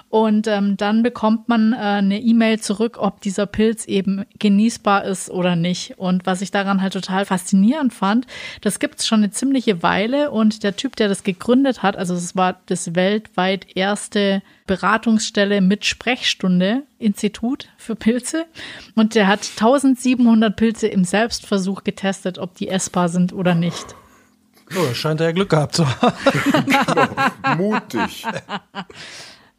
Und 0.10 0.48
ähm, 0.48 0.76
dann 0.78 1.04
bekommt 1.04 1.48
man 1.48 1.74
äh, 1.74 1.78
eine 1.78 2.20
E-Mail 2.20 2.60
zurück, 2.60 2.98
ob 3.00 3.22
dieser 3.22 3.46
Pilz 3.46 3.86
eben 3.86 4.26
genießbar 4.38 5.06
ist 5.06 5.30
oder 5.30 5.56
nicht. 5.56 5.98
Und 5.98 6.26
was 6.26 6.42
ich 6.42 6.52
daran 6.52 6.82
halt 6.82 6.94
total 6.94 7.26
faszinierend 7.26 7.94
fand, 7.94 8.28
das 8.62 8.80
gibt 8.80 9.00
es 9.00 9.08
schon 9.08 9.20
eine 9.20 9.32
ziemliche 9.32 9.82
Weile. 9.82 10.32
Und 10.32 10.64
der 10.64 10.76
Typ, 10.76 10.98
der 10.98 11.08
das 11.08 11.24
gegründet 11.24 11.82
hat, 11.82 11.96
also 11.96 12.14
es 12.14 12.36
war 12.36 12.60
das 12.66 12.94
weltweit 12.94 13.76
erste 13.76 14.42
Beratungsstelle 14.68 15.62
mit 15.62 15.86
Sprechstunde, 15.86 16.84
Institut 16.98 17.70
für 17.78 17.96
Pilze. 17.96 18.46
Und 18.96 19.16
der 19.16 19.28
hat 19.28 19.42
1700 19.42 20.56
Pilze 20.56 20.88
im 20.88 21.04
Selbstversuch 21.04 21.84
getestet, 21.84 22.40
ob 22.40 22.56
die 22.56 22.70
essbar 22.70 23.10
sind 23.10 23.34
oder 23.34 23.56
nicht. 23.56 23.96
Oh, 24.76 24.94
scheint 24.94 25.20
er 25.20 25.28
ja 25.28 25.32
Glück 25.32 25.50
gehabt 25.50 25.76
zu 25.76 25.88
haben. 26.02 26.14
genau, 26.66 27.56
mutig. 27.58 28.26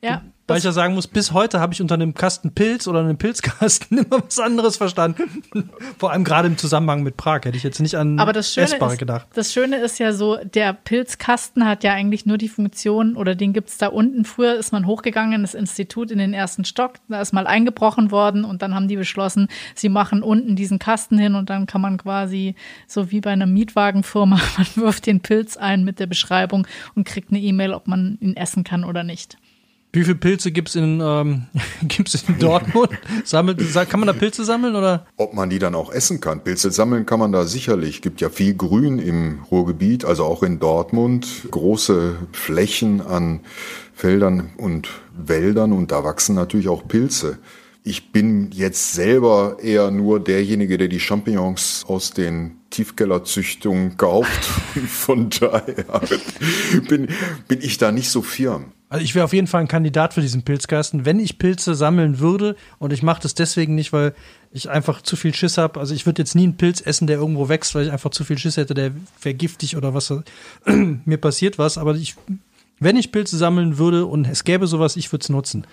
Ja, 0.03 0.23
Weil 0.49 0.59
ich 0.59 0.65
ja 0.65 0.71
sagen 0.71 0.95
muss, 0.95 1.09
bis 1.09 1.33
heute 1.33 1.59
habe 1.59 1.73
ich 1.73 1.83
unter 1.83 1.95
einem 1.95 2.15
Kasten 2.15 2.53
Pilz 2.53 2.87
oder 2.87 3.01
einem 3.01 3.17
Pilzkasten 3.17 3.99
immer 4.05 4.23
was 4.25 4.39
anderes 4.39 4.77
verstanden. 4.77 5.71
Vor 5.99 6.13
allem 6.13 6.23
gerade 6.23 6.47
im 6.47 6.57
Zusammenhang 6.57 7.03
mit 7.03 7.17
Prag 7.17 7.45
hätte 7.45 7.57
ich 7.57 7.65
jetzt 7.65 7.81
nicht 7.81 7.97
an 7.97 8.21
Aber 8.21 8.33
das 8.33 8.55
Schöne, 8.55 8.67
Essbare 8.67 8.93
ist, 8.93 8.99
gedacht. 8.99 9.27
das 9.35 9.53
Schöne 9.53 9.79
ist 9.79 9.99
ja 9.99 10.13
so, 10.13 10.37
der 10.37 10.73
Pilzkasten 10.73 11.67
hat 11.67 11.83
ja 11.83 11.95
eigentlich 11.95 12.27
nur 12.27 12.39
die 12.39 12.49
Funktion, 12.49 13.17
oder 13.17 13.35
den 13.35 13.53
gibt's 13.53 13.77
da 13.77 13.89
unten. 13.89 14.25
Früher 14.25 14.55
ist 14.55 14.71
man 14.73 14.87
hochgegangen, 14.87 15.43
das 15.43 15.55
Institut 15.55 16.13
in 16.13 16.19
den 16.19 16.33
ersten 16.33 16.65
Stock, 16.65 16.95
da 17.09 17.21
ist 17.21 17.33
mal 17.33 17.49
eingebrochen 17.49 18.13
worden 18.13 18.45
und 18.45 18.63
dann 18.63 18.75
haben 18.75 18.87
die 18.87 18.97
beschlossen, 18.97 19.49
sie 19.75 19.89
machen 19.89 20.23
unten 20.23 20.55
diesen 20.55 20.79
Kasten 20.79 21.19
hin 21.19 21.35
und 21.35 21.51
dann 21.51 21.67
kann 21.67 21.81
man 21.81 21.97
quasi, 21.97 22.55
so 22.87 23.11
wie 23.11 23.21
bei 23.21 23.31
einer 23.31 23.47
Mietwagenfirma, 23.47 24.41
man 24.57 24.67
wirft 24.77 25.07
den 25.07 25.21
Pilz 25.21 25.57
ein 25.57 25.83
mit 25.83 25.99
der 25.99 26.07
Beschreibung 26.07 26.69
und 26.95 27.05
kriegt 27.05 27.31
eine 27.31 27.41
E-Mail, 27.41 27.75
ob 27.75 27.89
man 27.89 28.17
ihn 28.21 28.37
essen 28.37 28.63
kann 28.63 28.85
oder 28.85 29.03
nicht. 29.03 29.37
Wie 29.93 30.03
viele 30.03 30.17
Pilze 30.17 30.53
gibt's 30.53 30.75
in, 30.75 31.01
ähm, 31.03 31.47
gibt's 31.83 32.23
in 32.29 32.39
Dortmund? 32.39 32.91
Sammelt, 33.25 33.59
kann 33.89 34.01
man 34.01 34.07
da 34.07 34.13
Pilze 34.13 34.45
sammeln 34.45 34.77
oder? 34.77 35.07
Ob 35.17 35.33
man 35.33 35.49
die 35.49 35.59
dann 35.59 35.75
auch 35.75 35.91
essen 35.91 36.21
kann. 36.21 36.45
Pilze 36.45 36.71
sammeln 36.71 37.07
kann 37.07 37.19
man 37.19 37.33
da 37.33 37.45
sicherlich. 37.45 38.03
Gibt 38.03 38.21
ja 38.21 38.29
viel 38.29 38.55
Grün 38.55 38.99
im 38.99 39.41
Ruhrgebiet, 39.51 40.05
also 40.05 40.25
auch 40.25 40.43
in 40.43 40.59
Dortmund. 40.59 41.27
Große 41.51 42.17
Flächen 42.33 43.01
an 43.01 43.41
Feldern 43.95 44.51
und 44.59 44.89
Wäldern 45.17 45.73
und 45.73 45.91
da 45.91 46.05
wachsen 46.05 46.35
natürlich 46.35 46.69
auch 46.69 46.87
Pilze. 46.87 47.39
Ich 47.83 48.11
bin 48.11 48.51
jetzt 48.53 48.95
selber 48.95 49.59
eher 49.63 49.91
nur 49.91 50.19
derjenige, 50.19 50.77
der 50.77 50.89
die 50.89 51.01
Champignons 51.01 51.85
aus 51.87 52.11
den 52.11 52.59
Tiefkellerzüchtungen 52.71 53.97
kauft. 53.97 54.45
Von 54.89 55.31
daher 55.31 56.03
bin, 56.89 57.09
bin 57.49 57.61
ich 57.63 57.79
da 57.79 57.93
nicht 57.93 58.11
so 58.11 58.23
firm. 58.23 58.73
Also 58.89 59.05
ich 59.05 59.15
wäre 59.15 59.25
auf 59.25 59.33
jeden 59.33 59.49
Fall 59.49 59.63
ein 59.63 59.69
Kandidat 59.69 60.15
für 60.15 60.21
diesen 60.21 60.43
Pilzkasten. 60.43 61.05
Wenn 61.05 61.19
ich 61.19 61.39
Pilze 61.39 61.75
sammeln 61.75 62.21
würde, 62.21 62.55
und 62.79 62.93
ich 62.93 63.03
mache 63.03 63.21
das 63.21 63.35
deswegen 63.35 63.75
nicht, 63.75 63.93
weil 63.93 64.15
ich 64.53 64.71
einfach 64.71 65.03
zu 65.03 65.17
viel 65.17 65.35
Schiss 65.35 65.59
habe. 65.59 65.81
Also 65.81 65.95
ich 65.95 66.07
würde 66.07 66.23
jetzt 66.23 66.35
nie 66.35 66.45
einen 66.45 66.57
Pilz 66.57 66.81
essen, 66.81 67.07
der 67.07 67.19
irgendwo 67.19 67.49
wächst, 67.49 67.75
weil 67.75 67.87
ich 67.87 67.93
einfach 67.93 68.11
zu 68.11 68.23
viel 68.23 68.39
Schiss 68.39 68.57
hätte, 68.57 68.75
der 68.75 68.93
wäre 69.21 69.35
giftig 69.35 69.77
oder 69.77 69.93
was 69.93 70.13
mir 70.67 71.19
passiert 71.19 71.59
was. 71.59 71.79
Aber 71.79 71.97
ich, 71.97 72.15
wenn 72.79 72.97
ich 72.97 73.11
Pilze 73.11 73.37
sammeln 73.37 73.79
würde 73.79 74.07
und 74.07 74.27
es 74.29 74.45
gäbe 74.45 74.67
sowas, 74.69 74.97
ich 74.97 75.11
würde 75.13 75.25
es 75.25 75.29
nutzen. 75.31 75.67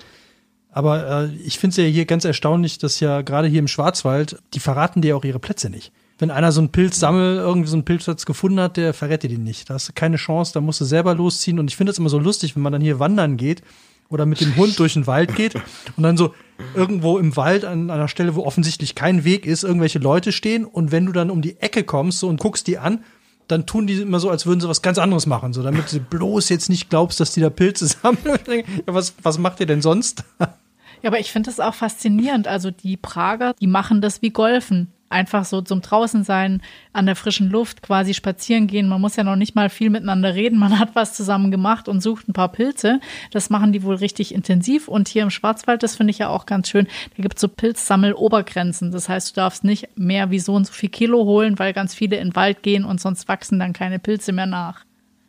Aber 0.71 1.25
äh, 1.25 1.35
ich 1.35 1.59
finde 1.59 1.73
es 1.73 1.77
ja 1.77 1.83
hier 1.83 2.05
ganz 2.05 2.25
erstaunlich, 2.25 2.79
dass 2.79 2.99
ja 2.99 3.21
gerade 3.21 3.47
hier 3.47 3.59
im 3.59 3.67
Schwarzwald, 3.67 4.41
die 4.55 4.59
verraten 4.59 5.01
dir 5.01 5.15
auch 5.15 5.23
ihre 5.23 5.39
Plätze 5.39 5.69
nicht. 5.69 5.91
Wenn 6.19 6.31
einer 6.31 6.51
so 6.51 6.61
einen 6.61 6.69
Pilz 6.69 6.99
sammelt, 6.99 7.39
irgendwie 7.39 7.67
so 7.67 7.75
einen 7.75 7.85
Pilzplatz 7.85 8.25
gefunden 8.25 8.59
hat, 8.59 8.77
der 8.77 8.93
verrät 8.93 9.23
dir 9.23 9.29
den 9.29 9.43
nicht. 9.43 9.69
Da 9.69 9.75
hast 9.75 9.89
du 9.89 9.93
keine 9.93 10.17
Chance, 10.17 10.53
da 10.53 10.61
musst 10.61 10.79
du 10.79 10.85
selber 10.85 11.15
losziehen. 11.15 11.59
Und 11.59 11.69
ich 11.69 11.75
finde 11.75 11.91
es 11.91 11.97
immer 11.97 12.09
so 12.09 12.19
lustig, 12.19 12.55
wenn 12.55 12.63
man 12.63 12.73
dann 12.73 12.81
hier 12.81 12.99
wandern 12.99 13.37
geht 13.37 13.63
oder 14.09 14.25
mit 14.25 14.41
dem 14.41 14.55
Hund 14.55 14.77
durch 14.79 14.93
den 14.93 15.07
Wald 15.07 15.35
geht 15.35 15.55
und 15.97 16.03
dann 16.03 16.17
so 16.17 16.33
irgendwo 16.75 17.17
im 17.17 17.35
Wald 17.35 17.65
an 17.65 17.89
einer 17.89 18.07
Stelle, 18.07 18.35
wo 18.35 18.45
offensichtlich 18.45 18.95
kein 18.95 19.23
Weg 19.23 19.45
ist, 19.45 19.63
irgendwelche 19.63 19.99
Leute 19.99 20.31
stehen. 20.31 20.65
Und 20.65 20.91
wenn 20.91 21.05
du 21.05 21.11
dann 21.11 21.31
um 21.31 21.41
die 21.41 21.59
Ecke 21.59 21.83
kommst 21.83 22.19
so, 22.19 22.27
und 22.27 22.39
guckst 22.39 22.67
die 22.67 22.77
an, 22.77 23.03
dann 23.47 23.65
tun 23.65 23.87
die 23.87 23.95
immer 24.01 24.19
so, 24.19 24.29
als 24.29 24.45
würden 24.45 24.61
sie 24.61 24.69
was 24.69 24.81
ganz 24.81 24.97
anderes 24.97 25.25
machen, 25.25 25.53
so 25.53 25.63
damit 25.63 25.91
du 25.91 25.99
bloß 25.99 26.49
jetzt 26.49 26.69
nicht 26.69 26.89
glaubst, 26.89 27.19
dass 27.19 27.33
die 27.33 27.41
da 27.41 27.49
Pilze 27.49 27.87
sammeln. 27.87 28.39
ja, 28.47 28.93
was, 28.93 29.15
was 29.21 29.37
macht 29.37 29.59
ihr 29.59 29.65
denn 29.65 29.81
sonst? 29.81 30.23
Ja, 30.39 31.09
aber 31.09 31.19
ich 31.19 31.31
finde 31.31 31.49
das 31.49 31.59
auch 31.59 31.73
faszinierend. 31.73 32.47
Also 32.47 32.71
die 32.71 32.97
Prager, 32.97 33.53
die 33.59 33.67
machen 33.67 34.01
das 34.01 34.21
wie 34.21 34.29
Golfen. 34.29 34.87
Einfach 35.13 35.45
so 35.45 35.61
zum 35.61 35.81
draußen 35.81 36.23
sein, 36.23 36.63
an 36.91 37.05
der 37.05 37.15
frischen 37.15 37.51
Luft, 37.51 37.83
quasi 37.83 38.15
spazieren 38.15 38.65
gehen. 38.65 38.89
Man 38.89 38.99
muss 38.99 39.15
ja 39.15 39.23
noch 39.23 39.35
nicht 39.35 39.53
mal 39.53 39.69
viel 39.69 39.91
miteinander 39.91 40.33
reden. 40.33 40.57
Man 40.57 40.79
hat 40.79 40.95
was 40.95 41.13
zusammen 41.13 41.51
gemacht 41.51 41.87
und 41.87 42.01
sucht 42.01 42.27
ein 42.27 42.33
paar 42.33 42.49
Pilze. 42.49 42.99
Das 43.29 43.51
machen 43.51 43.73
die 43.73 43.83
wohl 43.83 43.95
richtig 43.95 44.33
intensiv. 44.33 44.87
Und 44.87 45.07
hier 45.07 45.21
im 45.21 45.29
Schwarzwald, 45.29 45.83
das 45.83 45.97
finde 45.97 46.09
ich 46.09 46.17
ja 46.17 46.29
auch 46.29 46.47
ganz 46.47 46.67
schön, 46.67 46.87
da 47.15 47.21
gibt 47.21 47.35
es 47.35 47.41
so 47.41 47.47
Pilzsammelobergrenzen. 47.47 48.91
Das 48.91 49.07
heißt, 49.07 49.29
du 49.29 49.35
darfst 49.35 49.63
nicht 49.63 49.87
mehr 49.95 50.31
wie 50.31 50.39
so 50.39 50.55
und 50.55 50.65
so 50.65 50.73
viel 50.73 50.89
Kilo 50.89 51.25
holen, 51.25 51.59
weil 51.59 51.73
ganz 51.73 51.93
viele 51.93 52.15
in 52.15 52.29
den 52.29 52.35
Wald 52.35 52.63
gehen 52.63 52.83
und 52.83 52.99
sonst 52.99 53.27
wachsen 53.27 53.59
dann 53.59 53.73
keine 53.73 53.99
Pilze 53.99 54.31
mehr 54.31 54.47
nach. 54.47 54.83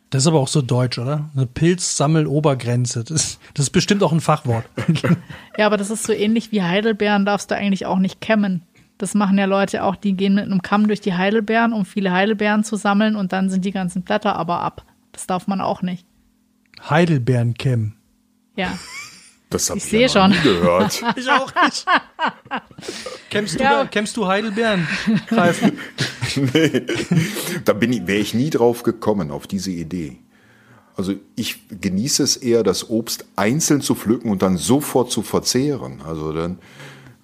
Das 0.09 0.23
ist 0.23 0.27
aber 0.27 0.39
auch 0.39 0.47
so 0.47 0.61
deutsch, 0.61 0.97
oder? 0.97 1.29
Eine 1.35 1.45
Pilzsammelobergrenze. 1.45 3.03
Das, 3.03 3.37
das 3.53 3.65
ist 3.65 3.69
bestimmt 3.71 4.01
auch 4.01 4.11
ein 4.11 4.21
Fachwort. 4.21 4.65
ja, 5.57 5.65
aber 5.65 5.77
das 5.77 5.91
ist 5.91 6.03
so 6.05 6.13
ähnlich 6.13 6.51
wie 6.51 6.63
Heidelbeeren 6.63 7.25
darfst 7.25 7.51
du 7.51 7.55
eigentlich 7.55 7.85
auch 7.85 7.99
nicht 7.99 8.21
kämmen. 8.21 8.63
Das 8.97 9.13
machen 9.13 9.37
ja 9.37 9.45
Leute 9.45 9.83
auch, 9.83 9.95
die 9.95 10.13
gehen 10.13 10.35
mit 10.35 10.45
einem 10.45 10.61
Kamm 10.61 10.87
durch 10.87 11.01
die 11.01 11.13
Heidelbeeren, 11.15 11.73
um 11.73 11.85
viele 11.85 12.11
Heidelbeeren 12.13 12.63
zu 12.63 12.75
sammeln 12.77 13.15
und 13.15 13.33
dann 13.33 13.49
sind 13.49 13.65
die 13.65 13.71
ganzen 13.71 14.03
Blätter 14.03 14.35
aber 14.35 14.61
ab. 14.61 14.85
Das 15.11 15.27
darf 15.27 15.47
man 15.47 15.59
auch 15.61 15.81
nicht. 15.81 16.05
Heidelbeerenkämmen. 16.89 17.95
Ja. 18.55 18.77
Das 19.51 19.69
habe 19.69 19.77
Ich 19.77 19.85
ich, 19.85 19.89
sehe 19.91 20.07
ja 20.07 20.07
noch 20.07 20.13
schon. 20.13 20.31
nie 20.31 20.41
gehört. 20.43 21.03
Ich 21.15 21.29
auch 21.29 21.53
nicht. 21.63 21.85
Kämmst 23.29 23.59
du, 23.59 23.63
Ja. 23.63 23.83
da- 23.83 23.85
kämmst 23.85 24.17
du 24.17 24.25
Heidelbeeren? 24.27 24.87
Nee, 26.35 26.81
da 27.63 27.79
wäre 27.79 28.13
ich 28.17 28.33
nie 28.33 28.49
drauf 28.49 28.81
gekommen, 28.83 29.29
auf 29.31 29.45
diese 29.47 29.71
Idee. 29.71 30.17
Also 30.97 31.13
ich 31.35 31.59
genieße 31.79 32.23
es 32.23 32.37
eher, 32.37 32.63
das 32.63 32.89
Obst 32.89 33.25
einzeln 33.35 33.81
zu 33.81 33.93
pflücken 33.95 34.31
und 34.31 34.41
dann 34.41 34.57
sofort 34.57 35.11
zu 35.11 35.21
verzehren. 35.21 36.01
Also 36.05 36.33
dann 36.33 36.57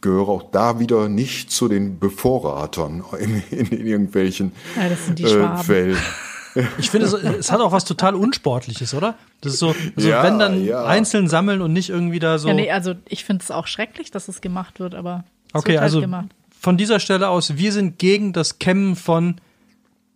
gehöre 0.01 0.29
auch 0.29 0.43
da 0.51 0.79
wieder 0.79 1.07
nicht 1.09 1.51
zu 1.51 1.67
den 1.67 1.99
Bevorratern 1.99 3.03
in, 3.19 3.43
in, 3.51 3.67
in 3.67 3.85
irgendwelchen 3.87 4.51
Ja, 4.75 4.89
das 4.89 5.05
sind 5.05 5.19
die 5.19 5.23
äh, 5.23 5.29
Schwaben. 5.29 5.63
Fällen. 5.63 5.97
Ich 6.79 6.89
finde, 6.89 7.07
es, 7.07 7.13
es 7.13 7.51
hat 7.51 7.61
auch 7.61 7.71
was 7.71 7.85
total 7.85 8.13
Unsportliches, 8.15 8.93
oder? 8.93 9.15
Das 9.39 9.53
ist 9.53 9.59
so, 9.59 9.73
also 9.95 10.09
Ja, 10.09 10.23
wenn 10.23 10.37
dann 10.37 10.65
ja. 10.65 10.83
einzeln 10.83 11.29
sammeln 11.29 11.61
und 11.61 11.71
nicht 11.71 11.89
irgendwie 11.89 12.19
da 12.19 12.37
so. 12.39 12.49
Ja, 12.49 12.53
nee, 12.53 12.69
also 12.71 12.93
ich 13.07 13.23
finde 13.23 13.41
es 13.43 13.51
auch 13.51 13.67
schrecklich, 13.67 14.11
dass 14.11 14.27
es 14.27 14.41
gemacht 14.41 14.79
wird, 14.81 14.93
aber 14.93 15.23
es 15.53 15.61
okay, 15.61 15.73
halt 15.73 15.81
also 15.83 16.01
gemacht. 16.01 16.27
von 16.59 16.75
dieser 16.77 16.99
Stelle 16.99 17.29
aus, 17.29 17.55
wir 17.55 17.71
sind 17.71 17.99
gegen 17.99 18.33
das 18.33 18.59
Kämmen 18.59 18.97
von, 18.97 19.35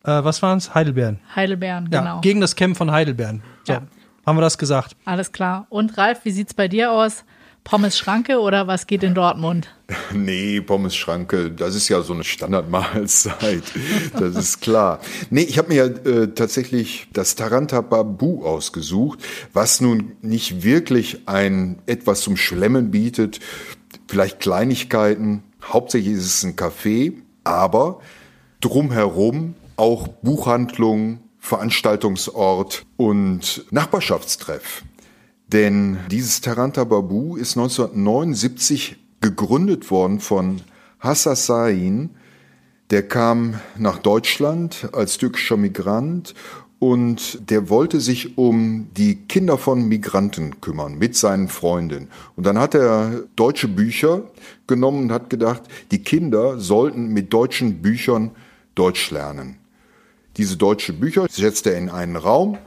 äh, 0.03 0.23
was 0.25 0.41
waren 0.41 0.57
es? 0.57 0.75
Heidelbeeren. 0.75 1.19
Heidelbeeren, 1.35 1.87
Ja, 1.91 1.99
genau. 2.01 2.21
gegen 2.21 2.41
das 2.41 2.57
Kämmen 2.57 2.75
von 2.75 2.91
Heidelbeeren. 2.91 3.41
So, 3.63 3.71
Ja. 3.73 3.83
haben 4.25 4.35
wir 4.37 4.41
das 4.41 4.57
gesagt. 4.57 4.97
Alles 5.05 5.31
klar. 5.31 5.67
Und 5.69 5.97
Ralf, 5.97 6.25
wie 6.25 6.31
sieht's 6.31 6.53
bei 6.53 6.67
dir 6.67 6.91
aus? 6.91 7.23
Pommes 7.65 7.97
Schranke 7.97 8.39
oder 8.39 8.67
was 8.67 8.85
geht 8.87 9.03
in 9.03 9.13
Dortmund? 9.13 9.67
Nee, 10.13 10.61
Pommes-Schranke, 10.61 11.51
das 11.51 11.75
ist 11.75 11.89
ja 11.89 12.01
so 12.01 12.13
eine 12.13 12.23
Standardmahlzeit. 12.23 13.63
Das 14.17 14.35
ist 14.35 14.61
klar. 14.61 14.99
Nee, 15.29 15.41
ich 15.41 15.57
habe 15.57 15.69
mir 15.69 15.83
äh, 15.83 16.27
tatsächlich 16.27 17.07
das 17.11 17.35
Taranta 17.35 17.81
Babu 17.81 18.45
ausgesucht, 18.45 19.19
was 19.53 19.81
nun 19.81 20.13
nicht 20.21 20.63
wirklich 20.63 21.27
ein 21.27 21.79
etwas 21.85 22.21
zum 22.21 22.37
Schlemmen 22.37 22.91
bietet. 22.91 23.39
Vielleicht 24.07 24.39
Kleinigkeiten. 24.39 25.43
Hauptsächlich 25.63 26.13
ist 26.13 26.25
es 26.25 26.43
ein 26.43 26.55
Café, 26.55 27.13
aber 27.43 27.99
drumherum 28.61 29.55
auch 29.75 30.07
Buchhandlung, 30.07 31.19
Veranstaltungsort 31.39 32.85
und 32.97 33.65
Nachbarschaftstreff. 33.71 34.83
Denn 35.47 35.97
dieses 36.09 36.41
Taranta 36.41 36.83
Babu 36.83 37.35
ist 37.35 37.57
1979 37.57 38.97
gegründet 39.21 39.91
worden 39.91 40.19
von 40.19 40.61
Hassassain. 40.99 42.09
Der 42.89 43.07
kam 43.07 43.59
nach 43.77 43.99
Deutschland 43.99 44.89
als 44.91 45.17
türkischer 45.17 45.57
Migrant 45.57 46.33
und 46.79 47.49
der 47.49 47.69
wollte 47.69 47.99
sich 47.99 48.37
um 48.37 48.89
die 48.95 49.15
Kinder 49.27 49.57
von 49.57 49.87
Migranten 49.87 50.61
kümmern 50.61 50.97
mit 50.97 51.15
seinen 51.15 51.47
Freunden. 51.47 52.09
Und 52.35 52.45
dann 52.45 52.59
hat 52.59 52.75
er 52.75 53.23
deutsche 53.35 53.67
Bücher 53.67 54.23
genommen 54.67 55.03
und 55.03 55.11
hat 55.11 55.29
gedacht, 55.29 55.63
die 55.91 56.03
Kinder 56.03 56.59
sollten 56.59 57.07
mit 57.07 57.33
deutschen 57.33 57.81
Büchern 57.81 58.31
Deutsch 58.75 59.09
lernen. 59.09 59.57
Diese 60.37 60.57
deutsche 60.57 60.91
Bücher 60.91 61.27
setzte 61.29 61.71
er 61.71 61.77
in 61.77 61.89
einen 61.89 62.17
Raum 62.17 62.57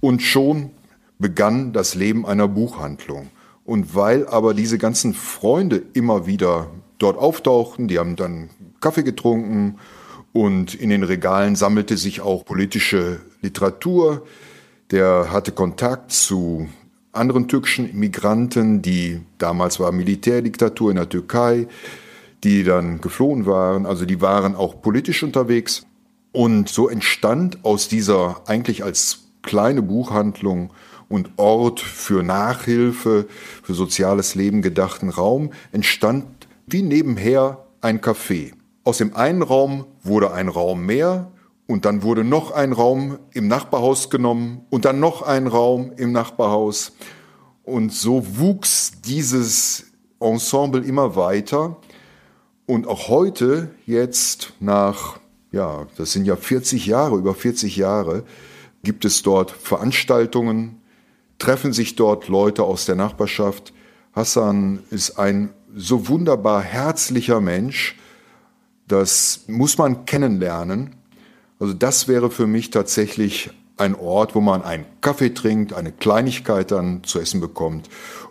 und 0.00 0.20
schon 0.20 0.70
begann 1.24 1.72
das 1.72 1.94
Leben 1.94 2.26
einer 2.26 2.48
Buchhandlung. 2.48 3.30
Und 3.64 3.94
weil 3.94 4.26
aber 4.26 4.52
diese 4.52 4.76
ganzen 4.76 5.14
Freunde 5.14 5.82
immer 5.94 6.26
wieder 6.26 6.66
dort 6.98 7.16
auftauchten, 7.16 7.88
die 7.88 7.98
haben 7.98 8.14
dann 8.14 8.50
Kaffee 8.78 9.04
getrunken 9.04 9.78
Und 10.34 10.74
in 10.74 10.90
den 10.90 11.02
Regalen 11.02 11.56
sammelte 11.56 11.96
sich 11.96 12.20
auch 12.20 12.44
politische 12.44 13.20
Literatur. 13.40 14.26
Der 14.90 15.32
hatte 15.32 15.52
Kontakt 15.52 16.12
zu 16.12 16.68
anderen 17.12 17.48
türkischen 17.48 17.96
Migranten, 17.98 18.82
die 18.82 19.22
damals 19.38 19.80
war 19.80 19.92
Militärdiktatur 19.92 20.90
in 20.90 20.96
der 20.96 21.08
Türkei, 21.08 21.68
die 22.42 22.64
dann 22.64 23.00
geflohen 23.00 23.46
waren. 23.46 23.86
Also 23.86 24.04
die 24.04 24.20
waren 24.20 24.56
auch 24.56 24.82
politisch 24.82 25.22
unterwegs. 25.22 25.86
Und 26.32 26.68
so 26.68 26.90
entstand 26.90 27.64
aus 27.64 27.88
dieser 27.88 28.42
eigentlich 28.46 28.84
als 28.84 29.20
kleine 29.40 29.82
Buchhandlung 29.82 30.70
und 31.08 31.30
Ort 31.36 31.80
für 31.80 32.22
Nachhilfe, 32.22 33.26
für 33.62 33.74
soziales 33.74 34.34
Leben 34.34 34.62
gedachten 34.62 35.08
Raum, 35.08 35.52
entstand 35.72 36.24
wie 36.66 36.82
nebenher 36.82 37.66
ein 37.80 38.00
Café. 38.00 38.52
Aus 38.84 38.98
dem 38.98 39.14
einen 39.14 39.42
Raum 39.42 39.86
wurde 40.02 40.32
ein 40.32 40.48
Raum 40.48 40.84
mehr 40.86 41.32
und 41.66 41.84
dann 41.84 42.02
wurde 42.02 42.24
noch 42.24 42.50
ein 42.50 42.72
Raum 42.72 43.18
im 43.32 43.48
Nachbarhaus 43.48 44.10
genommen 44.10 44.66
und 44.70 44.84
dann 44.84 45.00
noch 45.00 45.22
ein 45.22 45.46
Raum 45.46 45.92
im 45.96 46.12
Nachbarhaus. 46.12 46.92
Und 47.62 47.92
so 47.92 48.24
wuchs 48.38 48.92
dieses 49.04 49.86
Ensemble 50.20 50.82
immer 50.82 51.16
weiter. 51.16 51.76
Und 52.66 52.86
auch 52.86 53.08
heute, 53.08 53.70
jetzt 53.86 54.52
nach 54.60 55.18
ja, 55.54 55.86
das 55.96 56.12
sind 56.12 56.26
ja 56.26 56.34
40 56.34 56.86
Jahre, 56.86 57.16
über 57.16 57.32
40 57.32 57.76
Jahre, 57.76 58.24
gibt 58.82 59.04
es 59.04 59.22
dort 59.22 59.52
Veranstaltungen, 59.52 60.80
treffen 61.38 61.72
sich 61.72 61.96
dort 61.96 62.28
Leute 62.28 62.62
aus 62.62 62.86
der 62.86 62.96
Nachbarschaft. 62.96 63.72
Hassan 64.12 64.80
ist 64.90 65.18
ein 65.18 65.50
so 65.74 66.08
wunderbar 66.08 66.62
herzlicher 66.62 67.40
Mensch, 67.40 67.96
das 68.86 69.44
muss 69.46 69.78
man 69.78 70.04
kennenlernen. 70.04 70.96
Also 71.58 71.72
das 71.72 72.06
wäre 72.08 72.30
für 72.30 72.46
mich 72.46 72.70
tatsächlich 72.70 73.50
ein 73.76 73.94
Ort, 73.94 74.34
wo 74.34 74.40
man 74.40 74.62
einen 74.62 74.84
Kaffee 75.00 75.30
trinkt, 75.30 75.72
eine 75.72 75.92
Kleinigkeit 75.92 76.70
dann 76.70 77.02
zu 77.04 77.18
essen 77.18 77.40
bekommt. 77.40 77.88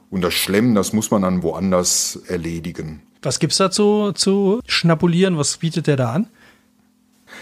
Und 0.10 0.22
das 0.22 0.34
Schlemmen, 0.34 0.76
das 0.76 0.94
muss 0.94 1.12
man 1.12 1.24
dann 1.24 1.44
woanders 1.44 2.20
erledigen. 2.28 3.02
Was 3.24 3.40
gibt's 3.40 3.58
dazu 3.58 4.12
zu 4.14 4.60
schnabulieren? 4.68 5.38
Was 5.38 5.58
bietet 5.58 5.88
der 5.88 5.98
da 5.98 6.12
an? 6.12 6.28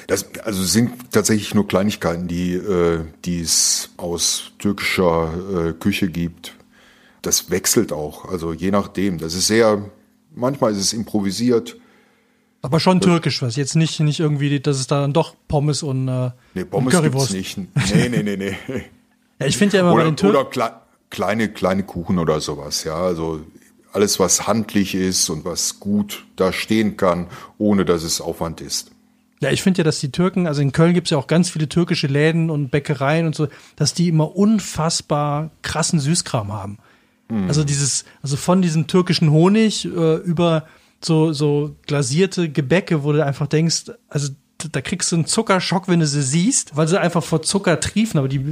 Das 0.08 0.26
also 0.44 0.64
sind 0.64 1.12
tatsächlich 1.12 1.54
nur 1.54 1.68
Kleinigkeiten, 1.68 2.28
die, 2.28 2.54
äh, 2.54 3.02
es 3.26 3.90
aus 3.98 4.52
türkischer 4.60 5.70
äh, 5.70 5.74
Küche 5.74 6.10
gibt. 6.10 6.56
Das 7.22 7.50
wechselt 7.50 7.92
auch, 7.92 8.26
also 8.26 8.54
je 8.54 8.72
nachdem. 8.72 9.20
Das 9.20 9.34
ist 9.34 9.48
sehr, 9.48 9.90
manchmal 10.34 10.72
ist 10.72 10.80
es 10.80 10.94
improvisiert. 10.94 11.78
Aber 12.64 12.80
schon 12.80 13.02
türkisch 13.02 13.42
was, 13.42 13.56
jetzt 13.56 13.76
nicht, 13.76 14.00
nicht 14.00 14.20
irgendwie, 14.20 14.60
dass 14.60 14.80
es 14.80 14.88
da 14.88 15.02
dann 15.02 15.14
doch 15.14 15.36
Pommes 15.48 15.82
und, 15.82 16.08
äh, 16.08 16.32
nee, 16.54 16.64
Pommes 16.66 16.94
und 16.94 17.02
Currywurst. 17.02 17.34
Gibt's 17.34 17.58
nicht. 17.58 17.96
Nee, 17.96 18.10
nee, 18.10 18.24
nee, 18.24 18.38
nee. 18.38 18.56
ja, 19.40 19.46
ich 19.48 19.58
finde 19.58 19.78
ja 19.78 19.82
immer 19.82 19.94
oder, 19.94 20.04
bei 20.04 20.10
den 20.10 20.18
Türken. 20.18 20.36
Oder 20.36 20.50
kle 20.50 20.72
kleine, 21.10 21.50
kleine 21.50 21.84
Kuchen 21.84 22.20
oder 22.20 22.40
sowas, 22.40 22.84
ja. 22.86 22.96
Also 22.96 23.42
alles, 23.94 24.20
was 24.20 24.48
handlich 24.48 24.96
ist 24.96 25.30
und 25.30 25.44
was 25.44 25.80
gut 25.80 26.26
da 26.36 26.54
stehen 26.54 26.98
kann, 26.98 27.28
ohne 27.58 27.84
dass 27.84 28.04
es 28.04 28.22
Aufwand 28.22 28.62
ist. 28.62 28.92
Ja, 29.42 29.50
ich 29.50 29.64
finde 29.64 29.80
ja, 29.80 29.84
dass 29.84 30.00
die 30.00 30.12
Türken, 30.12 30.46
also 30.46 30.62
in 30.62 30.72
Köln 30.72 30.94
gibt 30.94 31.08
es 31.08 31.12
ja 31.12 31.18
auch 31.18 31.26
ganz 31.26 31.50
viele 31.50 31.68
türkische 31.68 32.06
Läden 32.06 32.52
und 32.52 32.70
Bäckereien 32.70 33.26
und 33.26 33.36
so, 33.36 33.48
dass 33.76 33.96
die 33.96 34.08
immer 34.08 34.36
unfassbar 34.36 35.50
krassen 35.64 36.00
Süßkram 36.00 36.54
haben. 36.54 36.78
Mhm. 37.28 37.48
Also 37.48 37.64
dieses, 37.64 38.06
also 38.22 38.38
von 38.38 38.62
diesem 38.62 38.86
türkischen 38.86 39.32
Honig 39.32 39.86
äh, 39.86 40.16
über 40.18 40.68
so, 41.04 41.34
so 41.34 41.76
glasierte 41.88 42.50
Gebäcke, 42.50 43.04
wo 43.04 43.14
du 43.14 43.26
einfach 43.26 43.48
denkst, 43.48 43.86
also 44.10 44.30
da 44.72 44.80
kriegst 44.80 45.12
du 45.12 45.16
einen 45.16 45.26
Zuckerschock, 45.26 45.88
wenn 45.88 46.02
du 46.02 46.06
sie 46.06 46.22
siehst, 46.22 46.78
weil 46.78 46.88
sie 46.88 47.02
einfach 47.02 47.24
vor 47.24 47.42
Zucker 47.42 47.80
triefen, 47.80 48.20
aber 48.20 48.28
die 48.28 48.44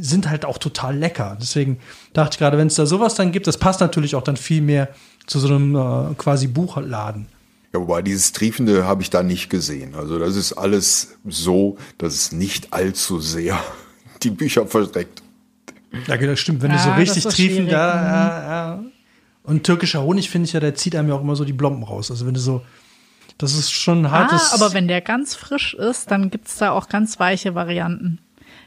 sind 0.00 0.30
halt 0.30 0.46
auch 0.46 0.56
total 0.56 0.96
lecker. 0.96 1.36
Deswegen 1.38 1.78
dachte 2.14 2.36
ich 2.36 2.38
gerade, 2.38 2.56
wenn 2.56 2.68
es 2.68 2.76
da 2.76 2.86
sowas 2.86 3.16
dann 3.16 3.32
gibt, 3.32 3.46
das 3.46 3.58
passt 3.58 3.80
natürlich 3.80 4.14
auch 4.14 4.22
dann 4.22 4.38
viel 4.38 4.62
mehr 4.62 4.88
zu 5.26 5.38
so 5.40 5.48
einem 5.48 5.76
äh, 5.76 6.14
quasi 6.14 6.46
Buchladen. 6.46 7.26
Ja, 7.72 7.80
wobei 7.80 8.02
dieses 8.02 8.32
Triefende 8.32 8.86
habe 8.86 9.02
ich 9.02 9.10
da 9.10 9.22
nicht 9.22 9.50
gesehen. 9.50 9.94
Also 9.94 10.18
das 10.18 10.36
ist 10.36 10.54
alles 10.54 11.18
so, 11.26 11.76
dass 11.98 12.14
es 12.14 12.32
nicht 12.32 12.72
allzu 12.72 13.20
sehr 13.20 13.58
die 14.22 14.30
Bücher 14.30 14.66
versteckt. 14.66 15.22
Ja, 16.06 16.16
das 16.16 16.40
stimmt. 16.40 16.62
Wenn 16.62 16.70
ja, 16.70 16.76
du 16.76 16.82
so 16.82 16.90
richtig 16.92 17.24
triefend 17.24 17.72
da, 17.72 17.94
mhm. 17.94 18.04
ja, 18.04 18.42
ja. 18.42 18.84
Und 19.42 19.64
türkischer 19.64 20.02
Honig 20.02 20.28
finde 20.28 20.46
ich 20.46 20.52
ja, 20.52 20.60
der 20.60 20.74
zieht 20.74 20.94
einem 20.94 21.08
ja 21.08 21.14
auch 21.14 21.22
immer 21.22 21.36
so 21.36 21.44
die 21.44 21.54
Blomben 21.54 21.82
raus. 21.82 22.10
Also 22.10 22.26
wenn 22.26 22.34
du 22.34 22.40
so, 22.40 22.62
das 23.38 23.54
ist 23.54 23.70
schon 23.70 24.04
ein 24.04 24.10
hartes. 24.10 24.52
Ah, 24.52 24.56
aber 24.56 24.74
wenn 24.74 24.88
der 24.88 25.00
ganz 25.00 25.34
frisch 25.34 25.72
ist, 25.72 26.10
dann 26.10 26.30
gibt 26.30 26.48
es 26.48 26.58
da 26.58 26.72
auch 26.72 26.88
ganz 26.88 27.18
weiche 27.18 27.54
Varianten. 27.54 28.18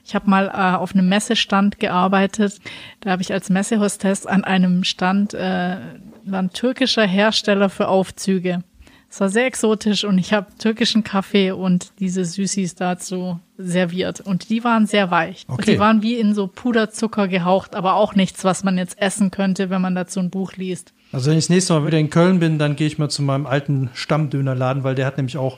Ich 0.03 0.15
habe 0.15 0.29
mal 0.29 0.47
äh, 0.47 0.77
auf 0.77 0.93
einem 0.93 1.07
Messestand 1.07 1.79
gearbeitet. 1.79 2.59
Da 3.01 3.11
habe 3.11 3.21
ich 3.21 3.31
als 3.31 3.49
Messehostess 3.49 4.25
an 4.25 4.43
einem 4.43 4.83
Stand, 4.83 5.33
äh, 5.35 5.77
war 6.25 6.39
ein 6.39 6.51
türkischer 6.51 7.05
Hersteller 7.05 7.69
für 7.69 7.87
Aufzüge. 7.87 8.63
Es 9.11 9.19
war 9.19 9.27
sehr 9.27 9.45
exotisch 9.45 10.05
und 10.05 10.17
ich 10.17 10.31
habe 10.31 10.47
türkischen 10.57 11.03
Kaffee 11.03 11.51
und 11.51 11.91
diese 11.99 12.23
Süßis 12.23 12.75
dazu 12.75 13.41
serviert. 13.57 14.21
Und 14.21 14.49
die 14.49 14.63
waren 14.63 14.87
sehr 14.87 15.11
weich. 15.11 15.43
Okay. 15.49 15.57
Und 15.57 15.67
die 15.67 15.79
waren 15.79 16.01
wie 16.01 16.15
in 16.15 16.33
so 16.33 16.47
Puderzucker 16.47 17.27
gehaucht, 17.27 17.75
aber 17.75 17.95
auch 17.95 18.15
nichts, 18.15 18.45
was 18.45 18.63
man 18.63 18.77
jetzt 18.77 18.97
essen 19.01 19.29
könnte, 19.29 19.69
wenn 19.69 19.81
man 19.81 19.95
dazu 19.95 20.21
ein 20.21 20.29
Buch 20.29 20.53
liest. 20.53 20.93
Also 21.11 21.29
wenn 21.29 21.37
ich 21.37 21.43
das 21.43 21.49
nächste 21.49 21.73
Mal 21.73 21.85
wieder 21.85 21.99
in 21.99 22.09
Köln 22.09 22.39
bin, 22.39 22.57
dann 22.57 22.77
gehe 22.77 22.87
ich 22.87 22.99
mal 22.99 23.09
zu 23.09 23.21
meinem 23.21 23.47
alten 23.47 23.89
Stammdönerladen, 23.93 24.85
weil 24.85 24.95
der 24.95 25.07
hat 25.07 25.17
nämlich 25.17 25.35
auch 25.35 25.57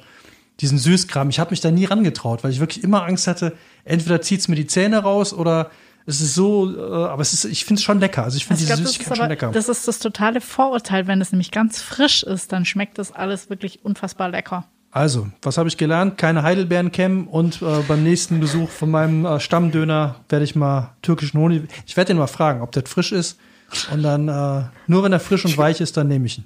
diesen 0.59 0.79
Süßkram. 0.79 1.29
Ich 1.29 1.39
habe 1.39 1.51
mich 1.51 1.61
da 1.61 1.69
nie 1.69 1.85
rangetraut, 1.85 2.43
weil 2.43 2.49
ich 2.49 2.59
wirklich 2.59 2.83
immer 2.83 3.03
Angst 3.03 3.27
hatte, 3.27 3.53
entweder 3.85 4.19
zieht 4.23 4.39
es 4.39 4.47
mir 4.47 4.55
die 4.55 4.65
Zähne 4.65 4.97
raus 4.97 5.31
oder 5.31 5.69
es 6.05 6.21
ist 6.21 6.35
so, 6.35 6.75
äh, 6.75 7.07
aber 7.07 7.21
es 7.21 7.33
ist, 7.33 7.45
ich 7.45 7.65
finde 7.65 7.79
es 7.79 7.83
schon 7.83 7.99
lecker. 7.99 8.23
Also 8.23 8.37
ich 8.37 8.45
finde 8.45 8.61
diese 8.61 8.75
Süßigkeit 8.75 9.17
schon 9.17 9.29
lecker. 9.29 9.51
Das 9.51 9.69
ist 9.69 9.87
das 9.87 9.99
totale 9.99 10.41
Vorurteil. 10.41 11.07
Wenn 11.07 11.21
es 11.21 11.31
nämlich 11.31 11.51
ganz 11.51 11.81
frisch 11.81 12.23
ist, 12.23 12.51
dann 12.51 12.65
schmeckt 12.65 12.97
das 12.97 13.11
alles 13.11 13.49
wirklich 13.49 13.83
unfassbar 13.85 14.29
lecker. 14.29 14.65
Also, 14.91 15.27
was 15.41 15.57
habe 15.57 15.67
ich 15.69 15.77
gelernt? 15.77 16.19
Keine 16.19 16.43
Heidelbeeren 16.43 16.91
kämmen 16.91 17.27
und 17.27 17.63
äh, 17.63 17.81
beim 17.87 18.03
nächsten 18.03 18.39
Besuch 18.39 18.69
von 18.69 18.91
meinem 18.91 19.25
äh, 19.25 19.39
Stammdöner 19.39 20.17
werde 20.29 20.45
ich 20.45 20.55
mal 20.55 20.95
türkischen 21.01 21.39
Honig. 21.39 21.63
Ich 21.87 21.97
werde 21.97 22.09
den 22.09 22.17
mal 22.17 22.27
fragen, 22.27 22.61
ob 22.61 22.71
der 22.73 22.85
frisch 22.85 23.11
ist. 23.11 23.39
Und 23.91 24.03
dann, 24.03 24.27
äh, 24.27 24.65
nur 24.85 25.03
wenn 25.03 25.11
er 25.11 25.19
frisch 25.19 25.45
und 25.45 25.57
weich 25.57 25.81
ist, 25.81 25.97
dann 25.97 26.07
nehme 26.07 26.27
ich 26.27 26.37
ihn. 26.37 26.45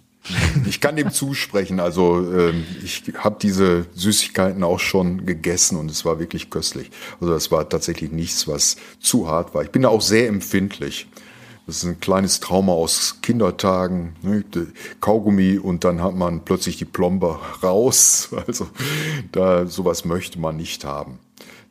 Ich 0.66 0.82
kann 0.82 0.96
dem 0.96 1.12
zusprechen. 1.12 1.80
Also 1.80 2.20
ähm, 2.34 2.66
ich 2.84 3.04
habe 3.18 3.38
diese 3.42 3.86
Süßigkeiten 3.94 4.64
auch 4.64 4.80
schon 4.80 5.26
gegessen 5.26 5.78
und 5.78 5.90
es 5.90 6.06
war 6.06 6.20
wirklich 6.20 6.50
köstlich. 6.50 6.92
Also 7.22 7.34
das 7.34 7.52
war 7.52 7.68
tatsächlich 7.68 8.12
nichts, 8.12 8.48
was 8.48 8.78
zu 9.00 9.28
hart 9.28 9.54
war. 9.54 9.64
Ich 9.64 9.72
bin 9.72 9.84
da 9.84 9.90
auch 9.90 10.02
sehr 10.02 10.28
empfindlich. 10.28 11.08
Das 11.66 11.78
ist 11.78 11.84
ein 11.84 12.00
kleines 12.00 12.40
Trauma 12.40 12.72
aus 12.72 13.18
Kindertagen, 13.22 14.16
ne? 14.22 14.46
Kaugummi 15.02 15.58
und 15.58 15.84
dann 15.84 16.02
hat 16.02 16.16
man 16.16 16.46
plötzlich 16.46 16.78
die 16.78 16.86
Plombe 16.86 17.40
raus. 17.62 18.30
Also 18.48 18.68
da 19.34 19.66
sowas 19.66 20.06
möchte 20.06 20.40
man 20.40 20.56
nicht 20.56 20.86
haben. 20.86 21.20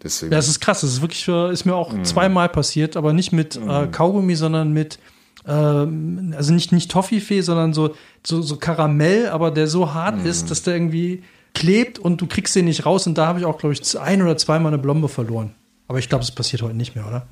Deswegen. 0.02 0.32
Ja, 0.32 0.38
das 0.38 0.48
ist 0.48 0.60
krass. 0.60 0.82
Das 0.82 0.90
ist 0.90 1.00
wirklich, 1.00 1.26
ist 1.26 1.64
mir 1.64 1.74
auch 1.74 1.92
mm. 1.92 2.04
zweimal 2.04 2.50
passiert, 2.50 2.96
aber 2.96 3.14
nicht 3.14 3.32
mit 3.32 3.56
äh, 3.56 3.86
Kaugummi, 3.86 4.34
sondern 4.36 4.72
mit 4.72 4.98
ähm, 5.46 6.34
also 6.36 6.52
nicht, 6.52 6.72
nicht 6.72 6.90
Toffifee, 6.90 7.40
sondern 7.40 7.72
so, 7.72 7.94
so, 8.24 8.42
so 8.42 8.56
Karamell, 8.56 9.28
aber 9.28 9.50
der 9.50 9.66
so 9.68 9.94
hart 9.94 10.24
mm. 10.24 10.26
ist, 10.26 10.50
dass 10.50 10.62
der 10.62 10.74
irgendwie 10.74 11.22
klebt 11.54 11.98
und 11.98 12.20
du 12.20 12.26
kriegst 12.26 12.54
den 12.56 12.66
nicht 12.66 12.84
raus. 12.84 13.06
Und 13.06 13.16
da 13.16 13.26
habe 13.26 13.38
ich 13.38 13.44
auch, 13.44 13.58
glaube 13.58 13.72
ich, 13.72 13.98
ein 13.98 14.22
oder 14.22 14.36
zweimal 14.36 14.72
eine 14.72 14.82
Blombe 14.82 15.08
verloren. 15.08 15.54
Aber 15.88 15.98
ich 15.98 16.08
glaube, 16.08 16.24
es 16.24 16.30
passiert 16.30 16.62
heute 16.62 16.76
nicht 16.76 16.94
mehr, 16.96 17.06
oder? 17.06 17.26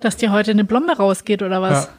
Dass 0.00 0.16
dir 0.16 0.32
heute 0.32 0.50
eine 0.50 0.64
Blombe 0.64 0.92
rausgeht, 0.92 1.42
oder 1.42 1.62
was? 1.62 1.84
Ja. 1.84 1.90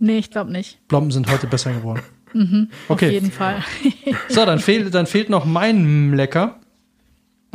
Nee, 0.00 0.18
ich 0.18 0.30
glaube 0.30 0.50
nicht. 0.50 0.86
Blomben 0.88 1.12
sind 1.12 1.30
heute 1.30 1.46
besser 1.46 1.72
geworden. 1.72 2.02
mhm, 2.32 2.68
okay. 2.88 3.06
Auf 3.06 3.12
jeden 3.12 3.30
Fall. 3.30 3.64
so, 4.28 4.44
dann 4.44 4.58
fehlt, 4.58 4.92
dann 4.94 5.06
fehlt 5.06 5.30
noch 5.30 5.44
mein 5.44 6.12
Lecker. 6.12 6.58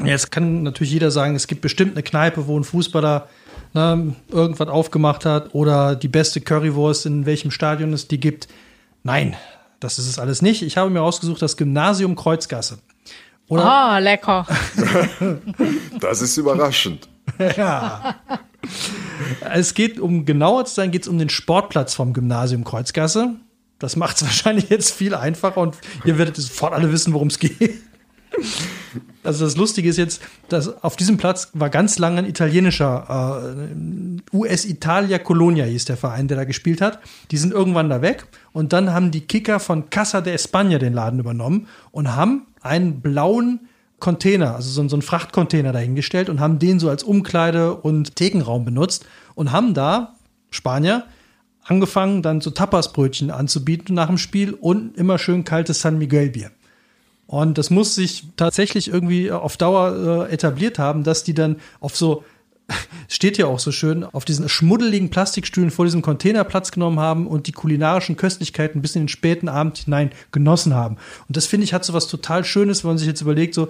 Jetzt 0.04 0.32
kann 0.32 0.64
natürlich 0.64 0.94
jeder 0.94 1.12
sagen, 1.12 1.36
es 1.36 1.48
gibt 1.48 1.62
bestimmt 1.62 1.92
eine 1.92 2.04
Kneipe, 2.04 2.48
wo 2.48 2.58
ein 2.58 2.64
Fußballer 2.64 3.28
ne, 3.74 4.16
irgendwas 4.30 4.68
aufgemacht 4.68 5.26
hat 5.26 5.54
oder 5.54 5.96
die 5.96 6.08
beste 6.08 6.42
Currywurst, 6.42 7.06
in 7.06 7.26
welchem 7.26 7.52
Stadion 7.52 7.94
es 7.94 8.08
die 8.08 8.20
gibt. 8.20 8.48
Nein, 9.04 9.36
das 9.80 10.00
ist 10.00 10.08
es 10.08 10.20
alles 10.20 10.42
nicht. 10.42 10.62
Ich 10.62 10.78
habe 10.78 10.90
mir 10.90 11.02
ausgesucht 11.02 11.42
das 11.42 11.58
Gymnasium 11.58 12.16
Kreuzgasse. 12.16 12.80
Oder? 13.48 13.66
Ah, 13.66 13.98
oh, 13.98 14.00
lecker. 14.00 14.46
das 16.00 16.22
ist 16.22 16.38
überraschend. 16.38 17.10
ja. 17.58 18.16
Es 19.52 19.74
geht, 19.74 20.00
um 20.00 20.26
genauer 20.26 20.66
zu 20.66 20.76
sein, 20.76 20.92
geht 20.92 21.04
es 21.04 21.08
um 21.08 21.18
den 21.18 21.30
Sportplatz 21.30 21.94
vom 21.96 22.14
Gymnasium 22.14 22.64
Kreuzgasse. 22.64 23.36
Das 23.80 23.96
macht 23.96 24.18
es 24.18 24.24
wahrscheinlich 24.24 24.70
jetzt 24.70 24.94
viel 24.94 25.16
einfacher 25.16 25.58
und 25.58 25.76
ihr 26.06 26.18
werdet 26.18 26.36
sofort 26.36 26.74
alle 26.74 26.92
wissen, 26.92 27.14
worum 27.14 27.30
es 27.30 27.40
geht. 27.40 27.82
Also 29.24 29.44
das 29.44 29.58
Lustige 29.58 29.90
ist 29.90 29.98
jetzt, 29.98 30.22
dass 30.48 30.82
auf 30.84 30.96
diesem 30.96 31.18
Platz 31.18 31.50
war 31.54 31.70
ganz 31.70 32.00
lange 32.00 32.20
ein 32.20 32.26
italienischer 32.26 33.42
äh, 33.52 34.36
US 34.36 34.66
Italia 34.66 35.20
Colonia 35.20 35.66
hieß 35.66 35.86
der 35.86 35.98
Verein, 35.98 36.28
der 36.28 36.38
da 36.38 36.44
gespielt 36.46 36.80
hat. 36.82 37.00
Die 37.32 37.38
sind 37.38 37.54
irgendwann 37.54 37.90
da 37.90 38.02
weg 38.02 38.26
und 38.54 38.72
dann 38.72 38.94
haben 38.94 39.12
die 39.12 39.22
Kicker 39.22 39.60
von 39.60 39.90
Casa 39.90 40.22
de 40.22 40.36
España 40.36 40.78
den 40.78 40.94
Laden 40.94 41.20
übernommen 41.20 41.68
und 41.92 42.16
haben 42.16 42.48
einen 42.62 43.02
blauen 43.02 43.68
Container, 44.00 44.56
also 44.56 44.70
so, 44.70 44.88
so 44.88 44.96
einen 44.96 45.02
Frachtcontainer 45.02 45.74
dahingestellt 45.74 46.30
und 46.30 46.40
haben 46.40 46.60
den 46.60 46.80
so 46.80 46.90
als 46.90 47.04
Umkleide- 47.04 47.76
und 47.76 48.16
Thekenraum 48.16 48.64
benutzt 48.64 49.06
und 49.36 49.52
haben 49.52 49.74
da, 49.74 50.16
Spanier, 50.52 51.06
angefangen, 51.64 52.22
dann 52.22 52.42
so 52.42 52.50
Tapasbrötchen 52.50 53.32
anzubieten 53.32 53.96
nach 53.96 54.08
dem 54.08 54.18
Spiel 54.18 54.54
und 54.54 54.98
immer 54.98 55.18
schön 55.18 55.44
kaltes 55.44 55.82
San 55.82 55.98
Miguel 55.98 56.30
Bier. 56.30 56.52
Und 57.30 57.60
das 57.60 57.70
muss 57.70 57.94
sich 57.94 58.24
tatsächlich 58.38 58.88
irgendwie 58.88 59.32
auf 59.32 59.56
Dauer 59.56 60.26
äh, 60.28 60.34
etabliert 60.34 60.80
haben, 60.80 61.04
dass 61.04 61.24
die 61.24 61.36
dann 61.36 61.58
auf 61.80 61.96
so, 61.96 62.24
steht 63.08 63.38
ja 63.38 63.46
auch 63.46 63.60
so 63.60 63.72
schön, 63.72 64.04
auf 64.04 64.26
diesen 64.26 64.50
schmuddeligen 64.50 65.12
Plastikstühlen 65.12 65.70
vor 65.70 65.86
diesem 65.86 66.02
Container 66.02 66.44
Platz 66.44 66.72
genommen 66.72 67.00
haben 67.00 67.28
und 67.28 67.46
die 67.46 67.52
kulinarischen 67.52 68.18
Köstlichkeiten 68.18 68.82
bis 68.82 68.96
in 68.96 69.04
den 69.04 69.10
späten 69.10 69.48
Abend 69.48 69.78
hinein 69.78 70.10
genossen 70.32 70.74
haben. 70.74 70.98
Und 71.28 71.38
das 71.38 71.46
finde 71.46 71.66
ich 71.66 71.74
hat 71.76 71.86
so 71.86 71.94
was 71.94 72.08
total 72.08 72.44
Schönes, 72.44 72.84
wenn 72.84 72.90
man 72.90 72.98
sich 72.98 73.08
jetzt 73.08 73.22
überlegt, 73.22 73.54
so, 73.54 73.68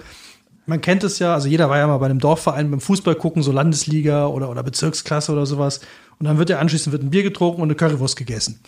man 0.65 0.79
kennt 0.79 1.03
es 1.03 1.19
ja, 1.19 1.33
also 1.33 1.49
jeder 1.49 1.69
war 1.69 1.79
ja 1.79 1.87
mal 1.87 1.97
bei 1.97 2.05
einem 2.05 2.19
Dorfverein 2.19 2.71
beim 2.71 2.79
Fußball 2.79 3.15
gucken, 3.15 3.43
so 3.43 3.51
Landesliga 3.51 4.27
oder, 4.27 4.49
oder 4.49 4.63
Bezirksklasse 4.63 5.33
oder 5.33 5.45
sowas. 5.45 5.81
Und 6.17 6.27
dann 6.27 6.37
wird 6.37 6.49
ja 6.49 6.59
anschließend 6.59 6.93
wird 6.93 7.03
ein 7.03 7.09
Bier 7.09 7.23
getrunken 7.23 7.61
und 7.61 7.67
eine 7.67 7.75
Currywurst 7.75 8.15
gegessen. 8.15 8.61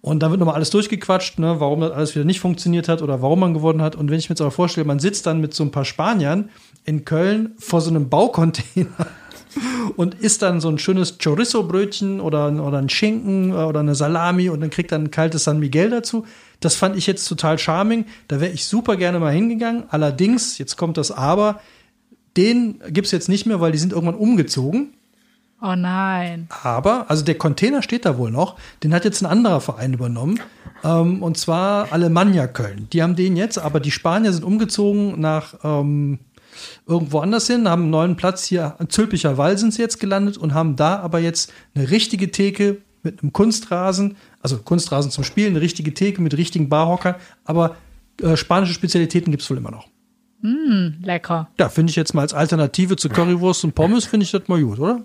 Und 0.00 0.20
dann 0.22 0.30
wird 0.30 0.38
nochmal 0.38 0.54
alles 0.54 0.70
durchgequatscht, 0.70 1.38
ne, 1.38 1.56
warum 1.58 1.80
das 1.80 1.90
alles 1.90 2.14
wieder 2.14 2.24
nicht 2.24 2.40
funktioniert 2.40 2.88
hat 2.88 3.02
oder 3.02 3.20
warum 3.20 3.40
man 3.40 3.54
gewonnen 3.54 3.82
hat. 3.82 3.96
Und 3.96 4.10
wenn 4.10 4.18
ich 4.18 4.28
mir 4.28 4.34
jetzt 4.34 4.40
aber 4.40 4.52
vorstelle, 4.52 4.86
man 4.86 5.00
sitzt 5.00 5.26
dann 5.26 5.40
mit 5.40 5.54
so 5.54 5.64
ein 5.64 5.72
paar 5.72 5.84
Spaniern 5.84 6.50
in 6.84 7.04
Köln 7.04 7.54
vor 7.58 7.80
so 7.80 7.90
einem 7.90 8.08
Baucontainer 8.08 9.06
und 9.96 10.14
isst 10.14 10.42
dann 10.42 10.60
so 10.60 10.68
ein 10.68 10.78
schönes 10.78 11.18
Chorizo-Brötchen 11.18 12.20
oder, 12.20 12.52
oder 12.64 12.78
ein 12.78 12.88
Schinken 12.88 13.52
oder 13.52 13.80
eine 13.80 13.96
Salami 13.96 14.50
und 14.50 14.60
dann 14.60 14.70
kriegt 14.70 14.92
dann 14.92 15.04
ein 15.04 15.10
kaltes 15.10 15.44
San 15.44 15.58
Miguel 15.58 15.90
dazu. 15.90 16.24
Das 16.60 16.76
fand 16.76 16.96
ich 16.96 17.06
jetzt 17.06 17.26
total 17.26 17.58
charming. 17.58 18.06
Da 18.28 18.40
wäre 18.40 18.52
ich 18.52 18.66
super 18.66 18.96
gerne 18.96 19.18
mal 19.18 19.32
hingegangen. 19.32 19.84
Allerdings, 19.88 20.58
jetzt 20.58 20.76
kommt 20.76 20.96
das 20.96 21.10
Aber, 21.10 21.60
den 22.36 22.80
gibt's 22.90 23.10
jetzt 23.10 23.28
nicht 23.28 23.46
mehr, 23.46 23.60
weil 23.60 23.72
die 23.72 23.78
sind 23.78 23.92
irgendwann 23.92 24.14
umgezogen. 24.14 24.94
Oh 25.60 25.74
nein. 25.74 26.48
Aber, 26.62 27.10
also 27.10 27.24
der 27.24 27.36
Container 27.36 27.82
steht 27.82 28.04
da 28.04 28.16
wohl 28.16 28.30
noch, 28.30 28.56
den 28.84 28.94
hat 28.94 29.04
jetzt 29.04 29.22
ein 29.22 29.26
anderer 29.26 29.60
Verein 29.60 29.92
übernommen. 29.92 30.40
Ähm, 30.84 31.22
und 31.22 31.36
zwar 31.36 31.92
Alemannia 31.92 32.46
Köln. 32.46 32.88
Die 32.92 33.02
haben 33.02 33.16
den 33.16 33.36
jetzt, 33.36 33.58
aber 33.58 33.80
die 33.80 33.90
Spanier 33.90 34.32
sind 34.32 34.44
umgezogen 34.44 35.20
nach 35.20 35.54
ähm, 35.64 36.20
irgendwo 36.86 37.20
anders 37.20 37.46
hin, 37.46 37.68
haben 37.68 37.82
einen 37.82 37.90
neuen 37.90 38.16
Platz 38.16 38.44
hier, 38.44 38.76
Zülpicher 38.88 39.36
Wall 39.36 39.58
sind 39.58 39.74
sie 39.74 39.82
jetzt 39.82 40.00
gelandet 40.00 40.36
und 40.36 40.54
haben 40.54 40.76
da 40.76 40.98
aber 40.98 41.18
jetzt 41.18 41.52
eine 41.74 41.90
richtige 41.90 42.30
Theke 42.30 42.78
mit 43.02 43.22
einem 43.22 43.32
Kunstrasen, 43.32 44.16
also 44.40 44.58
Kunstrasen 44.58 45.10
zum 45.10 45.24
Spielen, 45.24 45.50
eine 45.50 45.60
richtige 45.60 45.94
Theke 45.94 46.20
mit 46.22 46.36
richtigen 46.36 46.68
Barhockern, 46.68 47.16
aber 47.44 47.76
äh, 48.20 48.36
spanische 48.36 48.74
Spezialitäten 48.74 49.30
gibt's 49.30 49.48
wohl 49.50 49.56
immer 49.56 49.70
noch. 49.70 49.88
Mm, 50.40 51.02
lecker. 51.02 51.48
Ja, 51.58 51.68
finde 51.68 51.90
ich 51.90 51.96
jetzt 51.96 52.14
mal 52.14 52.22
als 52.22 52.34
Alternative 52.34 52.96
zu 52.96 53.08
Currywurst 53.08 53.64
und 53.64 53.74
Pommes, 53.74 54.04
finde 54.04 54.24
ich 54.24 54.30
das 54.30 54.46
mal 54.48 54.62
gut, 54.62 54.78
oder? 54.78 55.04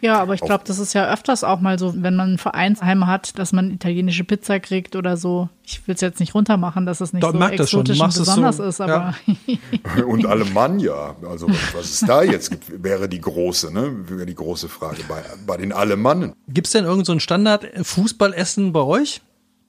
Ja, 0.00 0.20
aber 0.20 0.34
ich 0.34 0.40
glaube, 0.40 0.64
das 0.66 0.78
ist 0.78 0.92
ja 0.92 1.12
öfters 1.12 1.44
auch 1.44 1.60
mal 1.60 1.78
so, 1.78 1.94
wenn 1.96 2.16
man 2.16 2.34
ein 2.34 2.38
Vereinsheim 2.38 3.06
hat, 3.06 3.38
dass 3.38 3.52
man 3.52 3.70
italienische 3.70 4.24
Pizza 4.24 4.60
kriegt 4.60 4.96
oder 4.96 5.16
so. 5.16 5.48
Ich 5.64 5.86
will 5.86 5.94
es 5.94 6.00
jetzt 6.00 6.20
nicht 6.20 6.34
runtermachen, 6.34 6.86
dass 6.86 7.00
es 7.00 7.12
nicht 7.12 7.22
Doch, 7.22 7.32
so 7.32 7.38
merk 7.38 7.56
das 7.56 7.70
schon. 7.70 7.84
Du 7.84 7.92
exotisch 7.92 8.00
und 8.00 8.06
machst 8.06 8.18
es 8.18 8.26
besonders 8.26 8.56
so, 8.56 8.64
ist, 8.64 8.80
aber 8.80 9.14
Und 10.06 10.26
Alemannia, 10.26 11.16
also 11.28 11.48
was 11.74 11.90
es 11.90 12.00
da 12.00 12.22
jetzt 12.22 12.50
gibt, 12.50 12.82
wäre 12.82 13.08
die 13.08 13.20
große, 13.20 13.72
ne? 13.72 13.92
Wäre 14.08 14.26
die 14.26 14.34
große 14.34 14.68
Frage 14.68 15.02
bei, 15.08 15.22
bei 15.46 15.56
den 15.56 15.72
Alemannen. 15.72 16.34
Gibt's 16.48 16.72
denn 16.72 16.84
irgend 16.84 17.06
so 17.06 17.12
ein 17.12 17.20
Standard-Fußballessen 17.20 18.72
bei 18.72 18.80
euch? 18.80 19.20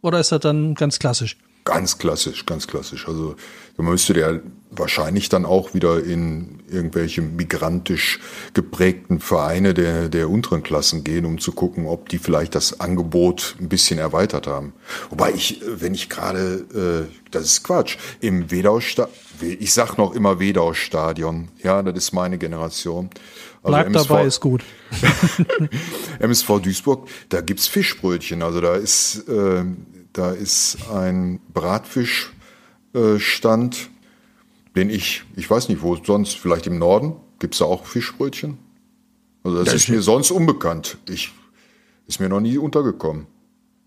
Oder 0.02 0.20
ist 0.20 0.32
das 0.32 0.42
dann 0.42 0.76
ganz 0.76 1.00
klassisch? 1.00 1.38
Ganz 1.66 1.98
klassisch, 1.98 2.46
ganz 2.46 2.68
klassisch. 2.68 3.08
Also 3.08 3.36
man 3.78 3.88
müsste 3.88 4.20
ja 4.20 4.40
wahrscheinlich 4.70 5.30
dann 5.30 5.46
auch 5.46 5.74
wieder 5.74 6.04
in 6.04 6.60
irgendwelche 6.70 7.22
migrantisch 7.22 8.20
geprägten 8.54 9.20
Vereine 9.20 9.74
der, 9.74 10.10
der 10.10 10.30
unteren 10.30 10.64
Klassen 10.64 11.04
gehen, 11.04 11.26
um 11.26 11.40
zu 11.40 11.52
gucken, 11.52 11.86
ob 11.86 12.10
die 12.10 12.18
vielleicht 12.18 12.56
das 12.56 12.80
Angebot 12.80 13.56
ein 13.60 13.70
bisschen 13.70 14.00
erweitert 14.00 14.48
haben. 14.48 14.74
Wobei 15.10 15.32
ich, 15.32 15.62
äh, 15.62 15.82
wenn 15.82 15.94
ich 15.94 16.10
gerade, 16.10 17.08
äh, 17.10 17.30
das 17.32 17.44
ist 17.44 17.64
Quatsch, 17.64 17.98
im 18.20 18.52
wedau 18.52 18.80
ich 19.42 19.74
sag 19.74 19.98
noch 19.98 20.14
immer 20.14 20.40
Wedau-Stadion, 20.40 21.50
ja, 21.64 21.82
das 21.82 21.96
ist 21.96 22.14
meine 22.14 22.38
Generation. 22.38 23.10
Also 23.64 23.76
Bleib 23.76 23.88
MSV 23.88 24.08
dabei, 24.08 24.26
ist 24.26 24.40
gut. 24.40 24.64
MSV 26.20 26.60
Duisburg, 26.62 27.08
da 27.30 27.42
gibt's 27.42 27.68
Fischbrötchen. 27.68 28.42
Also 28.42 28.62
da 28.62 28.76
ist, 28.76 29.28
äh, 29.28 29.64
da 30.14 30.32
ist 30.32 30.78
ein 30.92 31.40
Bratfischstand, 32.94 33.90
den 34.76 34.90
ich, 34.90 35.24
ich 35.36 35.50
weiß 35.50 35.70
nicht, 35.70 35.82
wo 35.82 35.96
sonst, 35.96 36.36
vielleicht 36.38 36.68
im 36.68 36.78
Norden, 36.80 37.16
gibt's 37.40 37.60
da 37.60 37.66
auch 37.66 37.86
Fischbrötchen? 37.86 38.58
Also 39.44 39.58
das, 39.58 39.66
Das 39.66 39.74
ist 39.76 39.84
ist- 39.84 39.90
mir 39.90 40.02
sonst 40.02 40.32
unbekannt. 40.32 40.98
Ich, 41.10 41.32
ist 42.08 42.20
mir 42.20 42.30
noch 42.30 42.40
nie 42.42 42.58
untergekommen. 42.58 43.28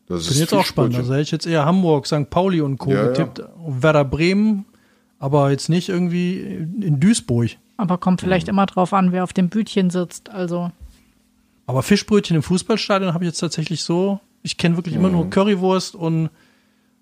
Das 0.07 0.29
Bin 0.29 0.39
jetzt 0.39 0.55
auch 0.55 0.65
spannend. 0.65 0.95
Also 0.97 1.13
hätte 1.13 1.23
ich 1.23 1.31
jetzt 1.33 1.47
eher 1.47 1.65
Hamburg, 1.65 2.07
St. 2.07 2.31
Pauli 2.31 2.61
und 2.61 2.79
Co. 2.79 2.91
Ja, 2.91 2.97
ja. 3.03 3.09
getippt. 3.09 3.43
Werder 3.67 4.05
Bremen, 4.05 4.65
aber 5.19 5.51
jetzt 5.51 5.69
nicht 5.69 5.89
irgendwie 5.89 6.39
in 6.41 7.01
Duisburg. 7.01 7.51
aber 7.77 7.99
kommt 7.99 8.21
vielleicht 8.21 8.47
immer 8.49 8.67
drauf 8.67 8.93
an, 8.93 9.11
wer 9.11 9.25
auf 9.25 9.33
dem 9.33 9.49
Bütchen 9.49 9.91
sitzt. 9.91 10.31
Also 10.31 10.71
Aber 11.67 11.83
Fischbrötchen 11.83 12.37
im 12.37 12.43
Fußballstadion 12.45 13.15
habe 13.15 13.25
ich 13.25 13.31
jetzt 13.31 13.41
tatsächlich 13.41 13.83
so. 13.83 14.21
Ich 14.47 14.57
kenne 14.59 14.77
wirklich 14.77 14.95
immer 14.95 15.11
nur 15.11 15.29
Currywurst 15.29 15.97
und 15.97 16.31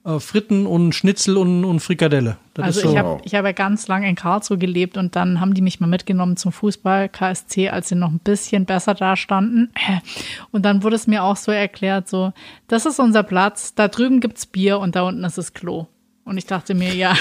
äh, 0.05 0.19
Fritten 0.19 0.67
und 0.67 0.95
Schnitzel 0.95 1.37
und, 1.37 1.65
und 1.65 1.81
Frikadelle. 1.81 2.39
Das 2.55 2.65
Also 2.65 2.81
ist 2.81 2.87
so. 2.87 2.93
ich 2.93 2.99
habe 2.99 3.21
ich 3.25 3.35
hab 3.35 3.45
ja 3.45 3.53
ganz 3.53 3.87
lange 3.87 4.09
in 4.09 4.15
Karlsruhe 4.15 4.57
gelebt 4.57 4.97
und 4.97 5.15
dann 5.15 5.41
haben 5.41 5.53
die 5.53 5.61
mich 5.61 5.79
mal 5.79 5.87
mitgenommen 5.87 6.39
zum 6.39 6.53
Fußball 6.53 7.11
KSC, 7.11 7.69
als 7.69 7.91
sie 7.91 7.97
noch 7.97 8.11
ein 8.11 8.19
bisschen 8.19 8.65
besser 8.65 8.95
dastanden. 8.95 9.73
Und 10.53 10.65
dann 10.65 10.83
wurde 10.83 10.97
es 10.97 11.07
mir 11.07 11.23
auch 11.23 11.37
so 11.37 11.53
erklärt, 11.53 12.09
so, 12.09 12.33
das 12.69 12.87
ist 12.87 12.99
unser 12.99 13.23
Platz, 13.23 13.75
da 13.75 13.89
drüben 13.89 14.21
gibt's 14.21 14.47
Bier 14.47 14.79
und 14.79 14.97
da 14.97 15.03
unten 15.03 15.25
ist 15.25 15.37
das 15.37 15.53
Klo. 15.53 15.87
Und 16.25 16.39
ich 16.39 16.47
dachte 16.47 16.75
mir, 16.75 16.95
ja, 16.95 17.15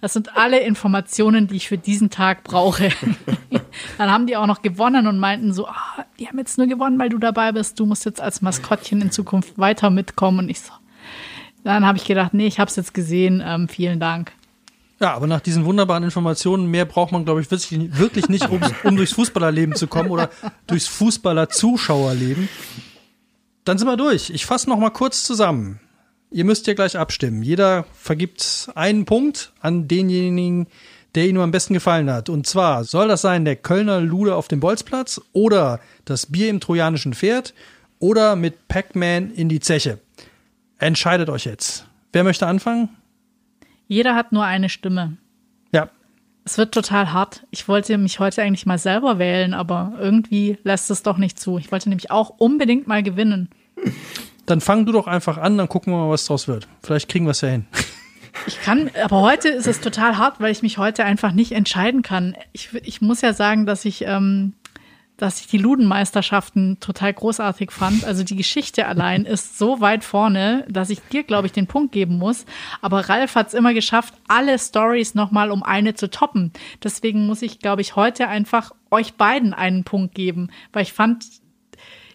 das 0.00 0.12
sind 0.12 0.36
alle 0.36 0.60
Informationen, 0.60 1.46
die 1.46 1.56
ich 1.56 1.68
für 1.68 1.78
diesen 1.78 2.10
Tag 2.10 2.44
brauche. 2.44 2.90
dann 3.98 4.10
haben 4.10 4.26
die 4.26 4.36
auch 4.36 4.46
noch 4.46 4.62
gewonnen 4.62 5.06
und 5.06 5.18
meinten 5.18 5.52
so, 5.52 5.66
ah, 5.66 6.04
die 6.18 6.28
haben 6.28 6.38
jetzt 6.38 6.58
nur 6.58 6.66
gewonnen, 6.66 6.98
weil 6.98 7.08
du 7.08 7.18
dabei 7.18 7.52
bist, 7.52 7.78
du 7.80 7.86
musst 7.86 8.04
jetzt 8.04 8.20
als 8.20 8.42
Maskottchen 8.42 9.00
in 9.00 9.10
Zukunft 9.10 9.58
weiter 9.58 9.90
mitkommen. 9.90 10.40
Und 10.40 10.48
ich 10.48 10.60
so, 10.60 10.72
dann 11.64 11.86
habe 11.86 11.98
ich 11.98 12.04
gedacht, 12.04 12.34
nee, 12.34 12.46
ich 12.46 12.58
habe 12.58 12.68
es 12.68 12.76
jetzt 12.76 12.94
gesehen, 12.94 13.42
ähm, 13.44 13.68
vielen 13.68 14.00
Dank. 14.00 14.32
Ja, 15.02 15.14
aber 15.14 15.26
nach 15.26 15.40
diesen 15.40 15.64
wunderbaren 15.64 16.04
Informationen, 16.04 16.66
mehr 16.66 16.84
braucht 16.84 17.10
man, 17.10 17.24
glaube 17.24 17.40
ich, 17.40 17.50
wirklich, 17.50 17.98
wirklich 17.98 18.28
nicht, 18.28 18.48
um, 18.48 18.60
um 18.84 18.96
durchs 18.96 19.12
Fußballerleben 19.14 19.74
zu 19.74 19.88
kommen 19.88 20.10
oder 20.10 20.30
durchs 20.68 20.86
Fußballer-Zuschauerleben. 20.86 22.48
Dann 23.64 23.78
sind 23.78 23.88
wir 23.88 23.96
durch. 23.96 24.30
Ich 24.30 24.46
fasse 24.46 24.68
noch 24.68 24.78
mal 24.78 24.90
kurz 24.90 25.24
zusammen. 25.24 25.80
Ihr 26.32 26.44
müsst 26.44 26.66
ja 26.66 26.74
gleich 26.74 26.96
abstimmen. 26.96 27.42
Jeder 27.42 27.84
vergibt 27.92 28.70
einen 28.74 29.04
Punkt 29.04 29.52
an 29.60 29.86
denjenigen, 29.86 30.66
der 31.14 31.26
ihm 31.26 31.38
am 31.38 31.50
besten 31.50 31.74
gefallen 31.74 32.10
hat. 32.10 32.28
Und 32.28 32.46
zwar 32.46 32.84
soll 32.84 33.08
das 33.08 33.20
sein 33.20 33.44
der 33.44 33.56
Kölner 33.56 34.00
Lude 34.00 34.34
auf 34.34 34.48
dem 34.48 34.60
Bolzplatz 34.60 35.20
oder 35.32 35.78
das 36.06 36.26
Bier 36.26 36.48
im 36.48 36.60
trojanischen 36.60 37.12
Pferd 37.12 37.52
oder 37.98 38.34
mit 38.34 38.66
Pac-Man 38.68 39.30
in 39.32 39.48
die 39.48 39.60
Zeche. 39.60 39.98
Entscheidet 40.78 41.28
euch 41.28 41.44
jetzt. 41.44 41.86
Wer 42.12 42.24
möchte 42.24 42.46
anfangen? 42.46 42.88
Jeder 43.86 44.14
hat 44.14 44.32
nur 44.32 44.44
eine 44.44 44.68
Stimme. 44.70 45.18
Ja, 45.72 45.90
Es 46.44 46.56
wird 46.58 46.72
total 46.72 47.12
hart. 47.12 47.46
Ich 47.50 47.68
wollte 47.68 47.96
mich 47.98 48.18
heute 48.18 48.42
eigentlich 48.42 48.66
mal 48.66 48.78
selber 48.78 49.18
wählen, 49.18 49.52
aber 49.54 49.92
irgendwie 50.00 50.58
lässt 50.64 50.90
es 50.90 51.02
doch 51.02 51.18
nicht 51.18 51.38
zu. 51.38 51.58
Ich 51.58 51.70
wollte 51.70 51.90
nämlich 51.90 52.10
auch 52.10 52.30
unbedingt 52.30 52.86
mal 52.86 53.02
gewinnen. 53.02 53.48
Dann 54.52 54.60
fang 54.60 54.84
du 54.84 54.92
doch 54.92 55.06
einfach 55.06 55.38
an, 55.38 55.56
dann 55.56 55.66
gucken 55.66 55.94
wir 55.94 55.96
mal, 55.96 56.10
was 56.10 56.26
draus 56.26 56.46
wird. 56.46 56.68
Vielleicht 56.82 57.08
kriegen 57.08 57.24
wir 57.24 57.30
es 57.30 57.40
ja 57.40 57.48
hin. 57.48 57.64
Ich 58.46 58.60
kann, 58.60 58.90
aber 59.02 59.22
heute 59.22 59.48
ist 59.48 59.66
es 59.66 59.80
total 59.80 60.18
hart, 60.18 60.40
weil 60.40 60.52
ich 60.52 60.60
mich 60.60 60.76
heute 60.76 61.06
einfach 61.06 61.32
nicht 61.32 61.52
entscheiden 61.52 62.02
kann. 62.02 62.36
Ich, 62.52 62.68
ich 62.82 63.00
muss 63.00 63.22
ja 63.22 63.32
sagen, 63.32 63.64
dass 63.64 63.86
ich, 63.86 64.04
ähm, 64.04 64.52
dass 65.16 65.40
ich 65.40 65.46
die 65.46 65.56
Ludenmeisterschaften 65.56 66.80
total 66.80 67.14
großartig 67.14 67.70
fand. 67.70 68.04
Also 68.04 68.24
die 68.24 68.36
Geschichte 68.36 68.86
allein 68.86 69.24
ist 69.24 69.56
so 69.56 69.80
weit 69.80 70.04
vorne, 70.04 70.66
dass 70.68 70.90
ich 70.90 71.00
dir, 71.00 71.22
glaube 71.22 71.46
ich, 71.46 71.52
den 71.54 71.66
Punkt 71.66 71.92
geben 71.92 72.18
muss. 72.18 72.44
Aber 72.82 73.08
Ralf 73.08 73.36
hat 73.36 73.48
es 73.48 73.54
immer 73.54 73.72
geschafft, 73.72 74.12
alle 74.28 74.58
Stories 74.58 75.14
nochmal 75.14 75.50
um 75.50 75.62
eine 75.62 75.94
zu 75.94 76.10
toppen. 76.10 76.52
Deswegen 76.84 77.26
muss 77.26 77.40
ich, 77.40 77.58
glaube 77.58 77.80
ich, 77.80 77.96
heute 77.96 78.28
einfach 78.28 78.72
euch 78.90 79.14
beiden 79.14 79.54
einen 79.54 79.84
Punkt 79.84 80.14
geben, 80.14 80.50
weil 80.74 80.82
ich 80.82 80.92
fand, 80.92 81.24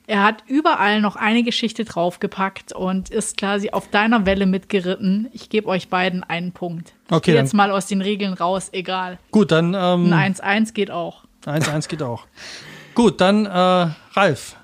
er 0.07 0.23
hat 0.23 0.43
überall 0.47 1.01
noch 1.01 1.17
eine 1.17 1.43
Geschichte 1.43 1.83
draufgepackt 1.83 2.71
und 2.71 3.09
ist 3.09 3.35
quasi 3.35 3.71
auf 3.71 3.89
deiner 3.89 4.25
Welle 4.25 4.45
mitgeritten. 4.45 5.27
Ich 5.33 5.49
gebe 5.49 5.67
euch 5.67 5.89
beiden 5.89 6.23
einen 6.23 6.53
Punkt. 6.53 6.93
Ich 7.07 7.11
Okay, 7.11 7.31
gehe 7.31 7.41
jetzt 7.41 7.53
mal 7.53 7.71
aus 7.71 7.87
den 7.87 8.01
Regeln 8.01 8.33
raus, 8.33 8.69
egal. 8.71 9.19
Gut, 9.31 9.51
dann 9.51 9.73
ähm, 9.73 10.13
Ein 10.13 10.33
1-1 10.33 10.73
geht 10.73 10.91
auch. 10.91 11.25
1-1 11.45 11.89
geht 11.89 12.01
auch. 12.01 12.25
Gut, 12.95 13.19
dann 13.19 13.45
äh, 13.45 13.49
Ralf, 13.49 14.55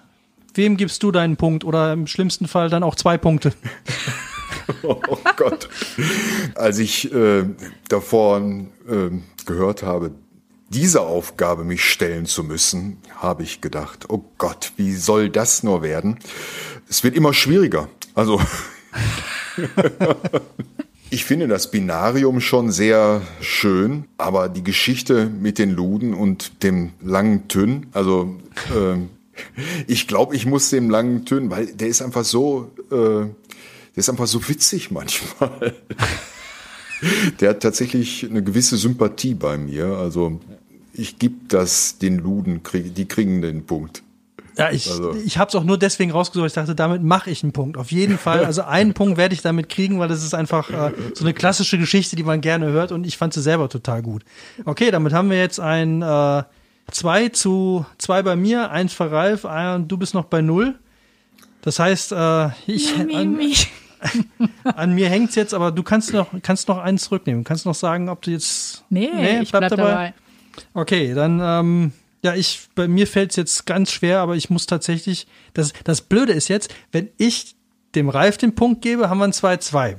wem 0.54 0.78
gibst 0.78 1.04
du 1.04 1.12
deinen 1.12 1.36
Punkt 1.36 1.66
oder 1.66 1.92
im 1.92 2.08
schlimmsten 2.08 2.48
Fall 2.48 2.70
dann 2.70 2.84
auch 2.84 2.96
zwei 2.96 3.18
Punkte? 3.18 3.52
oh 4.84 5.18
Gott. 5.36 5.68
Als 6.56 6.80
ich 6.80 7.14
äh, 7.14 7.44
davon 7.90 8.70
äh, 8.88 9.10
gehört 9.46 9.84
habe, 9.84 10.12
diese 10.74 11.02
Aufgabe 11.02 11.64
mich 11.64 11.84
stellen 11.84 12.26
zu 12.26 12.44
müssen, 12.44 12.98
habe 13.16 13.44
ich 13.44 13.62
gedacht, 13.62 14.10
oh 14.10 14.24
Gott, 14.38 14.74
wie 14.76 14.94
soll 14.96 15.30
das 15.30 15.64
nur 15.64 15.82
werden? 15.82 16.18
Es 16.90 17.04
wird 17.04 17.16
immer 17.16 17.34
schwieriger. 17.34 17.90
Also 18.16 18.42
ich 21.10 21.26
finde 21.26 21.48
das 21.48 21.70
Binarium 21.70 22.42
schon 22.42 22.72
sehr 22.72 23.22
schön, 23.40 24.06
aber 24.18 24.50
die 24.50 24.64
Geschichte 24.64 25.28
mit 25.28 25.60
den 25.60 25.72
Luden 25.72 26.14
und 26.14 26.64
dem 26.64 26.94
langen 27.02 27.48
Tünn, 27.48 27.88
also 27.94 28.36
äh, 28.74 28.98
ich 29.88 30.08
glaube, 30.08 30.36
ich 30.36 30.46
muss 30.46 30.70
dem 30.70 30.90
langen 30.90 31.26
Tünn, 31.26 31.50
weil 31.50 31.68
der 31.68 31.88
ist 31.88 32.02
einfach 32.02 32.24
so, 32.24 32.72
äh, 32.92 32.96
der 32.96 33.32
ist 33.96 34.10
einfach 34.10 34.28
so 34.28 34.48
witzig 34.48 34.92
manchmal. 34.92 35.74
der 37.40 37.50
hat 37.52 37.62
tatsächlich 37.62 38.26
eine 38.30 38.44
gewisse 38.44 38.78
Sympathie 38.78 39.34
bei 39.34 39.58
mir. 39.58 39.98
Also 39.98 40.40
ich 40.94 41.20
gebe 41.20 41.36
das 41.48 41.98
den 41.98 42.20
Luden, 42.20 42.62
die 42.74 43.06
kriegen 43.06 43.42
den 43.42 43.66
Punkt. 43.66 44.04
Ja, 44.58 44.72
ich, 44.72 44.90
also. 44.90 45.16
ich 45.16 45.40
habe 45.40 45.50
es 45.50 45.56
auch 45.56 45.64
nur 45.64 45.80
deswegen 45.80 46.12
rausgesucht, 46.12 46.48
ich 46.48 46.54
dachte, 46.54 46.76
damit 46.76 47.02
mache 47.02 47.32
ich 47.32 47.42
einen 47.42 47.54
Punkt. 47.54 47.76
Auf 47.76 47.92
jeden 47.92 48.20
Fall. 48.20 48.46
Also 48.46 48.62
einen 48.62 48.94
Punkt 48.94 49.18
werde 49.18 49.34
ich 49.34 49.42
damit 49.42 49.68
kriegen, 49.68 50.00
weil 50.00 50.08
das 50.08 50.24
ist 50.24 50.36
einfach 50.36 50.70
äh, 50.70 50.92
so 51.16 51.26
eine 51.26 51.34
klassische 51.34 51.80
Geschichte, 51.80 52.16
die 52.16 52.24
man 52.24 52.42
gerne 52.42 52.68
hört 52.68 52.92
und 52.92 53.08
ich 53.08 53.18
fand 53.18 53.34
sie 53.34 53.42
selber 53.42 53.70
total 53.70 54.04
gut. 54.04 54.24
Okay, 54.66 54.92
damit 54.92 55.14
haben 55.14 55.32
wir 55.32 55.40
jetzt 55.40 55.60
ein 55.60 56.04
äh, 56.04 56.44
zwei 56.92 57.30
zu 57.30 57.86
zwei 57.98 58.22
bei 58.22 58.36
mir, 58.36 58.70
eins 58.70 58.94
für 58.94 59.12
Ralf, 59.12 59.46
ein, 59.46 59.88
du 59.88 59.98
bist 59.98 60.14
noch 60.14 60.26
bei 60.26 60.42
null. 60.42 60.76
Das 61.62 61.80
heißt, 61.80 62.12
äh, 62.12 62.50
ich 62.68 62.94
an, 62.96 63.40
an 64.64 64.94
mir 64.94 65.10
hängt's 65.10 65.34
jetzt, 65.34 65.56
aber 65.56 65.72
du 65.72 65.82
kannst 65.82 66.14
noch 66.14 66.28
kannst 66.44 66.68
noch 66.68 66.78
eins 66.78 67.06
zurücknehmen. 67.06 67.44
Du 67.44 67.48
kannst 67.48 67.66
noch 67.66 67.74
sagen, 67.74 68.10
ob 68.10 68.22
du 68.22 68.30
jetzt 68.30 68.84
nee, 68.90 69.10
nee 69.12 69.40
ich 69.40 69.50
bleib, 69.50 69.62
bleib 69.62 69.70
dabei. 69.72 69.92
dabei. 69.92 70.14
Okay, 70.74 71.14
dann 71.14 71.40
ähm, 71.42 71.94
ja, 72.24 72.36
ich 72.36 72.68
bei 72.76 72.88
mir 72.88 73.08
fällt 73.08 73.32
es 73.32 73.36
jetzt 73.36 73.66
ganz 73.66 73.92
schwer, 73.92 74.20
aber 74.20 74.36
ich 74.36 74.50
muss 74.50 74.66
tatsächlich 74.66 75.28
das 75.54 75.74
das 75.84 76.02
Blöde 76.02 76.34
ist 76.34 76.48
jetzt, 76.48 76.74
wenn 76.92 77.10
ich 77.18 77.56
dem 77.96 78.10
Ralf 78.10 78.38
den 78.38 78.56
Punkt 78.56 78.82
gebe, 78.82 79.10
haben 79.10 79.20
wir 79.20 79.26
ein 79.26 79.34
2-2. 79.34 79.98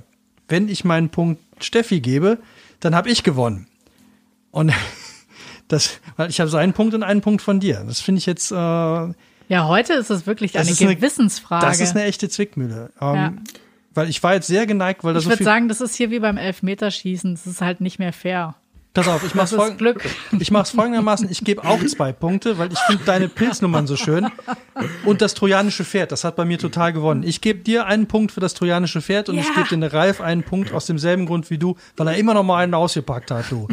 Wenn 0.49 0.69
ich 0.69 0.85
meinen 0.85 1.11
Punkt 1.11 1.41
Steffi 1.63 2.01
gebe, 2.01 2.39
dann 2.81 2.95
habe 2.95 3.11
ich 3.11 3.23
gewonnen. 3.23 3.67
Und 4.51 4.73
das, 5.69 6.01
weil 6.17 6.31
ich 6.31 6.41
habe 6.41 6.51
so 6.51 6.57
einen 6.57 6.73
Punkt 6.73 6.95
und 6.95 7.03
einen 7.03 7.21
Punkt 7.21 7.43
von 7.43 7.61
dir. 7.61 7.85
Das 7.87 8.01
finde 8.01 8.19
ich 8.19 8.27
jetzt. 8.27 8.51
Äh, 8.51 8.55
ja, 8.55 9.69
heute 9.69 9.93
ist 9.95 10.11
es 10.11 10.27
wirklich 10.27 10.59
eine 10.59 10.73
Gewissensfrage. 10.73 11.67
das 11.67 11.81
ist 11.81 11.95
eine 11.95 12.05
echte 12.05 12.29
Zwickmühle. 12.29 12.91
Ähm, 13.01 13.15
ja. 13.15 13.33
Weil 13.93 14.09
ich 14.09 14.23
war 14.23 14.35
jetzt 14.35 14.47
sehr 14.47 14.67
geneigt, 14.67 15.05
weil 15.05 15.15
da 15.15 15.21
so 15.21 15.29
viel. 15.29 15.35
Ich 15.35 15.41
würde 15.41 15.45
sagen, 15.45 15.69
das 15.69 15.81
ist 15.81 15.95
hier 15.95 16.11
wie 16.11 16.19
beim 16.19 16.37
Elfmeterschießen. 16.37 17.35
Das 17.35 17.47
ist 17.47 17.61
halt 17.61 17.81
nicht 17.81 17.99
mehr 17.99 18.13
fair. 18.13 18.57
Pass 18.95 19.09
auf, 19.09 19.25
ich 19.27 19.35
mach's, 19.35 19.53
folg 19.53 19.77
Glück. 19.77 20.09
ich 20.39 20.53
mach's 20.53 20.71
folgendermaßen, 20.71 21.29
ich 21.29 21.43
gebe 21.43 21.65
auch 21.65 21.85
zwei 21.85 22.13
Punkte, 22.13 22.59
weil 22.59 22.73
ich 22.73 22.79
finde 22.79 23.05
deine 23.05 23.29
Pilznummern 23.29 23.89
so 23.89 23.97
schön. 23.97 24.29
Und 25.05 25.21
das 25.21 25.35
trojanische 25.35 25.85
Pferd, 25.85 26.13
das 26.13 26.23
hat 26.23 26.37
bei 26.37 26.45
mir 26.45 26.59
total 26.59 26.93
gewonnen. 26.93 27.25
Ich 27.25 27.41
gebe 27.41 27.59
dir 27.59 27.87
einen 27.87 28.07
Punkt 28.07 28.31
für 28.31 28.39
das 28.39 28.55
trojanische 28.55 29.03
Pferd 29.03 29.29
und 29.29 29.35
ja. 29.35 29.43
ich 29.43 29.53
gebe 29.53 29.69
den 29.69 29.83
Ralf 29.83 30.21
einen 30.21 30.45
Punkt 30.45 30.73
aus 30.73 30.87
demselben 30.87 31.27
Grund 31.27 31.51
wie 31.51 31.59
du, 31.59 31.77
weil 31.97 32.07
er 32.07 32.17
immer 32.17 32.35
noch 32.35 32.45
mal 32.45 32.63
einen 32.63 32.75
ausgepackt 32.75 33.33
hat, 33.33 33.51
du. 33.51 33.67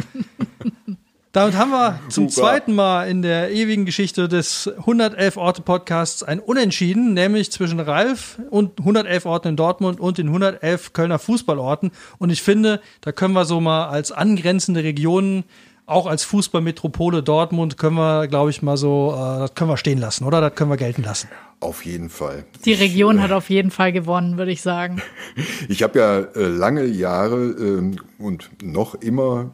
Damit 1.32 1.56
haben 1.56 1.70
wir 1.70 1.98
zum 2.10 2.28
Super. 2.28 2.48
zweiten 2.48 2.74
Mal 2.74 3.08
in 3.08 3.22
der 3.22 3.52
ewigen 3.52 3.86
Geschichte 3.86 4.28
des 4.28 4.68
111 4.68 5.38
Orte 5.38 5.62
Podcasts 5.62 6.22
ein 6.22 6.40
Unentschieden, 6.40 7.14
nämlich 7.14 7.50
zwischen 7.50 7.80
Ralf 7.80 8.38
und 8.50 8.78
111 8.80 9.24
Orten 9.24 9.48
in 9.48 9.56
Dortmund 9.56 9.98
und 9.98 10.18
den 10.18 10.26
111 10.26 10.92
Kölner 10.92 11.18
Fußballorten. 11.18 11.90
Und 12.18 12.28
ich 12.28 12.42
finde, 12.42 12.82
da 13.00 13.12
können 13.12 13.32
wir 13.32 13.46
so 13.46 13.62
mal 13.62 13.88
als 13.88 14.12
angrenzende 14.12 14.84
Regionen 14.84 15.44
auch 15.86 16.06
als 16.06 16.22
Fußballmetropole 16.24 17.22
Dortmund 17.22 17.76
können 17.76 17.96
wir, 17.96 18.28
glaube 18.28 18.50
ich, 18.50 18.62
mal 18.62 18.76
so, 18.76 19.12
äh, 19.14 19.40
das 19.40 19.54
können 19.54 19.70
wir 19.70 19.76
stehen 19.76 19.98
lassen, 19.98 20.24
oder? 20.24 20.40
Das 20.40 20.54
können 20.54 20.70
wir 20.70 20.76
gelten 20.76 21.02
lassen. 21.02 21.28
Auf 21.60 21.84
jeden 21.84 22.08
Fall. 22.08 22.44
Die 22.64 22.72
Region 22.72 23.16
ich, 23.16 23.22
hat 23.22 23.32
auf 23.32 23.50
jeden 23.50 23.70
Fall 23.70 23.92
gewonnen, 23.92 24.36
würde 24.38 24.52
ich 24.52 24.62
sagen. 24.62 25.02
Ich 25.68 25.82
habe 25.82 25.98
ja 25.98 26.18
äh, 26.18 26.46
lange 26.46 26.84
Jahre 26.84 27.36
äh, 27.36 27.96
und 28.22 28.50
noch 28.62 28.94
immer 28.96 29.50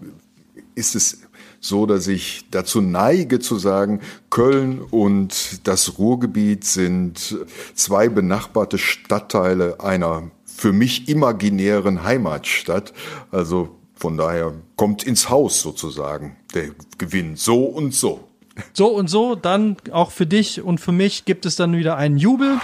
ist 0.74 0.94
es 0.94 1.27
so, 1.60 1.86
dass 1.86 2.06
ich 2.06 2.44
dazu 2.50 2.80
neige 2.80 3.40
zu 3.40 3.58
sagen, 3.58 4.00
Köln 4.30 4.80
und 4.80 5.66
das 5.66 5.98
Ruhrgebiet 5.98 6.64
sind 6.64 7.36
zwei 7.74 8.08
benachbarte 8.08 8.78
Stadtteile 8.78 9.80
einer 9.80 10.30
für 10.44 10.72
mich 10.72 11.08
imaginären 11.08 12.04
Heimatstadt. 12.04 12.92
Also 13.30 13.76
von 13.94 14.16
daher 14.16 14.54
kommt 14.76 15.02
ins 15.02 15.28
Haus 15.28 15.60
sozusagen 15.60 16.36
der 16.54 16.70
Gewinn. 16.98 17.36
So 17.36 17.64
und 17.64 17.94
so. 17.94 18.24
So 18.72 18.88
und 18.88 19.08
so, 19.08 19.34
dann 19.34 19.76
auch 19.92 20.10
für 20.10 20.26
dich 20.26 20.62
und 20.62 20.80
für 20.80 20.92
mich 20.92 21.24
gibt 21.24 21.46
es 21.46 21.56
dann 21.56 21.76
wieder 21.76 21.96
einen 21.96 22.18
Jubel. 22.18 22.58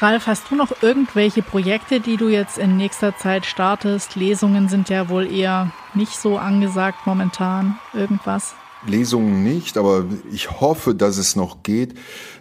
Ralf, 0.00 0.26
hast 0.26 0.50
du 0.50 0.56
noch 0.56 0.82
irgendwelche 0.82 1.42
Projekte, 1.42 2.00
die 2.00 2.16
du 2.16 2.28
jetzt 2.28 2.58
in 2.58 2.76
nächster 2.76 3.16
Zeit 3.16 3.46
startest? 3.46 4.16
Lesungen 4.16 4.68
sind 4.68 4.88
ja 4.88 5.08
wohl 5.08 5.30
eher 5.30 5.72
nicht 5.94 6.18
so 6.18 6.36
angesagt 6.36 7.06
momentan. 7.06 7.78
Irgendwas? 7.92 8.54
Lesungen 8.86 9.42
nicht, 9.44 9.78
aber 9.78 10.04
ich 10.32 10.60
hoffe, 10.60 10.94
dass 10.94 11.16
es 11.16 11.36
noch 11.36 11.62
geht. 11.62 11.94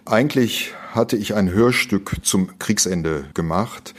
Eigentlich 0.05 0.73
hatte 0.91 1.15
ich 1.15 1.35
ein 1.35 1.51
Hörstück 1.51 2.17
zum 2.23 2.57
Kriegsende 2.59 3.25
gemacht. 3.33 3.93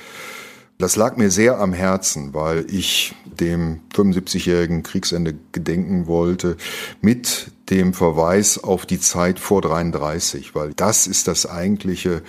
Das 0.78 0.96
lag 0.96 1.16
mir 1.16 1.30
sehr 1.30 1.60
am 1.60 1.72
Herzen, 1.72 2.34
weil 2.34 2.66
ich 2.68 3.14
dem 3.24 3.80
75-jährigen 3.94 4.82
Kriegsende 4.82 5.34
gedenken 5.52 6.06
wollte 6.08 6.56
mit 7.00 7.52
dem 7.70 7.94
Verweis 7.94 8.62
auf 8.62 8.86
die 8.86 9.00
Zeit 9.00 9.38
vor 9.38 9.62
33, 9.62 10.54
weil 10.54 10.74
das 10.74 11.06
ist 11.06 11.28
das 11.28 11.46
eigentliche, 11.46 12.22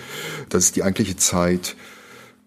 das 0.48 0.64
ist 0.64 0.76
die 0.76 0.82
eigentliche 0.82 1.16
Zeit, 1.16 1.76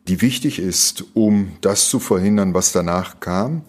die 0.08 0.22
wichtig 0.22 0.60
ist, 0.60 1.06
um 1.14 1.52
das 1.62 1.90
zu 1.90 2.00
verhindern, 2.00 2.54
was 2.54 2.72
danach 2.72 3.20
kam. 3.20 3.62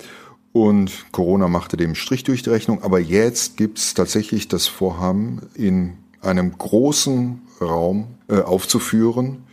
Und 0.52 1.12
Corona 1.12 1.48
machte 1.48 1.76
dem 1.76 1.94
Strich 1.94 2.24
durch 2.24 2.42
die 2.42 2.50
Rechnung. 2.50 2.82
Aber 2.82 2.98
jetzt 2.98 3.56
gibt's 3.56 3.94
tatsächlich 3.94 4.48
das 4.48 4.66
Vorhaben, 4.66 5.42
in 5.54 5.98
einem 6.22 6.56
großen 6.56 7.42
Raum 7.60 8.08
äh, 8.28 8.40
aufzuführen. 8.40 9.44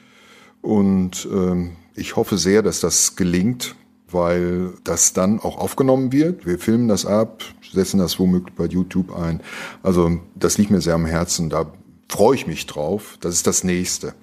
Und 0.61 1.28
ähm, 1.32 1.76
ich 1.95 2.15
hoffe 2.15 2.38
sehr, 2.38 2.63
dass 2.63 2.80
das 2.80 3.15
gelingt, 3.15 3.76
weil 4.09 4.74
das 4.84 5.13
dann 5.13 5.39
auch 5.39 5.57
aufgenommen 5.57 6.11
wird. 6.11 6.45
Wir 6.45 6.57
filmen 6.57 6.88
das 6.88 7.05
ab, 7.05 7.43
setzen 7.74 7.99
das 7.99 8.20
womöglich 8.20 8.55
bei 8.55 8.65
YouTube 8.65 9.15
ein. 9.15 9.41
Also 9.84 10.20
das 10.36 10.57
liegt 10.57 10.72
mir 10.72 10.82
sehr 10.82 10.95
am 10.95 11.05
Herzen, 11.05 11.49
da 11.49 11.72
freue 12.09 12.36
ich 12.36 12.47
mich 12.47 12.65
drauf. 12.65 13.18
Das 13.22 13.34
ist 13.34 13.47
das 13.47 13.63
nächste. 13.63 14.13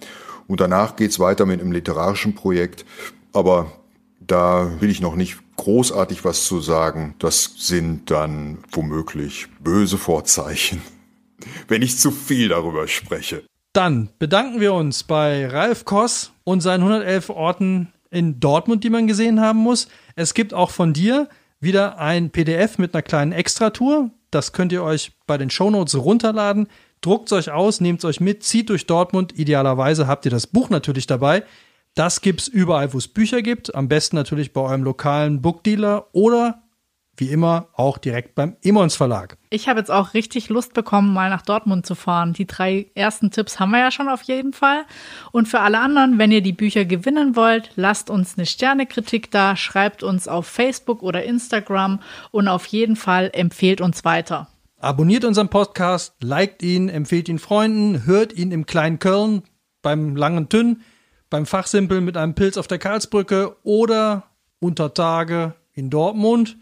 Und 0.46 0.60
danach 0.60 0.96
geht's 0.96 1.18
weiter 1.18 1.46
mit 1.46 1.60
einem 1.60 1.72
literarischen 1.72 2.34
Projekt, 2.34 2.84
aber 3.32 3.72
da 4.20 4.80
will 4.80 4.90
ich 4.90 5.00
noch 5.00 5.16
nicht 5.16 5.38
großartig 5.56 6.24
was 6.24 6.44
zu 6.44 6.60
sagen. 6.60 7.14
Das 7.18 7.54
sind 7.58 8.10
dann 8.10 8.58
womöglich 8.72 9.48
böse 9.60 9.98
Vorzeichen, 9.98 10.82
wenn 11.68 11.82
ich 11.82 11.98
zu 11.98 12.10
viel 12.10 12.48
darüber 12.48 12.88
spreche. 12.88 13.44
Dann 13.72 14.10
bedanken 14.18 14.60
wir 14.60 14.72
uns 14.72 15.02
bei 15.02 15.48
Ralf 15.48 15.84
Koss 15.84 16.32
und 16.44 16.60
seinen 16.60 16.82
111 16.82 17.30
Orten 17.30 17.92
in 18.10 18.38
Dortmund, 18.38 18.84
die 18.84 18.90
man 18.90 19.08
gesehen 19.08 19.40
haben 19.40 19.58
muss. 19.58 19.88
Es 20.14 20.34
gibt 20.34 20.54
auch 20.54 20.70
von 20.70 20.92
dir 20.92 21.28
wieder 21.64 21.98
ein 21.98 22.30
PDF 22.30 22.78
mit 22.78 22.94
einer 22.94 23.02
kleinen 23.02 23.32
Extratour. 23.32 24.10
Das 24.30 24.52
könnt 24.52 24.72
ihr 24.72 24.82
euch 24.82 25.12
bei 25.26 25.38
den 25.38 25.50
Shownotes 25.50 25.96
runterladen. 25.96 26.68
Druckt 27.00 27.26
es 27.26 27.32
euch 27.32 27.50
aus, 27.50 27.80
nehmt 27.80 28.00
es 28.00 28.04
euch 28.04 28.20
mit, 28.20 28.42
zieht 28.42 28.68
durch 28.68 28.86
Dortmund. 28.86 29.38
Idealerweise 29.38 30.06
habt 30.06 30.24
ihr 30.24 30.30
das 30.30 30.46
Buch 30.46 30.70
natürlich 30.70 31.06
dabei. 31.06 31.44
Das 31.94 32.20
gibt's 32.20 32.48
überall, 32.48 32.92
wo 32.92 32.98
es 32.98 33.08
Bücher 33.08 33.42
gibt. 33.42 33.74
Am 33.74 33.88
besten 33.88 34.16
natürlich 34.16 34.52
bei 34.52 34.60
eurem 34.60 34.82
lokalen 34.82 35.40
Bookdealer 35.42 36.08
oder 36.12 36.63
wie 37.16 37.30
immer 37.30 37.68
auch 37.74 37.98
direkt 37.98 38.34
beim 38.34 38.56
Emons 38.62 38.96
Verlag. 38.96 39.36
Ich 39.50 39.68
habe 39.68 39.78
jetzt 39.78 39.90
auch 39.90 40.14
richtig 40.14 40.48
Lust 40.48 40.74
bekommen, 40.74 41.12
mal 41.12 41.30
nach 41.30 41.42
Dortmund 41.42 41.86
zu 41.86 41.94
fahren. 41.94 42.32
Die 42.32 42.46
drei 42.46 42.86
ersten 42.94 43.30
Tipps 43.30 43.60
haben 43.60 43.70
wir 43.70 43.78
ja 43.78 43.90
schon 43.90 44.08
auf 44.08 44.22
jeden 44.22 44.52
Fall. 44.52 44.84
Und 45.32 45.48
für 45.48 45.60
alle 45.60 45.78
anderen, 45.78 46.18
wenn 46.18 46.32
ihr 46.32 46.40
die 46.40 46.52
Bücher 46.52 46.84
gewinnen 46.84 47.36
wollt, 47.36 47.70
lasst 47.76 48.10
uns 48.10 48.36
eine 48.36 48.46
Sternekritik 48.46 49.30
da, 49.30 49.56
schreibt 49.56 50.02
uns 50.02 50.28
auf 50.28 50.46
Facebook 50.46 51.02
oder 51.02 51.24
Instagram 51.24 52.00
und 52.30 52.48
auf 52.48 52.66
jeden 52.66 52.96
Fall 52.96 53.30
empfehlt 53.32 53.80
uns 53.80 54.04
weiter. 54.04 54.48
Abonniert 54.78 55.24
unseren 55.24 55.48
Podcast, 55.48 56.14
liked 56.20 56.62
ihn, 56.62 56.88
empfehlt 56.88 57.28
ihn 57.28 57.38
Freunden, 57.38 58.04
hört 58.04 58.32
ihn 58.32 58.52
im 58.52 58.66
kleinen 58.66 58.98
Köln, 58.98 59.42
beim 59.80 60.16
langen 60.16 60.48
Tünn, 60.48 60.82
beim 61.30 61.46
Fachsimpel 61.46 62.00
mit 62.00 62.16
einem 62.16 62.34
Pilz 62.34 62.56
auf 62.56 62.66
der 62.66 62.78
Karlsbrücke 62.78 63.56
oder 63.62 64.24
unter 64.60 64.92
Tage 64.92 65.54
in 65.72 65.90
Dortmund. 65.90 66.56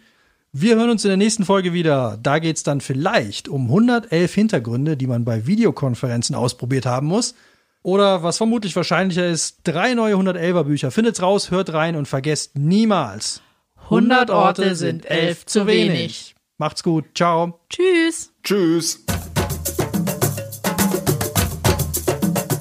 Wir 0.55 0.77
hören 0.77 0.91
uns 0.91 1.03
in 1.03 1.09
der 1.09 1.17
nächsten 1.17 1.47
Folge 1.47 1.73
wieder. 1.73 2.19
Da 2.23 2.39
geht 2.39 2.59
es 2.59 2.63
dann 2.63 2.83
vielleicht 2.83 3.49
um 3.49 3.69
111 3.69 4.35
Hintergründe, 4.35 4.99
die 4.99 5.07
man 5.07 5.25
bei 5.25 5.47
Videokonferenzen 5.47 6.37
ausprobiert 6.37 6.85
haben 6.85 7.07
muss. 7.07 7.35
Oder 7.83 8.23
was 8.23 8.37
vermutlich 8.37 8.77
wahrscheinlicher 8.77 9.27
ist, 9.27 9.61
drei 9.65 9.95
neue 9.95 10.15
111er 10.15 10.65
Bücher. 10.65 10.91
Findet's 10.91 11.23
raus, 11.23 11.51
hört 11.51 11.73
rein 11.73 11.97
und 11.97 12.07
vergesst 12.07 12.59
niemals. 12.59 13.41
100 13.85 14.29
Orte 14.29 14.77
sind 14.77 15.07
elf 15.07 15.47
zu 15.47 15.67
wenig. 15.67 16.35
Macht's 16.59 16.83
gut. 16.83 17.07
Ciao. 17.15 17.59
Tschüss. 17.71 18.31
Tschüss. 18.45 19.03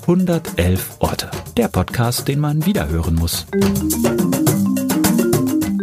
111 0.04 0.96
Orte. 1.00 1.30
Der 1.58 1.68
Podcast, 1.68 2.30
den 2.30 2.40
man 2.40 2.66
wiederhören 2.66 3.16
muss. 3.16 3.46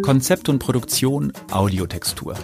Konzept 0.08 0.48
und 0.48 0.58
Produktion 0.58 1.34
Audiotextur. 1.50 2.34